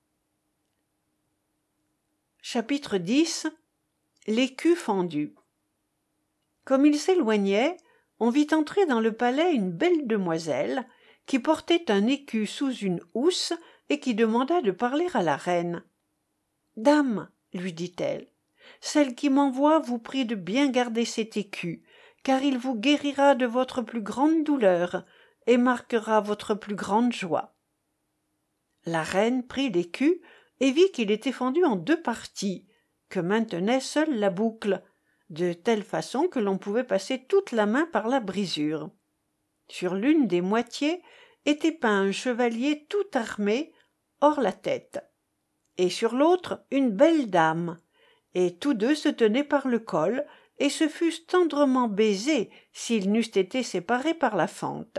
Chapitre 2.41 2.97
10 2.97 3.49
L'écu 4.27 4.75
fendu 4.75 5.35
comme 6.71 6.87
il 6.87 7.01
s'éloignait 7.01 7.77
on 8.21 8.31
vit 8.31 8.47
entrer 8.53 8.87
dans 8.87 9.01
le 9.01 9.11
palais 9.11 9.53
une 9.53 9.73
belle 9.73 10.07
demoiselle 10.07 10.87
qui 11.27 11.41
portait 11.41 11.91
un 11.91 12.07
écu 12.07 12.47
sous 12.47 12.73
une 12.73 13.01
housse 13.13 13.53
et 13.89 13.99
qui 13.99 14.15
demanda 14.15 14.61
de 14.63 14.71
parler 14.71 15.09
à 15.15 15.23
la 15.25 15.37
reine 15.37 15.83
dame 16.77 17.29
lui 17.53 17.73
dit-elle 17.73 18.29
celle 18.81 19.17
qui 19.17 19.31
m'envoie 19.31 19.81
vous 19.81 19.99
prie 19.99 20.27
de 20.27 20.37
bien 20.37 20.71
garder 20.71 21.05
cet 21.05 21.37
écu 21.37 21.83
car 22.23 22.41
il 22.41 22.57
vous 22.57 22.77
guérira 22.77 23.35
de 23.35 23.47
votre 23.47 23.83
plus 23.83 24.03
grande 24.03 24.45
douleur 24.45 25.05
et 25.49 25.57
marquera 25.57 26.21
votre 26.21 26.55
plus 26.55 26.77
grande 26.77 27.13
joie 27.13 27.57
la 28.87 29.03
reine 29.03 29.45
prit 29.45 29.71
l'écu 29.71 30.23
et 30.61 30.71
vit 30.71 30.93
qu'il 30.93 31.11
était 31.11 31.33
fendu 31.33 31.65
en 31.65 31.75
deux 31.75 32.01
parties 32.01 32.69
que 33.09 33.19
maintenait 33.19 33.81
seule 33.81 34.17
la 34.21 34.31
boucle 34.31 34.85
de 35.31 35.53
telle 35.53 35.85
façon 35.85 36.29
que 36.29 36.39
l'on 36.39 36.59
pouvait 36.59 36.85
passer 36.85 37.25
toute 37.25 37.53
la 37.53 37.67
main 37.67 37.87
par 37.87 38.09
la 38.09 38.21
brisure. 38.21 38.91
Sur 39.69 39.95
l'une 39.95 40.27
des 40.27 40.41
moitiés 40.41 41.03
était 41.47 41.73
peint 41.73 42.03
un 42.03 42.13
chevalier 42.13 42.87
tout 42.89 43.07
armé, 43.15 43.73
hors 44.21 44.41
la 44.41 44.53
tête, 44.53 45.01
et 45.79 45.89
sur 45.89 46.15
l'autre 46.15 46.65
une 46.71 46.91
belle 46.91 47.31
dame, 47.31 47.79
et 48.35 48.57
tous 48.57 48.75
deux 48.75 48.95
se 48.95 49.09
tenaient 49.09 49.45
par 49.45 49.69
le 49.69 49.79
col 49.79 50.27
et 50.59 50.69
se 50.69 50.89
fussent 50.89 51.27
tendrement 51.27 51.89
baisés 51.89 52.51
s'ils 52.73 53.11
n'eussent 53.11 53.37
été 53.37 53.63
séparés 53.63 54.15
par 54.15 54.37
la 54.37 54.47
fente. 54.47 54.99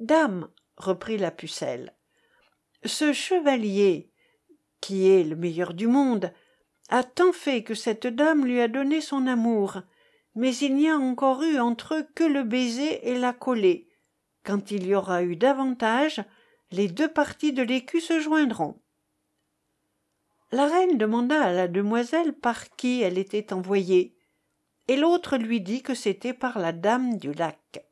Dame, 0.00 0.50
reprit 0.76 1.16
la 1.16 1.30
pucelle, 1.30 1.96
ce 2.84 3.12
chevalier, 3.12 4.12
qui 4.80 5.08
est 5.08 5.24
le 5.24 5.34
meilleur 5.34 5.74
du 5.74 5.86
monde, 5.86 6.32
a 6.88 7.04
tant 7.04 7.32
fait 7.32 7.62
que 7.62 7.74
cette 7.74 8.06
dame 8.06 8.46
lui 8.46 8.60
a 8.60 8.68
donné 8.68 9.00
son 9.00 9.26
amour, 9.26 9.82
mais 10.34 10.56
il 10.56 10.74
n'y 10.74 10.88
a 10.88 10.96
encore 10.96 11.42
eu 11.42 11.58
entre 11.58 11.96
eux 11.96 12.06
que 12.14 12.24
le 12.24 12.44
baiser 12.44 13.08
et 13.08 13.18
la 13.18 13.32
collée. 13.32 13.88
Quand 14.44 14.70
il 14.70 14.86
y 14.86 14.94
aura 14.94 15.22
eu 15.22 15.36
davantage, 15.36 16.22
les 16.70 16.88
deux 16.88 17.08
parties 17.08 17.52
de 17.52 17.62
l'écu 17.62 18.00
se 18.00 18.20
joindront. 18.20 18.80
La 20.50 20.66
reine 20.66 20.96
demanda 20.96 21.42
à 21.42 21.52
la 21.52 21.68
demoiselle 21.68 22.32
par 22.32 22.70
qui 22.76 23.02
elle 23.02 23.18
était 23.18 23.52
envoyée, 23.52 24.16
et 24.86 24.96
l'autre 24.96 25.36
lui 25.36 25.60
dit 25.60 25.82
que 25.82 25.94
c'était 25.94 26.32
par 26.32 26.58
la 26.58 26.72
dame 26.72 27.18
du 27.18 27.32
lac. 27.32 27.84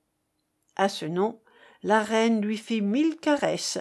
À 0.76 0.88
ce 0.88 1.05
nom, 1.05 1.40
la 1.82 2.03
reine 2.03 2.40
lui 2.40 2.57
fit 2.57 2.80
mille 2.80 3.16
caresses, 3.16 3.78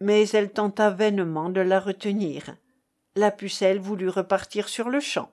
mais 0.00 0.26
elle 0.30 0.52
tenta 0.52 0.90
vainement 0.90 1.50
de 1.50 1.60
la 1.60 1.78
retenir. 1.78 2.56
La 3.14 3.30
pucelle 3.30 3.78
voulut 3.78 4.08
repartir 4.08 4.70
sur 4.70 4.88
le 4.88 4.98
champ. 4.98 5.30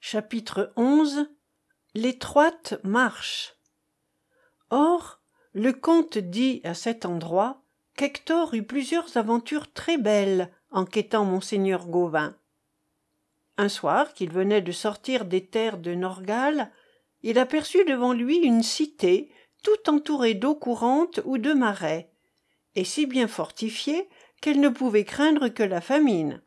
Chapitre 0.00 0.74
XI 0.76 1.26
L'étroite 1.94 2.74
marche. 2.84 3.56
Or, 4.68 5.20
le 5.54 5.72
comte 5.72 6.18
dit 6.18 6.60
à 6.62 6.74
cet 6.74 7.06
endroit 7.06 7.62
qu'Hector 7.96 8.52
eut 8.52 8.66
plusieurs 8.66 9.16
aventures 9.16 9.72
très 9.72 9.96
belles 9.96 10.52
en 10.70 10.84
quêtant 10.84 11.24
monseigneur 11.24 11.86
Gauvin. 11.86 12.36
Un 13.56 13.70
soir 13.70 14.12
qu'il 14.12 14.30
venait 14.30 14.60
de 14.60 14.72
sortir 14.72 15.24
des 15.24 15.46
terres 15.46 15.78
de 15.78 15.94
Norgal, 15.94 16.70
il 17.22 17.38
aperçut 17.38 17.86
devant 17.86 18.12
lui 18.12 18.36
une 18.36 18.62
cité 18.62 19.32
tout 19.62 19.88
entourée 19.88 20.34
d'eau 20.34 20.54
courante 20.54 21.20
ou 21.24 21.38
de 21.38 21.54
marais, 21.54 22.10
et 22.74 22.84
si 22.84 23.06
bien 23.06 23.28
fortifiée 23.28 24.06
qu'elle 24.44 24.60
ne 24.60 24.68
pouvait 24.68 25.06
craindre 25.06 25.48
que 25.48 25.62
la 25.62 25.80
famine. 25.80 26.42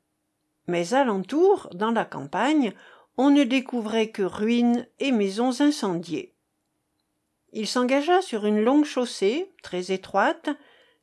Mais 0.68 0.94
alentour, 0.94 1.68
dans 1.74 1.90
la 1.90 2.06
campagne, 2.06 2.74
on 3.18 3.32
ne 3.32 3.44
découvrait 3.44 4.12
que 4.12 4.22
ruines 4.22 4.86
et 5.00 5.12
maisons 5.12 5.62
incendiées. 5.62 6.36
Il 7.54 7.66
s'engagea 7.66 8.22
sur 8.22 8.46
une 8.46 8.64
longue 8.64 8.86
chaussée, 8.86 9.52
très 9.64 9.92
étroite, 9.92 10.52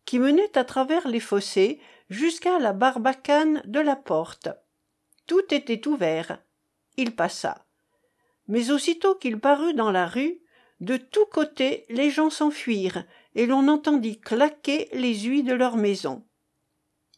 qui 0.04 0.20
menait 0.20 0.56
à 0.56 0.62
travers 0.62 1.08
les 1.08 1.18
fossés 1.18 1.80
jusqu'à 2.10 2.60
la 2.60 2.72
barbacane 2.72 3.60
de 3.64 3.80
la 3.80 3.96
porte. 3.96 4.48
Tout 5.26 5.52
était 5.52 5.88
ouvert. 5.88 6.38
Il 6.96 7.16
passa. 7.16 7.66
Mais 8.46 8.70
aussitôt 8.70 9.16
qu'il 9.16 9.40
parut 9.40 9.74
dans 9.74 9.90
la 9.90 10.06
rue, 10.06 10.42
de 10.78 10.96
tous 10.96 11.26
côtés 11.26 11.86
les 11.88 12.10
gens 12.10 12.30
s'enfuirent, 12.30 13.04
et 13.34 13.46
l'on 13.46 13.66
entendit 13.66 14.20
claquer 14.20 14.88
les 14.92 15.16
huis 15.22 15.42
de 15.42 15.54
leurs 15.54 15.76
maisons. 15.76 16.22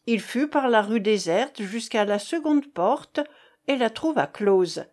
Il 0.07 0.21
fut 0.21 0.47
par 0.47 0.69
la 0.69 0.81
rue 0.81 1.01
déserte 1.01 1.61
jusqu'à 1.61 2.05
la 2.05 2.17
seconde 2.17 2.65
porte, 2.65 3.19
et 3.67 3.75
la 3.75 3.89
trouva 3.89 4.25
close. 4.25 4.85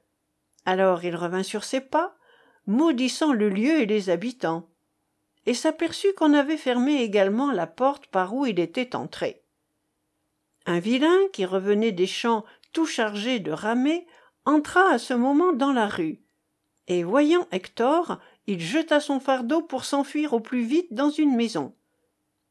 Alors 0.66 1.04
il 1.04 1.14
revint 1.14 1.44
sur 1.44 1.62
ses 1.62 1.80
pas, 1.80 2.16
maudissant 2.66 3.32
le 3.32 3.48
lieu 3.48 3.80
et 3.80 3.86
les 3.86 4.10
habitants, 4.10 4.68
et 5.46 5.54
s'aperçut 5.54 6.12
qu'on 6.14 6.34
avait 6.34 6.56
fermé 6.56 7.02
également 7.02 7.52
la 7.52 7.68
porte 7.68 8.06
par 8.08 8.34
où 8.34 8.44
il 8.44 8.58
était 8.58 8.96
entré. 8.96 9.44
Un 10.66 10.80
vilain, 10.80 11.18
qui 11.32 11.44
revenait 11.44 11.92
des 11.92 12.06
champs 12.06 12.44
tout 12.72 12.86
chargé 12.86 13.38
de 13.38 13.52
ramée, 13.52 14.06
entra 14.44 14.90
à 14.90 14.98
ce 14.98 15.14
moment 15.14 15.52
dans 15.52 15.72
la 15.72 15.86
rue, 15.86 16.22
et 16.88 17.04
voyant 17.04 17.46
Hector, 17.52 18.18
il 18.46 18.60
jeta 18.60 18.98
son 18.98 19.20
fardeau 19.20 19.62
pour 19.62 19.84
s'enfuir 19.84 20.32
au 20.32 20.40
plus 20.40 20.64
vite 20.64 20.92
dans 20.92 21.10
une 21.10 21.36
maison. 21.36 21.74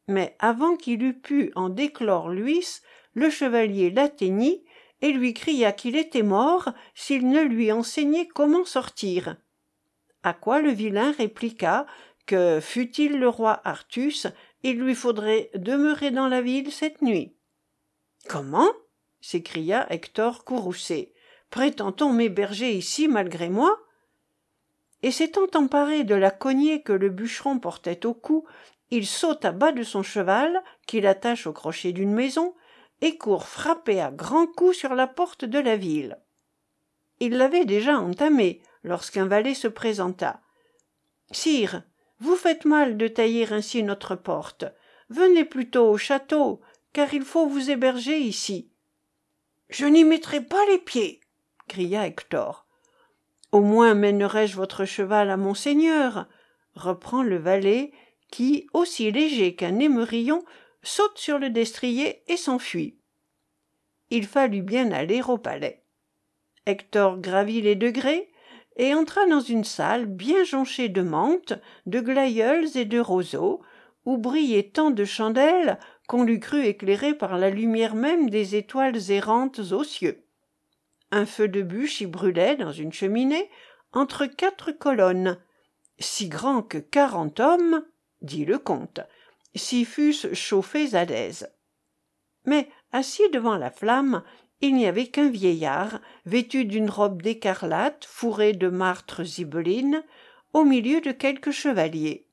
Mais 0.08 0.36
avant 0.39 0.76
qu'il 0.76 1.04
eût 1.04 1.20
pu 1.20 1.51
en 1.56 1.70
déclore 1.70 2.30
l'huisse, 2.30 2.82
le 3.14 3.30
chevalier 3.30 3.89
l'atteignit 3.91 4.64
et 5.01 5.12
lui 5.12 5.34
cria 5.34 5.72
qu'il 5.72 5.95
était 5.95 6.24
mort 6.24 6.70
s'il 6.95 7.30
ne 7.30 7.41
lui 7.41 7.72
enseignait 7.72 8.28
comment 8.28 8.66
sortir. 8.66 9.36
À 10.24 10.34
quoi 10.34 10.62
le 10.62 10.72
vilain 10.72 11.12
répliqua 11.12 11.86
que 12.26 12.60
fût-il 12.62 13.20
le 13.20 13.28
roi 13.28 13.62
artus 13.66 14.28
il 14.64 14.80
lui 14.80 14.95
faudrait 14.95 15.49
demeurer 15.56 16.12
dans 16.12 16.30
la 16.30 16.41
ville 16.41 16.72
cette 16.72 17.01
nuit. 17.01 17.36
Comment? 18.30 18.72
s'écria 19.20 19.86
hector 19.89 20.45
courroucé. 20.45 21.14
Prétend-on 21.49 22.12
m'héberger 22.12 22.72
ici 22.72 23.08
malgré 23.08 23.49
moi? 23.49 23.78
Et 25.01 25.12
s'étant 25.12 25.47
emparé 25.54 26.06
de 26.06 26.16
la 26.16 26.32
cognée 26.32 26.82
que 26.82 26.93
le 26.93 27.10
bûcheron 27.10 27.60
portait 27.60 28.06
au 28.06 28.14
cou 28.14 28.45
il 28.96 29.08
saute 29.08 29.44
à 29.44 29.52
bas 29.52 29.72
de 29.72 29.82
son 29.82 30.04
cheval 30.04 30.62
qu'il 30.86 31.08
attache 31.08 31.48
au 31.48 31.52
crochet 31.52 31.94
d'une 31.94 32.14
maison 32.14 32.54
et 33.02 33.18
court 33.18 33.48
frapper 33.48 34.00
à 34.00 34.12
grands 34.12 34.46
coups 34.46 34.78
sur 34.78 34.94
la 34.94 35.08
porte 35.08 35.46
de 35.46 35.58
la 35.58 35.76
ville. 35.76 36.20
Il 37.20 37.38
l'avait 37.38 37.66
déjà 37.66 37.98
entamée 37.98 38.62
lorsqu'un 38.84 39.26
valet 39.26 39.56
se 39.56 39.68
présenta 39.68 40.41
sire 41.32 41.82
vous 42.20 42.36
faites 42.36 42.66
mal 42.66 42.96
de 42.96 43.08
tailler 43.08 43.52
ainsi 43.52 43.82
notre 43.82 44.16
porte. 44.16 44.66
Venez 45.10 45.44
plutôt 45.44 45.89
au 45.89 45.98
château 45.98 46.62
car 46.94 47.12
il 47.16 47.24
faut 47.24 47.48
vous 47.48 47.72
héberger 47.72 48.20
ici 48.20 48.70
je 49.70 49.88
n'y 49.88 50.04
mettrai 50.04 50.39
pas 50.39 50.64
les 50.68 50.78
pieds! 50.78 51.20
cria 51.68 52.06
hector 52.06 52.68
au 53.52 53.62
moins 53.62 53.96
mènerai-je 53.96 54.56
votre 54.56 54.86
cheval 54.86 55.32
à 55.32 55.38
monseigneur 55.38 56.28
reprend 56.76 57.24
le 57.24 57.38
valet 57.38 57.91
qui 58.34 58.66
aussi 58.74 59.12
léger 59.12 59.54
qu'un 59.54 59.78
émerillon 59.78 60.44
saute 60.82 61.20
sur 61.20 61.38
le 61.38 61.52
destrier 61.52 62.24
et 62.28 62.36
s'enfuit. 62.36 62.98
Il 64.10 64.26
fallut 64.26 64.64
bien 64.64 64.92
aller 64.92 65.22
au 65.22 65.38
palais. 65.38 65.84
Hector 66.66 67.20
gravit 67.20 67.62
les 67.62 67.76
degrés 67.76 68.32
et 68.76 68.96
entra 68.96 69.28
dans 69.28 69.40
une 69.40 69.64
salle 69.64 70.08
bien 70.08 70.44
jonchée 70.46 70.90
de 70.90 71.04
menthes 71.04 71.54
de 71.86 72.00
glaïeuls 72.00 72.76
et 72.76 72.86
de 72.86 73.00
roseaux 73.00 73.62
où 74.06 74.18
brillaient 74.18 74.72
tant 74.74 74.90
de 74.90 75.06
chandelles 75.06 75.78
qu'on 76.08 76.24
l'eût 76.24 76.40
cru 76.40 76.66
éclairé 76.66 77.14
par 77.14 77.38
la 77.38 77.52
lumière 77.52 77.94
même 77.94 78.32
des 78.32 78.56
étoiles 78.56 79.12
errantes 79.12 79.60
aux 79.60 79.84
cieux. 79.84 80.26
Un 81.12 81.28
feu 81.28 81.50
de 81.50 81.62
bûche 81.62 82.02
y 82.02 82.08
brûlait 82.08 82.56
dans 82.56 82.72
une 82.72 82.94
cheminée 82.94 83.48
entre 83.92 84.26
quatre 84.26 84.72
colonnes 84.72 85.38
si 86.00 86.30
grand 86.30 86.64
que 86.64 86.80
quarante 86.80 87.40
hommes 87.40 87.86
dit 88.24 88.46
le 88.46 88.58
comte. 88.58 89.02
S'y 89.56 89.86
fussent 89.86 90.34
chauffés 90.34 90.96
à 90.96 91.06
l'aise. 91.06 91.48
Mais 92.46 92.70
assis 92.92 93.30
devant 93.30 93.58
la 93.58 93.72
flamme 93.72 94.24
il 94.62 94.76
n'y 94.76 94.88
avait 94.88 95.08
qu'un 95.08 95.30
vieillard 95.30 96.00
vêtu 96.26 96.64
d'une 96.64 96.90
robe 96.90 97.22
d'écarlate 97.22 98.06
fourrée 98.06 98.54
de 98.54 98.70
martres 98.70 99.26
zibelines 99.26 100.04
au 100.54 100.64
milieu 100.64 101.02
de 101.02 101.12
quelques 101.12 101.52
chevaliers. 101.52 102.30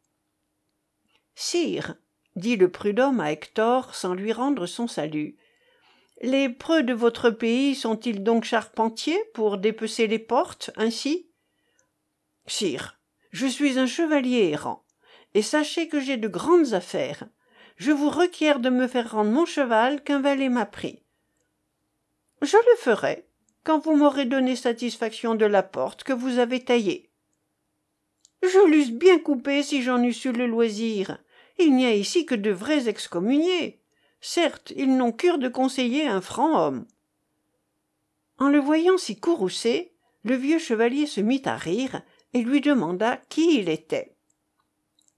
Sire 1.34 1.97
dit 2.36 2.57
le 2.57 2.70
prud'homme 2.70 3.18
à 3.18 3.32
hector 3.32 3.97
sans 3.97 4.14
lui 4.14 4.32
rendre 4.32 4.66
son 4.66 4.86
salut 4.86 5.36
les 6.22 6.51
preux 6.51 6.82
de 6.82 6.93
votre 6.93 7.30
pays 7.30 7.74
sont-ils 7.74 8.22
donc 8.22 8.45
charpentiers 8.45 9.22
pour 9.32 9.57
dépecer 9.57 10.07
les 10.07 10.18
portes 10.18 10.70
ainsi? 10.76 11.30
Sire 12.47 12.99
je 13.32 13.47
suis 13.47 13.78
un 13.78 13.86
chevalier 13.86 14.51
errant 14.51 14.84
et 15.34 15.42
sachez 15.42 15.88
que 15.88 16.00
j'ai 16.00 16.16
de 16.16 16.28
grandes 16.28 16.74
affaires. 16.74 17.26
Je 17.76 17.92
vous 17.92 18.10
requiers 18.10 18.58
de 18.58 18.70
me 18.70 18.86
faire 18.86 19.12
rendre 19.12 19.30
mon 19.30 19.46
cheval 19.46 20.02
qu'un 20.02 20.20
valet 20.20 20.48
m'a 20.48 20.66
pris. 20.66 21.02
Je 22.42 22.56
le 22.56 22.76
ferai 22.78 23.26
quand 23.64 23.78
vous 23.78 23.96
m'aurez 23.96 24.24
donné 24.24 24.56
satisfaction 24.56 25.34
de 25.34 25.46
la 25.46 25.62
porte 25.62 26.02
que 26.02 26.12
vous 26.12 26.38
avez 26.38 26.64
taillée. 26.64 27.10
Je 28.42 28.70
l'eusse 28.70 28.90
bien 28.90 29.18
coupée 29.18 29.62
si 29.62 29.82
j'en 29.82 30.02
eusse 30.02 30.24
eu 30.24 30.32
le 30.32 30.46
loisir. 30.46 31.18
Il 31.58 31.74
n'y 31.74 31.84
a 31.84 31.94
ici 31.94 32.24
que 32.24 32.34
de 32.34 32.50
vrais 32.50 32.88
excommuniés. 32.88 33.82
Certes 34.20 34.72
ils 34.76 34.96
n'ont 34.96 35.12
cure 35.12 35.38
de 35.38 35.48
conseiller 35.48 36.06
un 36.06 36.20
franc 36.20 36.58
homme. 36.58 36.86
En 38.38 38.48
le 38.48 38.58
voyant 38.58 38.96
si 38.96 39.18
courroucé 39.20 39.92
le 40.22 40.34
vieux 40.34 40.58
chevalier 40.58 41.06
se 41.06 41.20
mit 41.20 41.42
à 41.44 41.56
rire 41.56 42.02
et 42.32 42.42
lui 42.42 42.60
demanda 42.60 43.18
qui 43.28 43.58
il 43.58 43.68
était 43.68 44.16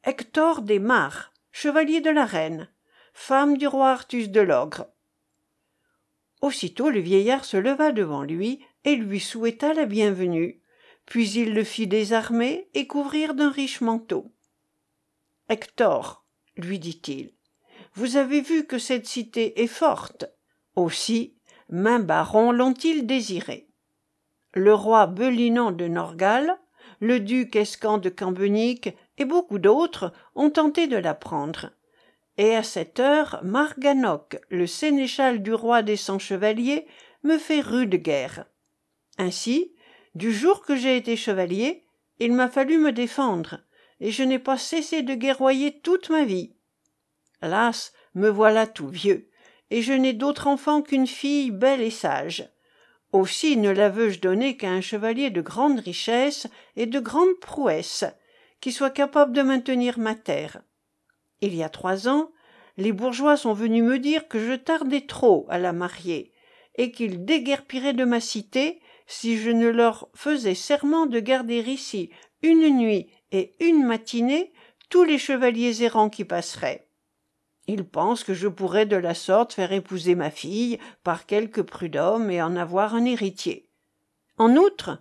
hector 0.04 0.62
des 0.62 0.78
Mares, 0.78 1.32
chevalier 1.50 2.00
de 2.00 2.10
la 2.10 2.24
reine 2.24 2.68
femme 3.14 3.58
du 3.58 3.66
roi 3.66 3.90
artus 3.90 4.30
de 4.30 4.40
l'ogre 4.40 4.86
aussitôt 6.40 6.90
le 6.90 7.00
vieillard 7.00 7.44
se 7.44 7.56
leva 7.56 7.92
devant 7.92 8.22
lui 8.22 8.64
et 8.84 8.96
lui 8.96 9.20
souhaita 9.20 9.74
la 9.74 9.84
bienvenue 9.84 10.62
puis 11.06 11.30
il 11.32 11.54
le 11.54 11.64
fit 11.64 11.86
désarmer 11.86 12.68
et 12.74 12.86
couvrir 12.86 13.34
d'un 13.34 13.50
riche 13.50 13.80
manteau 13.80 14.32
hector 15.48 16.24
lui 16.56 16.78
dit-il 16.78 17.34
vous 17.94 18.16
avez 18.16 18.40
vu 18.40 18.66
que 18.66 18.78
cette 18.78 19.06
cité 19.06 19.62
est 19.62 19.66
forte. 19.66 20.24
Aussi 20.76 21.36
maint 21.68 21.98
baron 21.98 22.52
l'ont-ils 22.52 23.06
désiré 23.06 23.68
le 24.54 24.74
roi 24.74 25.06
Belinan 25.06 25.72
de 25.72 25.88
Norgal, 25.88 26.58
le 27.02 27.18
duc 27.18 27.56
Escan 27.56 27.98
de 27.98 28.08
Cambenic 28.08 28.94
et 29.18 29.24
beaucoup 29.24 29.58
d'autres 29.58 30.12
ont 30.36 30.50
tenté 30.50 30.86
de 30.86 30.96
la 30.96 31.14
prendre. 31.14 31.70
Et 32.38 32.54
à 32.54 32.62
cette 32.62 33.00
heure, 33.00 33.40
Marganoc, 33.42 34.38
le 34.50 34.68
sénéchal 34.68 35.42
du 35.42 35.52
roi 35.52 35.82
des 35.82 35.96
cent 35.96 36.20
chevaliers, 36.20 36.86
me 37.24 37.38
fait 37.38 37.60
rude 37.60 37.96
guerre. 37.96 38.46
Ainsi, 39.18 39.72
du 40.14 40.32
jour 40.32 40.62
que 40.62 40.76
j'ai 40.76 40.96
été 40.96 41.16
chevalier, 41.16 41.84
il 42.20 42.32
m'a 42.32 42.48
fallu 42.48 42.78
me 42.78 42.92
défendre, 42.92 43.58
et 43.98 44.12
je 44.12 44.22
n'ai 44.22 44.38
pas 44.38 44.56
cessé 44.56 45.02
de 45.02 45.14
guerroyer 45.14 45.80
toute 45.80 46.08
ma 46.08 46.24
vie. 46.24 46.54
Hélas, 47.42 47.92
me 48.14 48.28
voilà 48.28 48.68
tout 48.68 48.88
vieux, 48.88 49.28
et 49.70 49.82
je 49.82 49.92
n'ai 49.92 50.12
d'autre 50.12 50.46
enfant 50.46 50.82
qu'une 50.82 51.08
fille 51.08 51.50
belle 51.50 51.82
et 51.82 51.90
sage. 51.90 52.48
Aussi 53.12 53.58
ne 53.58 53.70
la 53.70 53.90
veux-je 53.90 54.20
donner 54.20 54.56
qu'à 54.56 54.70
un 54.70 54.80
chevalier 54.80 55.28
de 55.28 55.42
grande 55.42 55.78
richesse 55.78 56.46
et 56.76 56.86
de 56.86 56.98
grande 56.98 57.38
prouesse, 57.40 58.04
qui 58.60 58.72
soit 58.72 58.90
capable 58.90 59.32
de 59.32 59.42
maintenir 59.42 59.98
ma 59.98 60.14
terre. 60.14 60.62
Il 61.42 61.54
y 61.54 61.62
a 61.62 61.68
trois 61.68 62.08
ans, 62.08 62.30
les 62.78 62.92
bourgeois 62.92 63.36
sont 63.36 63.52
venus 63.52 63.82
me 63.82 63.98
dire 63.98 64.28
que 64.28 64.38
je 64.38 64.54
tardais 64.54 65.02
trop 65.02 65.46
à 65.50 65.58
la 65.58 65.72
marier, 65.72 66.32
et 66.76 66.90
qu'ils 66.90 67.24
déguerpiraient 67.24 67.92
de 67.92 68.04
ma 68.04 68.20
cité 68.20 68.80
si 69.06 69.36
je 69.36 69.50
ne 69.50 69.68
leur 69.68 70.08
faisais 70.14 70.54
serment 70.54 71.04
de 71.04 71.20
garder 71.20 71.58
ici 71.58 72.10
une 72.40 72.76
nuit 72.78 73.10
et 73.30 73.54
une 73.60 73.84
matinée 73.84 74.52
tous 74.88 75.04
les 75.04 75.18
chevaliers 75.18 75.82
errants 75.82 76.10
qui 76.10 76.24
passeraient. 76.24 76.88
Ils 77.66 77.84
pensent 77.84 78.24
que 78.24 78.34
je 78.34 78.48
pourrais 78.48 78.86
de 78.86 78.96
la 78.96 79.14
sorte 79.14 79.52
faire 79.52 79.72
épouser 79.72 80.14
ma 80.14 80.30
fille 80.30 80.78
par 81.04 81.26
quelque 81.26 81.60
prud'homme 81.60 82.30
et 82.30 82.42
en 82.42 82.56
avoir 82.56 82.94
un 82.94 83.04
héritier. 83.04 83.68
En 84.38 84.56
outre, 84.56 84.98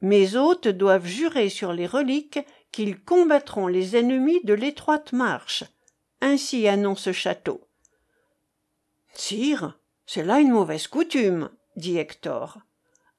mes 0.00 0.36
hôtes 0.36 0.68
doivent 0.68 1.06
jurer 1.06 1.48
sur 1.48 1.72
les 1.72 1.86
reliques 1.86 2.40
qu'ils 2.72 3.00
combattront 3.00 3.66
les 3.66 3.96
ennemis 3.96 4.40
de 4.44 4.54
l'étroite 4.54 5.12
marche. 5.12 5.64
Ainsi 6.20 6.66
annonce 6.68 7.02
ce 7.02 7.12
château. 7.12 7.66
Sire, 9.12 9.78
c'est 10.06 10.24
là 10.24 10.40
une 10.40 10.52
mauvaise 10.52 10.86
coutume, 10.86 11.50
dit 11.76 11.98
Hector. 11.98 12.58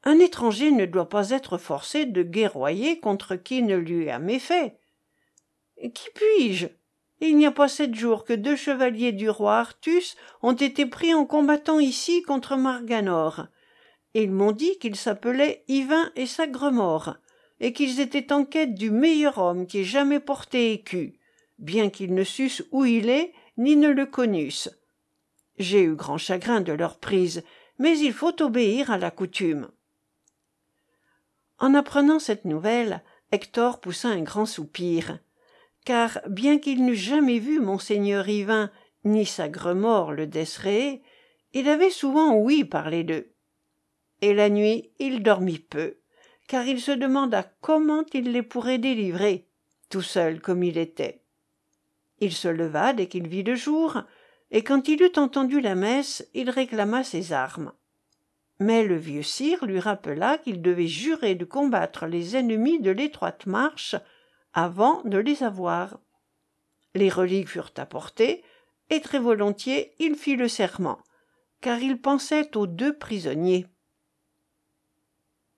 Un 0.04 0.20
étranger 0.20 0.72
ne 0.72 0.86
doit 0.86 1.10
pas 1.10 1.30
être 1.30 1.58
forcé 1.58 2.06
de 2.06 2.24
guerroyer 2.24 3.00
contre 3.00 3.36
qui 3.36 3.62
ne 3.62 3.76
lui 3.76 4.10
a 4.10 4.20
méfait. 4.20 4.80
Qui 5.78 6.10
puis-je? 6.16 6.68
Il 7.22 7.38
n'y 7.38 7.46
a 7.46 7.52
pas 7.52 7.68
sept 7.68 7.94
jours 7.94 8.26
que 8.26 8.34
deux 8.34 8.56
chevaliers 8.56 9.12
du 9.12 9.30
roi 9.30 9.60
Artus 9.60 10.18
ont 10.42 10.54
été 10.54 10.88
pris 10.88 11.14
en 11.14 11.26
combattant 11.26 11.80
ici 11.80 12.24
contre 12.24 12.58
Marganor. 12.58 13.46
Ils 14.16 14.32
m'ont 14.32 14.52
dit 14.52 14.78
qu'ils 14.80 14.96
s'appelaient 14.96 15.64
Yvain 15.68 16.12
et 16.16 16.26
Sagremort, 16.26 17.16
et 17.60 17.74
qu'ils 17.74 18.00
étaient 18.00 18.34
en 18.34 18.44
quête 18.44 18.74
du 18.74 18.90
meilleur 18.90 19.38
homme 19.38 19.68
qui 19.68 19.80
ait 19.80 19.84
jamais 19.84 20.20
porté 20.20 20.74
écu, 20.74 21.20
bien 21.60 21.92
qu'ils 21.92 22.16
ne 22.16 22.24
sussent 22.24 22.64
où 22.72 22.86
il 22.86 23.08
est, 23.08 23.34
ni 23.56 23.76
ne 23.76 23.90
le 23.90 24.08
connussent. 24.08 24.72
J'ai 25.60 25.84
eu 25.84 25.96
grand 25.96 26.18
chagrin 26.18 26.62
de 26.62 26.74
leur 26.74 26.98
prise, 26.98 27.44
mais 27.78 27.98
il 28.00 28.14
faut 28.14 28.42
obéir 28.42 28.90
à 28.90 28.98
la 28.98 29.12
coutume. 29.12 29.70
En 31.60 31.76
apprenant 31.76 32.18
cette 32.18 32.46
nouvelle, 32.46 33.04
Hector 33.32 33.80
poussa 33.80 34.10
un 34.10 34.24
grand 34.24 34.48
soupir 34.48 35.20
car 35.86 36.20
bien 36.28 36.60
qu'il 36.60 36.86
n'eût 36.86 36.96
jamais 36.96 37.40
vu 37.40 37.60
monseigneur 37.60 38.28
Yvain 38.28 38.72
ni 39.04 39.26
Sagremort 39.26 40.12
le 40.12 40.28
Desréé, 40.28 41.02
il 41.54 41.68
avait 41.68 41.90
souvent 41.90 42.36
ouï 42.36 42.64
parler 42.64 43.04
d'eux. 43.04 43.32
Et 44.22 44.34
la 44.34 44.50
nuit 44.50 44.92
il 45.00 45.24
dormit 45.24 45.60
peu, 45.60 45.98
car 46.48 46.66
il 46.66 46.80
se 46.80 46.92
demanda 46.92 47.44
comment 47.62 48.04
il 48.14 48.32
les 48.32 48.44
pourrait 48.44 48.78
délivrer, 48.78 49.48
tout 49.90 50.02
seul 50.02 50.40
comme 50.40 50.64
il 50.64 50.78
était. 50.78 51.24
Il 52.20 52.34
se 52.34 52.48
leva 52.48 52.94
dès 52.94 53.08
qu'il 53.08 53.28
vit 53.28 53.44
le 53.44 53.56
jour, 53.56 54.04
et 54.52 54.64
quand 54.64 54.88
il 54.88 55.02
eut 55.02 55.18
entendu 55.18 55.60
la 55.60 55.76
messe, 55.76 56.28
il 56.34 56.50
réclama 56.50 57.04
ses 57.04 57.34
armes. 57.34 57.74
Mais 58.60 58.84
le 58.84 58.96
vieux 58.96 59.24
sire 59.24 59.66
lui 59.66 59.80
rappela 59.80 60.38
qu'il 60.38 60.62
devait 60.62 60.88
jurer 60.88 61.34
de 61.34 61.46
combattre 61.46 62.06
les 62.06 62.36
ennemis 62.36 62.80
de 62.80 62.92
l'étroite 62.92 63.48
marche 63.48 63.96
avant 64.54 65.02
de 65.04 65.18
les 65.18 65.44
avoir. 65.44 66.00
Les 66.94 67.10
reliques 67.10 67.50
furent 67.50 67.72
apportées, 67.78 68.44
et 68.90 69.02
très 69.02 69.20
volontiers 69.20 69.94
il 70.00 70.16
fit 70.16 70.36
le 70.36 70.48
serment, 70.48 71.00
car 71.62 71.80
il 71.80 72.02
pensait 72.02 72.56
aux 72.58 72.68
deux 72.68 72.98
prisonniers. 72.98 73.68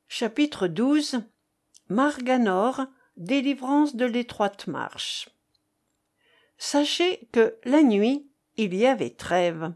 Chapitre 0.07 0.67
XII 0.67 1.23
Marganor, 1.89 2.85
délivrance 3.17 3.95
de 3.95 4.05
l'étroite 4.05 4.67
marche. 4.67 5.29
Sachez 6.57 7.27
que 7.31 7.57
la 7.63 7.81
nuit 7.81 8.29
il 8.55 8.75
y 8.75 8.85
avait 8.85 9.09
trêve. 9.09 9.73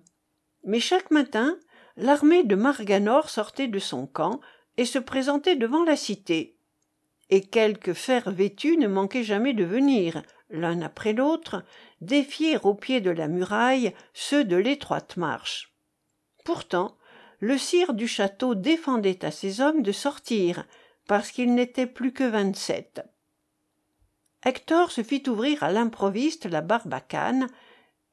Mais 0.63 0.79
chaque 0.79 1.11
matin, 1.11 1.57
l'armée 1.95 2.43
de 2.43 2.55
Marganor 2.55 3.29
sortait 3.29 3.67
de 3.67 3.79
son 3.79 4.05
camp 4.05 4.39
et 4.77 4.85
se 4.85 4.99
présentait 4.99 5.55
devant 5.55 5.83
la 5.83 5.95
cité 5.95 6.56
et 7.29 7.41
quelques 7.41 7.93
fers 7.93 8.31
vêtus 8.31 8.77
ne 8.77 8.87
manquaient 8.87 9.23
jamais 9.23 9.53
de 9.53 9.63
venir. 9.63 10.21
L'un 10.49 10.81
après 10.81 11.13
l'autre 11.13 11.63
défier 11.99 12.57
au 12.63 12.73
pied 12.73 13.01
de 13.01 13.09
la 13.09 13.27
muraille 13.27 13.93
ceux 14.13 14.45
de 14.45 14.55
l'étroite 14.55 15.17
marche. 15.17 15.73
Pourtant 16.45 16.97
le 17.39 17.57
sire 17.57 17.93
du 17.93 18.07
château 18.07 18.55
défendait 18.55 19.23
à 19.23 19.31
ses 19.31 19.61
hommes 19.61 19.83
de 19.83 19.91
sortir 19.91 20.65
parce 21.07 21.31
qu'ils 21.31 21.53
n'étaient 21.53 21.87
plus 21.87 22.11
que 22.11 22.23
vingt-sept. 22.23 23.01
Hector 24.43 24.91
se 24.91 25.03
fit 25.03 25.23
ouvrir 25.27 25.63
à 25.63 25.71
l'improviste 25.71 26.45
la 26.45 26.61
barbacane 26.61 27.47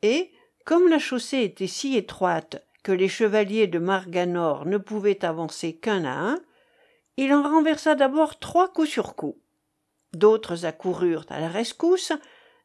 et 0.03 0.33
comme 0.65 0.89
la 0.89 0.99
chaussée 0.99 1.43
était 1.43 1.67
si 1.67 1.97
étroite 1.97 2.67
que 2.83 2.93
les 2.93 3.09
chevaliers 3.09 3.67
de 3.67 3.79
marganor 3.79 4.67
ne 4.67 4.79
pouvaient 4.79 5.25
avancer 5.25 5.75
qu'un 5.75 6.05
à 6.05 6.15
un 6.15 6.41
il 7.17 7.33
en 7.33 7.43
renversa 7.43 7.95
d'abord 7.95 8.39
trois 8.39 8.73
coups 8.73 8.89
sur 8.89 9.15
coup 9.15 9.37
d'autres 10.13 10.65
accoururent 10.65 11.27
à 11.29 11.41
la 11.41 11.49
rescousse 11.49 12.13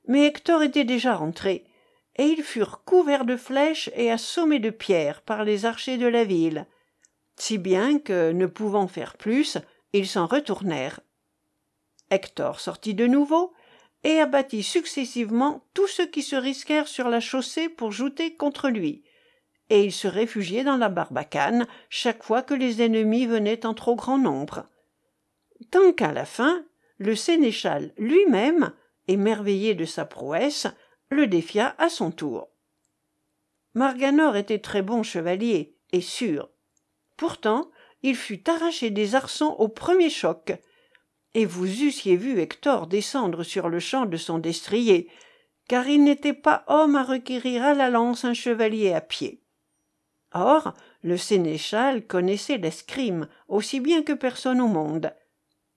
mais 0.08 0.26
hector 0.26 0.64
était 0.64 0.86
déjà 0.86 1.16
rentré 1.16 1.66
et 2.20 2.26
ils 2.26 2.44
furent 2.44 2.84
couverts 2.84 3.26
de 3.26 3.38
flèches 3.38 3.90
et 3.96 4.12
assommés 4.12 4.60
de 4.60 4.70
pierres 4.70 5.22
par 5.22 5.46
les 5.46 5.66
archers 5.66 5.98
de 5.98 6.06
la 6.06 6.26
ville. 6.26 6.68
Si 7.38 7.58
bien 7.58 7.98
que 7.98 8.34
ne 8.34 8.46
pouvant 8.46 8.88
faire 8.88 9.16
plus 9.16 9.58
ils 9.94 10.08
s'en 10.08 10.28
retournèrent. 10.28 11.00
Hector 12.12 12.60
sortit 12.60 12.94
de 12.94 13.08
nouveau 13.08 13.54
et 14.04 14.20
abattit 14.20 14.64
successivement 14.64 15.66
tous 15.74 15.88
ceux 15.88 16.08
qui 16.08 16.22
se 16.22 16.36
risquèrent 16.36 16.88
sur 16.88 17.08
la 17.08 17.20
chaussée 17.22 17.70
pour 17.70 17.92
jouter 17.92 18.36
contre 18.36 18.70
lui 18.70 19.04
et 19.70 19.84
il 19.84 19.92
se 19.92 20.08
réfugiait 20.08 20.64
dans 20.64 20.78
la 20.78 20.90
barbacane 20.90 21.68
chaque 21.90 22.24
fois 22.24 22.42
que 22.42 22.54
les 22.54 22.82
ennemis 22.82 23.26
venaient 23.26 23.66
en 23.66 23.74
trop 23.74 23.96
grand 23.96 24.18
nombre. 24.18 24.66
Tant 25.72 25.92
qu'à 25.94 26.12
la 26.12 26.26
fin 26.26 26.64
le 26.98 27.16
sénéchal 27.16 27.94
lui-même 27.98 28.74
émerveillé 29.08 29.76
de 29.76 29.86
sa 29.86 30.06
prouesse 30.06 30.68
le 31.10 31.28
défia 31.28 31.76
à 31.78 31.90
son 31.90 32.12
tour. 32.12 32.50
Marganor 33.74 34.36
était 34.36 34.60
très 34.60 34.82
bon 34.82 35.04
chevalier 35.04 35.76
et 35.92 36.02
sûr. 36.02 36.50
Pourtant 37.18 37.70
il 38.02 38.16
fut 38.16 38.50
arraché 38.50 38.90
des 38.90 39.16
arçons 39.16 39.56
au 39.60 39.68
premier 39.68 40.10
choc. 40.10 40.54
Et 41.36 41.46
vous 41.46 41.84
eussiez 41.84 42.16
vu 42.16 42.40
hector 42.40 42.88
descendre 42.88 43.44
sur 43.44 43.70
le 43.70 43.80
champ 43.80 44.06
de 44.06 44.18
son 44.18 44.40
destrier 44.40 45.10
car 45.68 45.88
il 45.88 46.04
n'était 46.04 46.34
pas 46.34 46.64
homme 46.68 46.96
à 46.96 47.04
requérir 47.04 47.64
à 47.64 47.76
la 47.76 47.92
lance 47.92 48.26
un 48.26 48.34
chevalier 48.34 48.92
à 48.92 49.02
pied 49.02 49.39
or 50.34 50.74
le 51.02 51.18
sénéchal 51.18 52.06
connaissait 52.06 52.58
l'escrime 52.58 53.28
aussi 53.48 53.80
bien 53.80 54.04
que 54.04 54.14
personne 54.14 54.62
au 54.62 54.68
monde. 54.68 55.14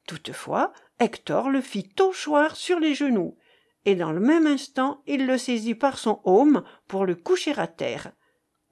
Toutefois 0.07 0.73
hector 0.99 1.51
le 1.51 1.61
fit 1.61 1.89
choir 1.95 2.57
sur 2.57 2.79
les 2.79 2.95
genoux 2.95 3.37
et 3.85 3.95
dans 3.95 4.13
le 4.13 4.21
même 4.21 4.47
instant 4.47 5.03
il 5.07 5.27
le 5.27 5.39
saisit 5.39 5.75
par 5.75 5.99
son 5.99 6.21
aume 6.25 6.65
pour 6.89 7.07
le 7.07 7.15
coucher 7.15 7.59
à 7.59 7.67
terre. 7.67 8.13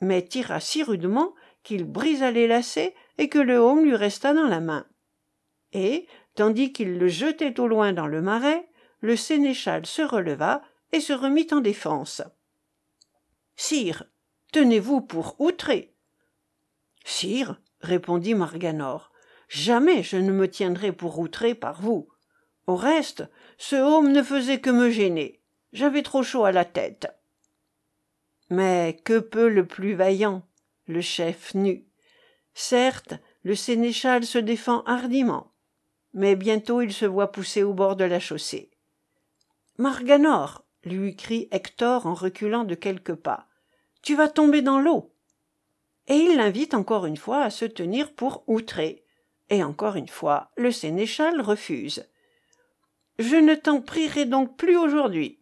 Mais 0.01 0.23
tira 0.23 0.61
si 0.61 0.83
rudement 0.83 1.35
qu'il 1.63 1.85
brisa 1.85 2.31
les 2.31 2.47
lacets 2.47 2.95
et 3.19 3.29
que 3.29 3.39
le 3.39 3.61
aume 3.61 3.85
lui 3.85 3.95
resta 3.95 4.33
dans 4.33 4.47
la 4.47 4.61
main. 4.61 4.87
Et 5.73 6.07
tandis 6.35 6.73
qu'il 6.73 6.99
le 6.99 7.09
jetait 7.09 7.61
au 7.61 7.69
loin 7.69 7.93
dans 7.93 8.07
le 8.07 8.23
marais 8.23 8.69
le 9.01 9.17
sénéchal 9.17 9.87
se 9.87 10.03
releva 10.03 10.63
et 10.93 11.01
se 11.01 11.13
remit 11.13 11.47
en 11.53 11.61
défense 11.61 12.23
sire 13.61 14.05
tenez-vous 14.53 15.01
pour 15.01 15.41
outré. 15.41 15.95
Sire 17.05 17.61
répondit 17.81 18.35
marganor 18.35 19.13
jamais 19.49 20.03
je 20.03 20.17
ne 20.17 20.33
me 20.33 20.49
tiendrai 20.49 20.93
pour 20.93 21.19
outré 21.19 21.55
par 21.55 21.81
vous. 21.81 22.09
Au 22.67 22.77
reste 22.77 23.25
ce 23.59 23.77
homme 23.77 24.13
ne 24.13 24.23
faisait 24.23 24.61
que 24.61 24.71
me 24.71 24.91
gêner. 24.91 25.41
J'avais 25.73 26.03
trop 26.03 26.23
chaud 26.23 26.45
à 26.45 26.53
la 26.53 26.65
tête. 26.65 27.09
Mais 28.49 29.01
que 29.05 29.19
peut 29.19 29.49
le 29.49 29.67
plus 29.67 29.95
vaillant 29.95 30.47
le 30.87 31.01
chef 31.01 31.55
nu? 31.55 31.87
Certes 32.55 33.15
le 33.43 33.55
sénéchal 33.55 34.25
se 34.25 34.39
défend 34.39 34.83
hardiment 34.83 35.51
mais 36.13 36.37
bientôt 36.37 36.81
il 36.81 36.93
se 36.93 37.07
voit 37.07 37.33
poussé 37.33 37.63
au 37.63 37.73
bord 37.73 37.97
de 37.97 38.05
la 38.05 38.21
chaussée. 38.21 38.71
Marganor 39.79 40.65
lui 40.85 41.15
crie 41.17 41.49
hector 41.51 42.07
en 42.07 42.15
reculant 42.15 42.65
de 42.65 42.75
quelques 42.75 43.15
pas 43.15 43.47
tu 44.03 44.15
vas 44.15 44.29
tomber 44.29 44.63
dans 44.63 44.81
l'eau. 44.81 45.13
Et 46.09 46.15
il 46.15 46.37
l'invite 46.37 46.75
encore 46.75 47.07
une 47.07 47.17
fois 47.17 47.43
à 47.43 47.51
se 47.51 47.65
tenir 47.65 48.13
pour 48.15 48.45
outré 48.47 49.05
et 49.49 49.63
encore 49.63 49.97
une 49.97 50.09
fois 50.09 50.51
le 50.57 50.71
sénéchal 50.71 51.41
refuse. 51.41 52.09
Je 53.19 53.37
ne 53.37 53.55
t'en 53.55 53.81
prierai 53.81 54.25
donc 54.25 54.57
plus 54.57 54.77
aujourd'hui. 54.77 55.41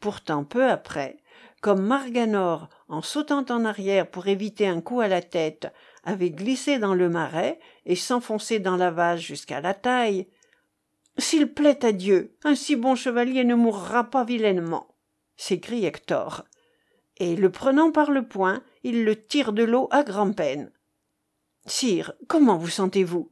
Pourtant 0.00 0.44
peu 0.44 0.64
après 0.64 1.18
comme 1.62 1.84
marganor 1.84 2.68
en 2.88 3.02
sautant 3.02 3.44
en 3.48 3.64
arrière 3.64 4.08
pour 4.08 4.28
éviter 4.28 4.68
un 4.68 4.80
coup 4.80 5.00
à 5.00 5.08
la 5.08 5.22
tête 5.22 5.72
avait 6.04 6.30
glissé 6.30 6.78
dans 6.78 6.94
le 6.94 7.08
marais 7.08 7.58
et 7.86 7.96
s'enfoncé 7.96 8.60
dans 8.60 8.76
la 8.76 8.90
vase 8.90 9.20
jusqu'à 9.20 9.60
la 9.60 9.74
taille 9.74 10.28
s'il 11.18 11.52
plaît 11.52 11.84
à 11.84 11.92
dieu 11.92 12.36
un 12.44 12.54
si 12.54 12.76
bon 12.76 12.94
chevalier 12.94 13.42
ne 13.42 13.54
mourra 13.54 14.04
pas 14.04 14.22
vilainement 14.22 14.94
s'écrie 15.36 15.86
hector 15.86 16.44
et 17.18 17.36
le 17.36 17.50
prenant 17.50 17.90
par 17.90 18.10
le 18.10 18.26
poing 18.26 18.62
il 18.82 19.04
le 19.04 19.16
tire 19.16 19.52
de 19.52 19.64
l'eau 19.64 19.88
à 19.90 20.02
grand'peine. 20.02 20.70
Sire 21.66 22.12
comment 22.28 22.56
vous 22.56 22.68
sentez-vous? 22.68 23.30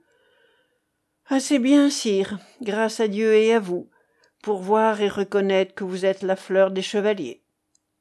Assez 1.26 1.59
bien 1.59 1.91
sire 1.91 2.39
grâce 2.61 3.01
à 3.01 3.09
dieu 3.09 3.35
et 3.35 3.55
à 3.55 3.61
vous 3.61 3.89
pour 4.43 4.61
voir 4.61 5.01
et 5.01 5.09
reconnaître 5.09 5.74
que 5.74 5.85
vous 5.85 6.05
êtes 6.05 6.22
la 6.22 6.37
fleur 6.37 6.70
des 6.70 6.82
chevaliers. 6.82 7.45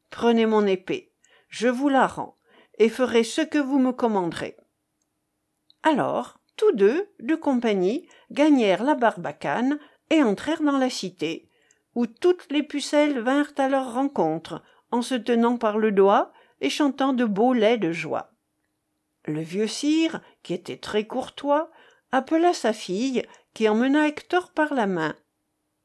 Prenez 0.10 0.46
mon 0.46 0.66
épée 0.66 1.14
je 1.54 1.68
vous 1.68 1.88
la 1.88 2.08
rends 2.08 2.36
et 2.80 2.90
ferai 2.90 3.24
ce 3.24 3.42
que 3.42 3.60
vous 3.60 3.78
me 3.78 3.92
commanderez. 3.92 4.58
Alors 5.84 6.40
tous 6.58 6.72
deux 6.72 7.08
de 7.20 7.36
compagnie 7.36 8.08
gagnèrent 8.32 8.84
la 8.84 8.96
barbacane 8.96 9.78
et 10.10 10.24
entrèrent 10.24 10.64
dans 10.64 10.80
la 10.80 10.90
cité 10.90 11.52
où 11.94 12.08
toutes 12.08 12.52
les 12.52 12.64
pucelles 12.64 13.20
vinrent 13.20 13.54
à 13.58 13.70
leur 13.70 13.94
rencontre 13.94 14.64
en 14.94 15.02
se 15.02 15.16
tenant 15.16 15.58
par 15.58 15.80
le 15.80 15.92
doigt 15.92 16.32
et 16.62 16.70
chantant 16.70 17.14
de 17.14 17.26
beaux 17.26 17.54
laits 17.54 17.80
de 17.80 17.92
joie. 17.92 18.30
Le 19.26 19.42
vieux 19.42 19.66
sire 19.66 20.22
qui 20.44 20.54
était 20.54 20.78
très 20.78 21.08
courtois 21.08 21.72
appela 22.12 22.54
sa 22.54 22.74
fille 22.74 23.24
qui 23.56 23.68
emmena 23.68 24.08
hector 24.08 24.52
par 24.52 24.76
la 24.76 24.86
main. 24.86 25.16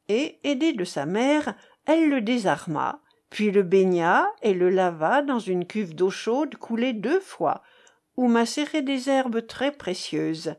Et 0.08 0.38
aidée 0.44 0.74
de 0.74 0.84
sa 0.84 1.06
mère 1.06 1.54
elle 1.86 2.10
le 2.10 2.20
désarma 2.20 3.00
puis 3.30 3.50
le 3.50 3.62
baigna 3.62 4.26
et 4.42 4.52
le 4.52 4.68
lava 4.68 5.22
dans 5.22 5.38
une 5.38 5.66
cuve 5.66 5.94
d'eau 5.94 6.10
chaude 6.10 6.56
coulée 6.56 6.92
deux 6.92 7.20
fois 7.20 7.62
où 8.18 8.28
macéraient 8.28 8.82
des 8.82 9.08
herbes 9.08 9.46
très 9.46 9.72
précieuses. 9.72 10.54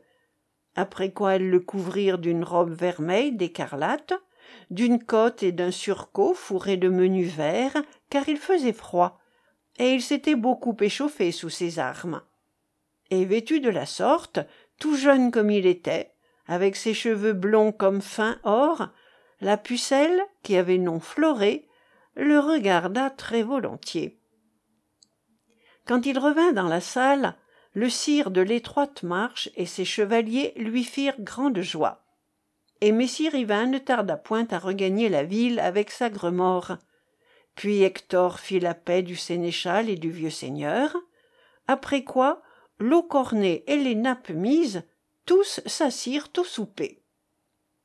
Après 0.74 1.12
quoi 1.12 1.36
elles 1.36 1.50
le 1.50 1.60
couvrirent 1.60 2.18
d'une 2.18 2.42
robe 2.42 2.72
vermeille 2.72 3.30
d'écarlate 3.30 4.12
d'une 4.70 5.02
cotte 5.02 5.44
et 5.44 5.52
d'un 5.52 5.70
surcot 5.70 6.34
fourrés 6.34 6.76
de 6.76 6.88
menu 6.88 7.24
vert 7.24 7.76
car 8.10 8.28
il 8.28 8.36
faisait 8.36 8.72
froid 8.72 9.20
et 9.78 9.94
il 9.94 10.02
s'était 10.02 10.34
beaucoup 10.34 10.76
échauffé 10.80 11.32
sous 11.32 11.48
ses 11.48 11.78
armes. 11.78 12.22
Et 13.10 13.24
vêtu 13.24 13.60
de 13.60 13.70
la 13.70 13.86
sorte 13.86 14.40
tout 14.78 14.96
jeune 14.96 15.30
comme 15.30 15.50
il 15.50 15.66
était 15.66 16.12
avec 16.46 16.76
ses 16.76 16.94
cheveux 16.94 17.32
blonds 17.32 17.72
comme 17.72 18.02
fin 18.02 18.38
or 18.44 18.88
la 19.40 19.56
pucelle 19.56 20.20
qui 20.42 20.56
avait 20.56 20.78
nom 20.78 21.00
floré 21.00 21.68
le 22.14 22.38
regarda 22.38 23.08
très 23.08 23.42
volontiers. 23.42 24.18
Quand 25.86 26.06
il 26.06 26.18
revint 26.18 26.52
dans 26.52 26.68
la 26.68 26.80
salle 26.80 27.36
le 27.72 27.88
sire 27.88 28.30
de 28.30 28.40
l'étroite 28.40 29.02
marche 29.02 29.48
et 29.54 29.66
ses 29.66 29.84
chevaliers 29.84 30.52
lui 30.56 30.84
firent 30.84 31.20
grande 31.20 31.60
joie. 31.60 32.04
Et 32.80 32.92
messire 32.92 33.34
yvain 33.34 33.66
ne 33.66 33.78
tarda 33.78 34.16
point 34.16 34.46
à 34.50 34.58
regagner 34.58 35.08
la 35.08 35.22
ville 35.22 35.60
avec 35.60 35.90
sagremort 35.90 36.76
puis 37.60 37.82
hector 37.82 38.40
fit 38.40 38.58
la 38.58 38.72
paix 38.72 39.02
du 39.02 39.16
sénéchal 39.16 39.90
et 39.90 39.96
du 39.96 40.10
vieux 40.10 40.30
seigneur. 40.30 40.96
Après 41.68 42.04
quoi 42.04 42.40
l'eau 42.78 43.02
cornée 43.02 43.64
et 43.66 43.76
les 43.76 43.94
nappes 43.94 44.30
mises 44.30 44.82
tous 45.26 45.60
s'assirent 45.66 46.30
au 46.38 46.44
souper. 46.44 47.02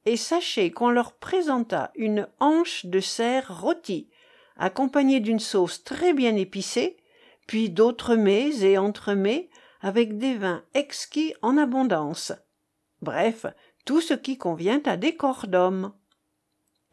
Et 0.05 0.15
sachez 0.15 0.71
qu'on 0.71 0.91
leur 0.91 1.17
présenta 1.17 1.91
une 1.95 2.30
hanche 2.39 2.86
de 2.86 3.01
cerf 3.01 3.63
rôtie 3.63 4.09
accompagnée 4.55 5.19
d'une 5.19 5.41
sauce 5.41 5.84
très 5.84 6.13
bien 6.13 6.38
épicée 6.38 6.95
puis 7.45 7.69
d'autres 7.69 8.15
mets 8.15 8.61
et 8.61 8.78
entremets 8.78 9.49
avec 9.82 10.17
des 10.17 10.36
vins 10.36 10.63
exquis 10.73 11.34
en 11.41 11.57
abondance. 11.57 12.32
Bref 13.01 13.45
tout 13.84 13.99
ce 13.99 14.13
qui 14.13 14.38
convient 14.38 14.82
à 14.86 14.95
des 14.95 15.17
corps 15.17 15.47
d'hommes. 15.47 15.93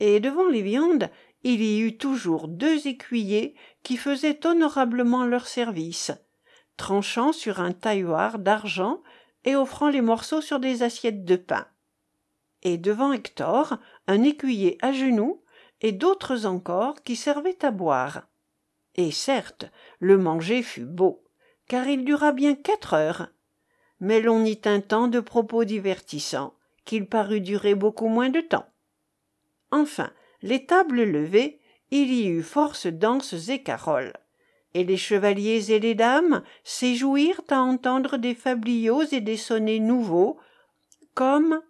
Et 0.01 0.19
devant 0.19 0.49
les 0.49 0.63
viandes 0.63 1.09
il 1.45 1.63
y 1.63 1.81
eut 1.81 1.97
toujours 1.97 2.49
deux 2.49 2.87
écuyers 2.87 3.55
qui 3.83 3.97
faisaient 3.97 4.47
honorablement 4.47 5.25
leur 5.25 5.47
service 5.47 6.13
tranchant 6.77 7.33
sur 7.33 7.61
un 7.61 7.73
tailloir 7.73 8.39
d'argent 8.39 9.03
et 9.45 9.57
offrant 9.57 9.89
les 9.89 10.01
morceaux 10.01 10.41
sur 10.41 10.61
des 10.61 10.83
assiettes 10.83 11.25
de 11.25 11.37
pain. 11.37 11.67
Et 12.63 12.79
devant 12.79 13.13
hector 13.13 13.77
un 14.07 14.23
écuyer 14.23 14.79
à 14.83 14.93
genoux 14.93 15.43
et 15.81 15.93
d'autres 15.93 16.47
encore 16.47 17.03
qui 17.03 17.17
servaient 17.17 17.65
à 17.65 17.71
boire. 17.71 18.27
Et 18.95 19.11
certes 19.11 19.67
le 19.99 20.19
manger 20.19 20.63
fut 20.63 20.85
beau 20.85 21.25
car 21.69 21.87
il 21.87 22.05
dura 22.05 22.33
bien 22.33 22.55
quatre 22.55 22.95
heures. 22.95 23.29
Mais 24.01 24.21
l'on 24.21 24.45
y 24.45 24.61
tint 24.61 24.81
tant 24.81 25.09
de 25.09 25.21
propos 25.21 25.65
divertissants 25.65 26.55
qu'il 26.85 27.07
parut 27.07 27.41
durer 27.41 27.77
beaucoup 27.77 28.09
moins 28.09 28.29
de 28.29 28.41
temps. 28.41 28.67
Enfin 29.71 30.11
les 30.43 30.67
tables 30.67 31.03
levées 31.03 31.61
il 31.91 32.13
y 32.13 32.27
eut 32.27 32.43
force 32.43 32.87
danses 32.87 33.49
et 33.49 33.63
caroles. 33.63 34.15
Et 34.75 34.85
les 34.85 34.97
chevaliers 34.97 35.71
et 35.71 35.79
les 35.79 35.95
dames 35.95 36.43
séjouirent 36.65 37.43
à 37.51 37.61
entendre 37.61 38.17
des 38.17 38.35
fabliaux 38.35 39.03
et 39.13 39.21
des 39.21 39.37
sonnets 39.37 39.79
nouveaux 39.79 40.39
comme 41.15 41.61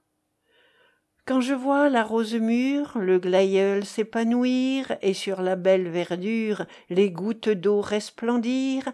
quand 1.24 1.40
je 1.40 1.54
vois 1.54 1.88
la 1.88 2.02
rose 2.02 2.34
mûre 2.34 2.98
le 2.98 3.18
glaïeul 3.18 3.84
s'épanouir 3.84 4.96
et 5.02 5.14
sur 5.14 5.40
la 5.40 5.54
belle 5.54 5.88
verdure 5.88 6.66
les 6.90 7.10
gouttes 7.10 7.48
d'eau 7.48 7.80
resplendir 7.80 8.92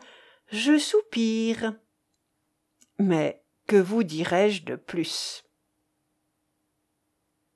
je 0.51 0.79
soupire. 0.79 1.74
Mais 2.99 3.45
que 3.66 3.76
vous 3.76 4.03
dirai-je 4.03 4.64
de 4.64 4.76
plus? 4.76 5.45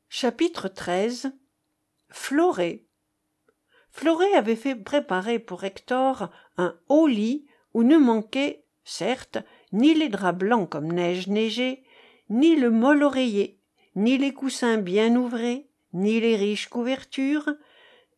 Chapitre 0.09 0.69
xiii 2.13 2.19
florée 2.21 2.89
florée 3.91 4.35
avait 4.35 4.57
fait 4.57 4.77
préparer 4.77 5.39
pour 5.39 5.65
hector 5.65 6.31
un 6.57 6.79
haut 6.89 7.07
lit 7.07 7.47
où 7.75 7.83
ne 7.83 7.97
manquaient 7.97 8.65
certes 8.85 9.39
ni 9.73 9.95
les 9.95 10.09
draps 10.09 10.39
blancs 10.39 10.69
comme 10.69 10.93
neige 10.93 11.29
neigée 11.29 11.85
ni 12.29 12.57
le 12.57 12.71
mol 12.71 13.03
oreiller 13.03 13.61
ni 13.95 14.19
les 14.19 14.33
coussins 14.33 14.79
bien 14.79 15.17
ouvrés 15.17 15.69
ni 15.93 16.21
les 16.21 16.37
riches 16.37 16.69
couvertures. 16.69 17.51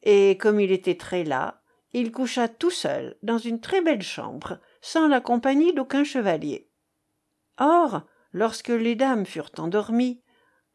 Et 0.03 0.37
comme 0.39 0.61
il 0.61 0.71
était 0.71 0.97
très 0.97 1.25
las 1.25 1.55
il 1.93 2.11
coucha 2.11 2.49
tout 2.49 2.71
seul 2.73 3.17
dans 3.23 3.39
une 3.39 3.61
très 3.61 3.81
belle 3.81 4.03
chambre 4.03 4.59
sans 4.81 5.07
la 5.07 5.21
compagnie 5.21 5.73
d'aucun 5.73 6.05
chevalier. 6.05 6.69
Or 7.59 8.03
lorsque 8.33 8.69
les 8.69 8.97
dames 8.97 9.27
furent 9.27 9.53
endormies 9.59 10.21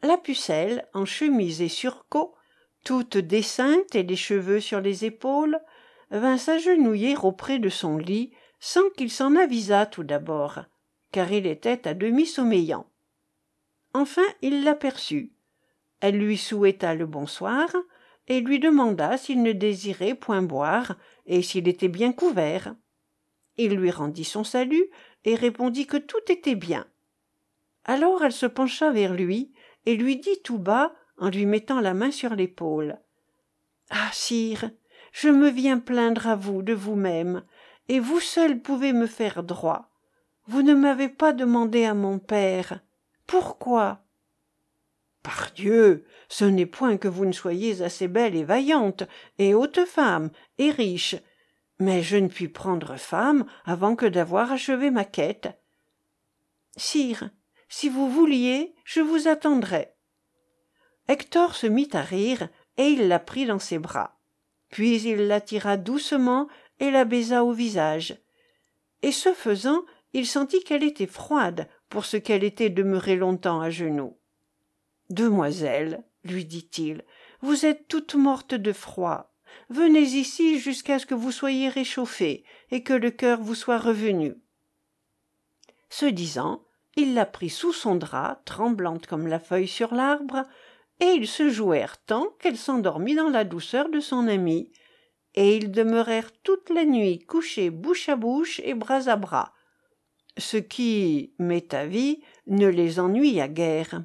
la 0.02 0.18
pucelle 0.18 0.88
en 0.94 1.06
chemise 1.06 1.62
et 1.62 1.68
surcot 1.68 2.36
toute 2.84 3.18
déceinte 3.18 3.96
et 3.96 4.04
les 4.04 4.16
cheveux 4.16 4.60
sur 4.60 4.82
les 4.82 5.06
épaules 5.06 5.60
vint 6.12 6.38
s'agenouiller 6.38 7.16
auprès 7.18 7.60
de 7.60 7.70
son 7.70 7.98
lit 7.98 8.32
sans 8.60 8.90
qu'il 8.92 9.12
s'en 9.12 9.36
avisât 9.36 9.86
tout 9.86 10.04
d'abord 10.04 10.60
car 11.12 11.32
il 11.32 11.48
était 11.48 11.88
à 11.88 11.94
demi 11.94 12.26
sommeillant. 12.26 12.86
Enfin 13.94 14.26
il 14.42 14.64
l'aperçut. 14.64 15.32
Elle 16.02 16.18
lui 16.18 16.38
souhaita 16.38 16.96
le 16.96 17.06
bonsoir 17.06 17.76
et 18.28 18.42
lui 18.42 18.60
demanda 18.60 19.18
s'il 19.18 19.42
ne 19.42 19.52
désirait 19.52 20.16
point 20.16 20.42
boire 20.42 20.96
et 21.26 21.42
s'il 21.42 21.68
était 21.68 21.88
bien 21.88 22.14
couvert. 22.14 22.76
Il 23.58 23.74
lui 23.76 23.92
rendit 23.92 24.24
son 24.24 24.44
salut 24.44 24.86
et 25.26 25.36
répondit 25.36 25.88
que 25.88 25.98
tout 25.98 26.32
était 26.32 26.56
bien. 26.56 26.86
Alors 27.86 28.24
elle 28.24 28.32
se 28.32 28.46
pencha 28.46 28.92
vers 28.92 29.14
lui 29.14 29.52
et 29.86 29.96
lui 29.96 30.18
dit 30.18 30.42
tout 30.44 30.60
bas 30.60 30.94
en 31.20 31.30
lui 31.30 31.46
mettant 31.46 31.80
la 31.80 31.94
main 31.94 32.12
sur 32.12 32.36
l'épaule 32.36 33.00
ah 33.90 34.10
sire 34.12 34.72
je 35.12 35.30
me 35.30 35.50
viens 35.50 35.80
plaindre 35.80 36.28
à 36.28 36.36
vous 36.36 36.62
de 36.62 36.74
vous-même 36.74 37.44
et 37.88 38.00
vous 38.00 38.20
seul 38.20 38.62
pouvez 38.62 38.94
me 38.94 39.08
faire 39.08 39.44
droit. 39.44 39.90
Vous 40.46 40.62
ne 40.62 40.74
m'avez 40.74 41.10
pas 41.10 41.34
demandé 41.34 41.86
à 41.86 41.94
mon 41.94 42.20
père. 42.20 42.80
Pourquoi? 43.28 44.04
Pardieu 45.24 46.06
ce 46.32 46.46
n'est 46.46 46.68
point 46.68 46.98
que 46.98 47.08
vous 47.08 47.26
ne 47.26 47.32
soyez 47.32 47.82
assez 47.82 48.08
belle 48.08 48.36
et 48.36 48.44
vaillante 48.44 49.04
et 49.40 49.56
haute 49.56 49.84
femme 49.86 50.30
et 50.60 50.70
riche. 50.70 51.16
Mais 51.80 52.04
je 52.04 52.18
ne 52.18 52.28
puis 52.28 52.48
prendre 52.48 52.98
femme 52.98 53.46
avant 53.66 53.96
que 53.96 54.06
d'avoir 54.06 54.52
achevé 54.52 54.92
ma 54.92 55.06
quête. 55.06 55.50
Sire, 56.78 57.32
si 57.68 57.90
vous 57.90 58.10
vouliez, 58.12 58.76
je 58.86 59.02
vous 59.02 59.28
attendrais. 59.28 59.96
Hector 61.10 61.56
se 61.56 61.66
mit 61.66 61.90
à 61.94 62.02
rire, 62.02 62.50
et 62.78 62.90
il 62.90 63.08
la 63.08 63.18
prit 63.18 63.48
dans 63.48 63.58
ses 63.58 63.80
bras. 63.80 64.20
Puis 64.70 65.02
il 65.02 65.28
la 65.28 65.42
tira 65.42 65.76
doucement 65.76 66.48
et 66.80 66.92
la 66.92 67.04
baisa 67.04 67.44
au 67.44 67.52
visage. 67.52 68.16
Et 69.02 69.12
ce 69.12 69.34
faisant, 69.34 69.84
il 70.14 70.28
sentit 70.28 70.64
qu'elle 70.64 70.84
était 70.84 71.08
froide 71.08 71.68
pour 71.90 72.06
ce 72.06 72.16
qu'elle 72.16 72.44
était 72.44 72.70
demeurée 72.70 73.16
longtemps 73.16 73.60
à 73.60 73.72
genoux. 73.72 74.18
Demoiselle, 75.10 76.04
lui 76.24 76.46
dit-il, 76.46 77.04
vous 77.42 77.66
êtes 77.66 77.88
toute 77.88 78.14
morte 78.14 78.54
de 78.54 78.72
froid. 78.72 79.34
Venez 79.70 80.02
ici 80.02 80.60
jusqu'à 80.60 81.00
ce 81.00 81.08
que 81.08 81.16
vous 81.16 81.32
soyez 81.32 81.70
réchauffée 81.70 82.44
et 82.70 82.84
que 82.84 82.94
le 82.94 83.10
cœur 83.10 83.42
vous 83.42 83.56
soit 83.56 83.80
revenu. 83.80 84.36
Ce 85.90 86.06
disant, 86.06 86.64
il 86.96 87.16
la 87.16 87.26
prit 87.26 87.50
sous 87.50 87.74
son 87.74 87.96
drap, 87.96 88.42
tremblante 88.46 89.08
comme 89.08 89.26
la 89.26 89.40
feuille 89.40 89.68
sur 89.68 89.96
l'arbre, 89.96 90.44
et 91.00 91.06
ils 91.06 91.28
se 91.28 91.50
jouèrent 91.50 91.98
tant 92.06 92.28
qu'elle 92.40 92.58
s'endormit 92.58 93.16
dans 93.16 93.30
la 93.30 93.44
douceur 93.44 93.90
de 93.90 94.00
son 94.00 94.28
ami, 94.28 94.72
et 95.36 95.58
ils 95.58 95.72
demeurèrent 95.72 96.32
toute 96.44 96.70
la 96.70 96.86
nuit 96.86 97.20
couchés 97.20 97.70
bouche 97.70 98.10
à 98.10 98.16
bouche 98.16 98.60
et 98.64 98.74
bras 98.74 99.08
à 99.08 99.16
bras, 99.16 99.54
ce 100.38 100.58
qui, 100.58 101.34
m'est 101.40 101.74
avis, 101.74 102.22
ne 102.48 102.68
les 102.68 103.00
ennuya 103.00 103.48
guère. 103.48 104.04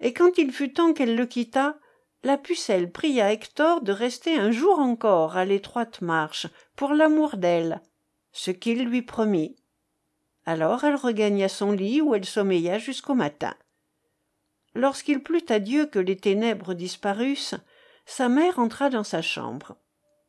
Et 0.00 0.12
quand 0.12 0.38
il 0.38 0.52
fut 0.52 0.72
temps 0.72 0.92
qu'elle 0.92 1.16
le 1.16 1.26
quittât, 1.26 1.78
la 2.24 2.36
pucelle 2.36 2.90
pria 2.90 3.32
Hector 3.32 3.80
de 3.80 3.92
rester 3.92 4.36
un 4.36 4.50
jour 4.50 4.78
encore 4.78 5.36
à 5.36 5.44
l'étroite 5.44 6.00
marche, 6.00 6.46
pour 6.74 6.92
l'amour 6.92 7.36
d'elle, 7.36 7.80
ce 8.32 8.50
qu'il 8.50 8.84
lui 8.84 9.02
promit. 9.02 9.56
Alors 10.44 10.84
elle 10.84 10.96
regagna 10.96 11.48
son 11.48 11.72
lit 11.72 12.00
où 12.00 12.14
elle 12.14 12.24
sommeilla 12.24 12.78
jusqu'au 12.78 13.14
matin. 13.14 13.54
Lorsqu'il 14.78 15.24
plut 15.24 15.50
à 15.50 15.58
Dieu 15.58 15.86
que 15.86 15.98
les 15.98 16.16
ténèbres 16.16 16.72
disparussent, 16.72 17.56
sa 18.06 18.28
mère 18.28 18.60
entra 18.60 18.90
dans 18.90 19.02
sa 19.02 19.22
chambre. 19.22 19.76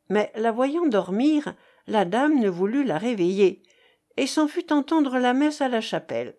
Mais 0.08 0.32
la 0.34 0.50
voyant 0.50 0.86
dormir, 0.86 1.54
la 1.86 2.04
dame 2.04 2.40
ne 2.40 2.48
voulut 2.48 2.82
la 2.82 2.98
réveiller, 2.98 3.62
et 4.16 4.26
s'en 4.26 4.48
fut 4.48 4.72
entendre 4.72 5.20
la 5.20 5.34
messe 5.34 5.60
à 5.60 5.68
la 5.68 5.80
chapelle. 5.80 6.36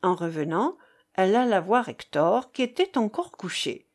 En 0.00 0.14
revenant, 0.14 0.76
elle 1.14 1.34
alla 1.34 1.60
voir 1.60 1.88
Hector, 1.88 2.52
qui 2.52 2.62
était 2.62 2.96
encore 2.96 3.32
couché. 3.32 3.88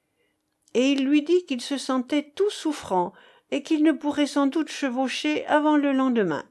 Et 0.74 0.92
il 0.92 1.06
lui 1.06 1.22
dit 1.22 1.46
qu'il 1.46 1.62
se 1.62 1.78
sentait 1.78 2.34
tout 2.36 2.50
souffrant, 2.50 3.14
et 3.52 3.64
qu'il 3.64 3.84
ne 3.84 3.94
pourrait 3.94 4.28
sans 4.28 4.48
doute 4.48 4.70
chevaucher 4.70 5.46
avant 5.46 5.78
le 5.78 5.94
lendemain. 5.94 6.44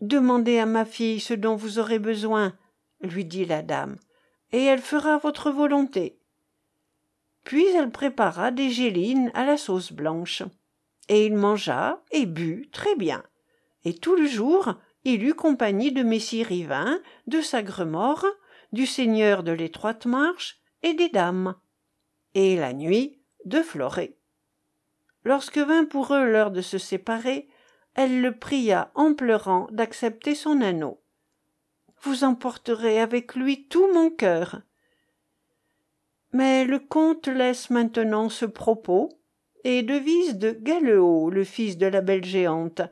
Demandez 0.00 0.60
à 0.60 0.66
ma 0.66 0.84
fille 0.84 1.18
ce 1.18 1.34
dont 1.34 1.56
vous 1.56 1.80
aurez 1.80 1.98
besoin, 1.98 2.56
lui 3.00 3.24
dit 3.24 3.46
la 3.46 3.62
dame, 3.62 3.96
et 4.52 4.64
elle 4.64 4.80
fera 4.80 5.18
votre 5.18 5.50
volonté. 5.50 6.18
Puis 7.44 7.66
elle 7.66 7.90
prépara 7.90 8.50
des 8.50 8.70
gélines 8.70 9.30
à 9.34 9.44
la 9.44 9.56
sauce 9.56 9.92
blanche, 9.92 10.42
et 11.08 11.26
il 11.26 11.34
mangea 11.34 12.02
et 12.10 12.26
but 12.26 12.70
très 12.70 12.94
bien. 12.96 13.22
Et 13.84 13.94
tout 13.94 14.14
le 14.14 14.26
jour, 14.26 14.74
il 15.04 15.24
eut 15.24 15.34
compagnie 15.34 15.92
de 15.92 16.02
messire 16.02 16.48
Rivin, 16.48 17.00
de 17.26 17.40
Sagremort, 17.40 18.26
du 18.72 18.86
seigneur 18.86 19.42
de 19.42 19.52
l'étroite 19.52 20.06
marche 20.06 20.60
et 20.82 20.94
des 20.94 21.08
dames, 21.08 21.54
et 22.34 22.56
la 22.56 22.72
nuit 22.72 23.18
de 23.44 23.62
Florée. 23.62 24.16
Lorsque 25.24 25.58
vint 25.58 25.84
pour 25.84 26.14
eux 26.14 26.24
l'heure 26.24 26.50
de 26.50 26.62
se 26.62 26.78
séparer, 26.78 27.48
elle 27.94 28.20
le 28.20 28.36
pria 28.36 28.90
en 28.94 29.14
pleurant 29.14 29.68
d'accepter 29.70 30.34
son 30.34 30.60
anneau. 30.60 30.99
Vous 32.02 32.24
emporterez 32.24 33.00
avec 33.00 33.34
lui 33.34 33.66
tout 33.66 33.92
mon 33.92 34.10
cœur. 34.10 34.62
Mais 36.32 36.64
le 36.64 36.78
comte 36.78 37.28
laisse 37.28 37.70
maintenant 37.70 38.28
ce 38.28 38.46
propos, 38.46 39.10
et 39.64 39.82
devise 39.82 40.36
de 40.36 40.52
Galeot, 40.52 41.30
le 41.30 41.44
fils 41.44 41.76
de 41.76 41.86
la 41.86 42.00
belle 42.00 42.24
géante, 42.24 42.82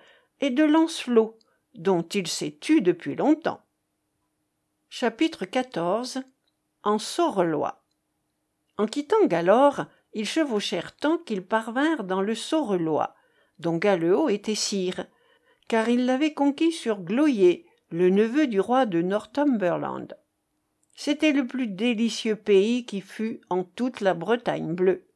et 0.41 0.51
de 0.51 0.65
Lancelot, 0.65 1.39
dont 1.75 2.03
il 2.03 2.27
s'est 2.27 2.59
tu 2.61 2.83
depuis 2.83 3.15
longtemps. 3.15 3.63
Chapitre 4.91 5.47
XIV 5.47 6.23
En 6.83 6.99
Saurelois 6.99 7.85
En 8.77 8.87
quittant 8.87 9.27
Galore, 9.27 9.87
ils 10.13 10.27
chevauchèrent 10.27 10.97
tant 10.97 11.19
qu'ils 11.19 11.45
parvinrent 11.45 12.05
dans 12.05 12.23
le 12.23 12.35
Saurelois, 12.35 13.15
dont 13.59 13.77
Galeot 13.77 14.29
était 14.29 14.55
sire, 14.55 15.07
car 15.69 15.89
il 15.89 16.07
l'avait 16.07 16.35
conquis 16.35 16.73
sur 16.73 17.01
Gloyer, 17.01 17.68
le 17.91 18.11
neveu 18.11 18.47
du 18.47 18.61
roi 18.61 18.87
de 18.87 19.03
Northumberland. 19.03 20.17
C'était 20.95 21.33
le 21.33 21.47
plus 21.47 21.69
délicieux 21.69 22.37
pays 22.37 22.85
qui 22.85 23.01
fût 23.01 23.41
en 23.51 23.65
toute 23.65 24.01
la 24.01 24.15
Bretagne 24.15 24.75
bleue, 24.75 25.07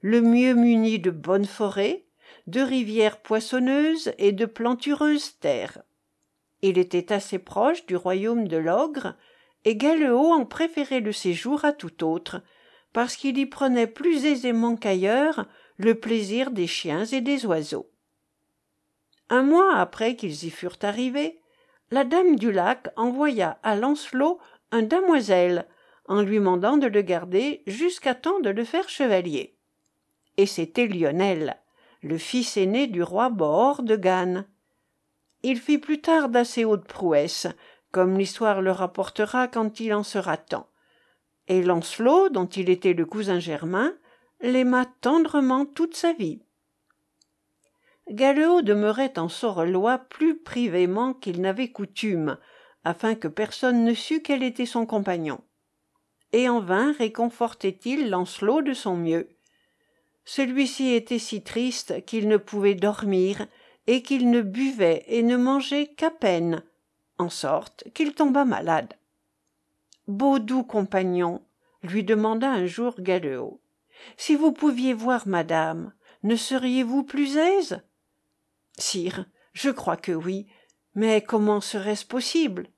le 0.00 0.22
mieux 0.22 0.54
muni 0.54 0.98
de 0.98 1.10
bonnes 1.10 1.44
forêts, 1.44 2.06
de 2.46 2.60
rivières 2.60 3.20
poissonneuses 3.20 4.12
et 4.18 4.32
de 4.32 4.46
plantureuses 4.46 5.38
terres. 5.38 5.82
Il 6.62 6.78
était 6.78 7.12
assez 7.12 7.38
proche 7.38 7.86
du 7.86 7.94
royaume 7.94 8.48
de 8.48 8.56
l'ogre, 8.56 9.14
et 9.64 9.76
Galeot 9.76 10.32
en 10.32 10.44
préférait 10.44 11.00
le 11.00 11.12
séjour 11.12 11.64
à 11.64 11.72
tout 11.72 12.04
autre, 12.04 12.42
parce 12.92 13.16
qu'il 13.16 13.38
y 13.38 13.46
prenait 13.46 13.86
plus 13.86 14.24
aisément 14.24 14.76
qu'ailleurs 14.76 15.46
le 15.76 15.94
plaisir 15.94 16.50
des 16.50 16.66
chiens 16.66 17.04
et 17.04 17.20
des 17.20 17.46
oiseaux. 17.46 17.90
Un 19.28 19.42
mois 19.42 19.76
après 19.76 20.16
qu'ils 20.16 20.44
y 20.44 20.50
furent 20.50 20.78
arrivés, 20.82 21.40
la 21.90 22.04
dame 22.04 22.36
du 22.36 22.52
lac 22.52 22.88
envoya 22.96 23.58
à 23.62 23.76
Lancelot 23.76 24.38
un 24.70 24.82
damoiselle, 24.82 25.66
en 26.06 26.22
lui 26.22 26.40
mandant 26.40 26.78
de 26.78 26.86
le 26.86 27.02
garder 27.02 27.62
jusqu'à 27.66 28.14
temps 28.14 28.40
de 28.40 28.50
le 28.50 28.64
faire 28.64 28.88
chevalier. 28.88 29.54
Et 30.36 30.46
c'était 30.46 30.86
Lionel, 30.86 31.56
le 32.02 32.16
fils 32.16 32.56
aîné 32.56 32.86
du 32.86 33.02
roi 33.02 33.28
Bohor 33.28 33.82
de 33.82 33.96
Gannes. 33.96 34.46
Il 35.42 35.58
fit 35.58 35.78
plus 35.78 36.00
tard 36.00 36.28
d'assez 36.28 36.64
hautes 36.64 36.86
prouesses, 36.86 37.46
comme 37.90 38.18
l'histoire 38.18 38.62
le 38.62 38.70
rapportera 38.70 39.48
quand 39.48 39.80
il 39.80 39.94
en 39.94 40.02
sera 40.02 40.36
temps. 40.36 40.68
Et 41.48 41.62
Lancelot, 41.62 42.28
dont 42.28 42.46
il 42.46 42.70
était 42.70 42.92
le 42.92 43.06
cousin 43.06 43.38
germain, 43.38 43.94
l'aima 44.40 44.84
tendrement 45.00 45.64
toute 45.64 45.96
sa 45.96 46.12
vie. 46.12 46.40
Galeot 48.10 48.62
demeurait 48.62 49.18
en 49.18 49.28
Saurelois 49.28 49.98
plus 49.98 50.38
privément 50.38 51.12
qu'il 51.12 51.40
n'avait 51.40 51.70
coutume, 51.70 52.38
afin 52.84 53.14
que 53.14 53.28
personne 53.28 53.84
ne 53.84 53.92
sût 53.94 54.22
quel 54.22 54.42
était 54.42 54.66
son 54.66 54.86
compagnon. 54.86 55.40
Et 56.32 56.48
en 56.48 56.60
vain 56.60 56.92
réconfortait-il 56.92 58.08
Lancelot 58.08 58.62
de 58.62 58.72
son 58.72 58.96
mieux. 58.96 59.28
Celui-ci 60.24 60.94
était 60.94 61.18
si 61.18 61.42
triste 61.42 62.04
qu'il 62.04 62.28
ne 62.28 62.36
pouvait 62.36 62.74
dormir, 62.74 63.46
et 63.86 64.02
qu'il 64.02 64.30
ne 64.30 64.42
buvait 64.42 65.04
et 65.06 65.22
ne 65.22 65.36
mangeait 65.36 65.86
qu'à 65.86 66.10
peine, 66.10 66.62
en 67.16 67.30
sorte 67.30 67.84
qu'il 67.94 68.14
tomba 68.14 68.44
malade. 68.44 68.92
Beau 70.06 70.38
doux 70.38 70.62
compagnon, 70.62 71.42
lui 71.82 72.04
demanda 72.04 72.50
un 72.50 72.66
jour 72.66 72.94
Galeot, 73.00 73.60
si 74.16 74.34
vous 74.34 74.52
pouviez 74.52 74.92
voir 74.92 75.26
madame, 75.26 75.92
ne 76.22 76.36
seriez-vous 76.36 77.02
plus 77.02 77.36
aise? 77.36 77.82
Sire, 78.78 79.26
je 79.52 79.70
crois 79.70 79.96
que 79.96 80.12
oui, 80.12 80.46
mais 80.94 81.20
comment 81.20 81.60
serait-ce 81.60 82.06
possible? 82.06 82.68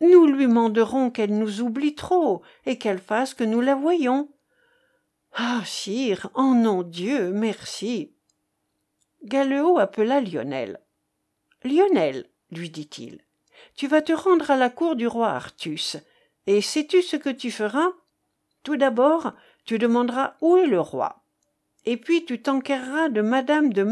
Nous 0.00 0.26
lui 0.26 0.46
manderons 0.46 1.10
qu'elle 1.10 1.36
nous 1.38 1.62
oublie 1.62 1.94
trop 1.94 2.42
et 2.66 2.76
qu'elle 2.76 2.98
fasse 2.98 3.34
que 3.34 3.44
nous 3.44 3.60
la 3.60 3.74
voyons. 3.74 4.30
Ah, 5.32 5.62
sire, 5.64 6.28
en 6.34 6.54
nom 6.54 6.82
Dieu, 6.82 7.32
merci. 7.32 8.14
Galeot 9.24 9.78
appela 9.78 10.20
Lionel. 10.20 10.80
Lionel, 11.64 12.26
lui 12.50 12.68
dit-il, 12.68 13.20
tu 13.76 13.86
vas 13.86 14.02
te 14.02 14.12
rendre 14.12 14.50
à 14.50 14.56
la 14.56 14.68
cour 14.68 14.96
du 14.96 15.06
roi 15.06 15.30
Artus, 15.30 15.96
et 16.46 16.60
sais-tu 16.60 17.00
ce 17.00 17.16
que 17.16 17.30
tu 17.30 17.50
feras? 17.50 17.92
Tout 18.62 18.76
d'abord, 18.76 19.32
tu 19.64 19.78
demanderas 19.78 20.34
où 20.40 20.56
est 20.56 20.66
le 20.66 20.80
roi. 20.80 21.24
Et 21.84 21.96
puis 21.96 22.24
tu 22.24 22.42
t'enquerras 22.42 23.08
de 23.08 23.22
madame 23.22 23.72
de 23.72 23.84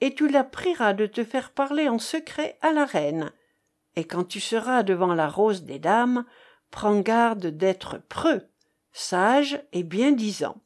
et 0.00 0.14
tu 0.14 0.28
la 0.28 0.44
prieras 0.44 0.92
de 0.92 1.06
te 1.06 1.24
faire 1.24 1.50
parler 1.50 1.88
en 1.88 1.98
secret 1.98 2.58
à 2.60 2.72
la 2.72 2.84
reine. 2.84 3.32
Et 3.96 4.04
quand 4.04 4.24
tu 4.24 4.40
seras 4.40 4.82
devant 4.82 5.14
la 5.14 5.28
rose 5.28 5.62
des 5.64 5.78
dames, 5.78 6.24
prends 6.70 7.00
garde 7.00 7.46
d'être 7.46 7.98
preux, 8.08 8.42
sage 8.92 9.62
et 9.72 9.82
bien 9.82 10.12
disant. 10.12 10.56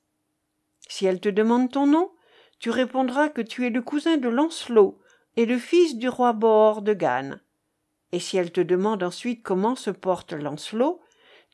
Si 0.88 1.04
elle 1.06 1.20
te 1.20 1.28
demande 1.28 1.70
ton 1.70 1.86
nom, 1.86 2.10
tu 2.58 2.70
répondras 2.70 3.28
que 3.28 3.42
tu 3.42 3.66
es 3.66 3.70
le 3.70 3.82
cousin 3.82 4.16
de 4.16 4.28
Lancelot 4.28 4.98
et 5.36 5.46
le 5.46 5.58
fils 5.58 5.96
du 5.96 6.08
roi 6.08 6.32
Bohor 6.32 6.82
de 6.82 6.94
Gannes. 6.94 7.40
Et 8.12 8.20
si 8.20 8.36
elle 8.38 8.50
te 8.50 8.60
demande 8.60 9.02
ensuite 9.02 9.42
comment 9.42 9.76
se 9.76 9.90
porte 9.90 10.32
Lancelot, 10.32 11.00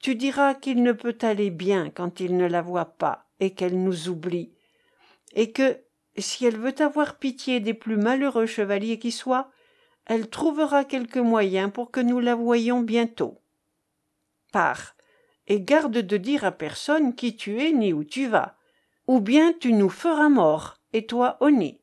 tu 0.01 0.14
diras 0.14 0.55
qu'il 0.55 0.83
ne 0.83 0.93
peut 0.93 1.18
aller 1.22 1.51
bien 1.51 1.91
quand 1.91 2.20
il 2.20 2.37
ne 2.37 2.47
la 2.47 2.62
voit 2.62 2.97
pas 2.97 3.27
et 3.41 3.55
qu'elle 3.55 3.83
nous 3.83 4.09
oublie, 4.09 4.53
et 5.35 5.53
que, 5.53 5.79
si 6.21 6.47
elle 6.47 6.57
veut 6.57 6.81
avoir 6.81 7.19
pitié 7.19 7.61
des 7.61 7.75
plus 7.75 7.97
malheureux 7.97 8.47
chevaliers 8.47 8.99
qui 8.99 9.11
soient, 9.11 9.51
elle 10.07 10.29
trouvera 10.29 10.85
quelque 10.85 11.19
moyen 11.19 11.71
pour 11.71 11.91
que 11.91 12.01
nous 12.01 12.21
la 12.21 12.35
voyions 12.35 12.81
bientôt. 12.81 13.41
Pars, 14.53 14.95
et 15.47 15.61
garde 15.61 15.99
de 15.99 16.17
dire 16.17 16.45
à 16.45 16.53
personne 16.53 17.15
qui 17.15 17.37
tu 17.37 17.61
es 17.61 17.73
ni 17.73 17.93
où 17.93 18.05
tu 18.05 18.27
vas, 18.27 18.57
ou 19.07 19.21
bien 19.21 19.53
tu 19.53 19.73
nous 19.73 19.91
feras 19.91 20.29
mort, 20.29 20.79
et 20.93 21.07
toi 21.07 21.37
au 21.41 21.51
nez. 21.51 21.81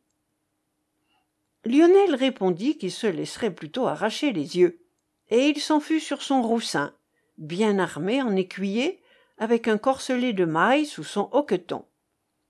Lionel 1.66 2.16
répondit 2.16 2.78
qu'il 2.78 2.92
se 2.92 3.08
laisserait 3.08 3.54
plutôt 3.54 3.86
arracher 3.86 4.32
les 4.32 4.58
yeux, 4.58 4.80
et 5.30 5.48
il 5.50 5.60
s'en 5.60 5.80
fut 5.80 6.00
sur 6.00 6.22
son 6.22 6.42
roussin, 6.42 6.94
bien 7.38 7.78
armé 7.78 8.22
en 8.22 8.36
écuyer, 8.36 9.02
avec 9.38 9.68
un 9.68 9.78
corselet 9.78 10.34
de 10.34 10.46
mailles 10.46 10.86
sous 10.86 11.04
son 11.04 11.30
hoqueton. 11.32 11.86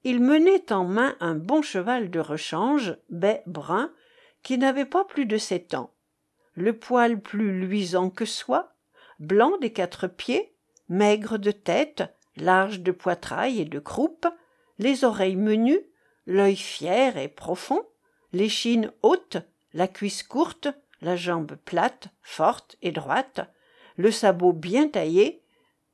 Il 0.04 0.20
menait 0.20 0.72
en 0.72 0.84
main 0.84 1.16
un 1.20 1.36
bon 1.36 1.62
cheval 1.62 2.10
de 2.10 2.20
rechange, 2.20 2.97
bai 3.10 3.41
brun, 3.45 3.91
qui 4.41 4.58
n'avait 4.58 4.86
pas 4.86 5.06
plus 5.06 5.28
de 5.28 5.38
sept 5.38 5.76
ans, 5.76 5.93
le 6.54 6.78
poil 6.78 7.22
plus 7.22 7.60
luisant 7.60 8.10
que 8.10 8.26
soie, 8.26 8.74
blanc 9.20 9.58
des 9.60 9.72
quatre 9.72 10.08
pieds, 10.08 10.56
maigre 10.89 11.38
de 11.38 11.52
tête, 11.52 12.04
large 12.36 12.80
de 12.80 12.91
poitrail 12.91 13.62
et 13.62 13.66
de 13.66 13.80
croupe, 13.80 14.28
les 14.80 15.04
oreilles 15.04 15.36
menues, 15.36 15.86
l'œil 16.26 16.56
fier 16.56 17.18
et 17.18 17.28
profond, 17.28 17.86
l'échine 18.34 18.91
haute, 19.04 19.38
la 19.74 19.88
cuisse 19.88 20.24
courte, 20.24 20.68
la 21.02 21.16
jambe 21.16 21.56
plate, 21.66 22.08
forte 22.24 22.76
et 22.82 22.91
droite, 22.91 23.41
le 23.97 24.10
sabot 24.10 24.54
bien 24.54 24.88
taillé, 24.88 25.43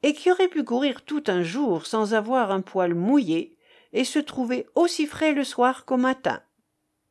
et 0.03 0.13
qui 0.13 0.31
aurait 0.31 0.47
pu 0.47 0.63
courir 0.63 1.03
tout 1.03 1.23
un 1.27 1.43
jour 1.43 1.85
sans 1.85 2.13
avoir 2.13 2.51
un 2.51 2.61
poil 2.61 2.93
mouillé, 2.93 3.56
et 3.93 4.03
se 4.03 4.19
trouver 4.19 4.67
aussi 4.75 5.07
frais 5.07 5.33
le 5.33 5.43
soir 5.43 5.85
qu'au 5.85 5.97
matin. 5.97 6.41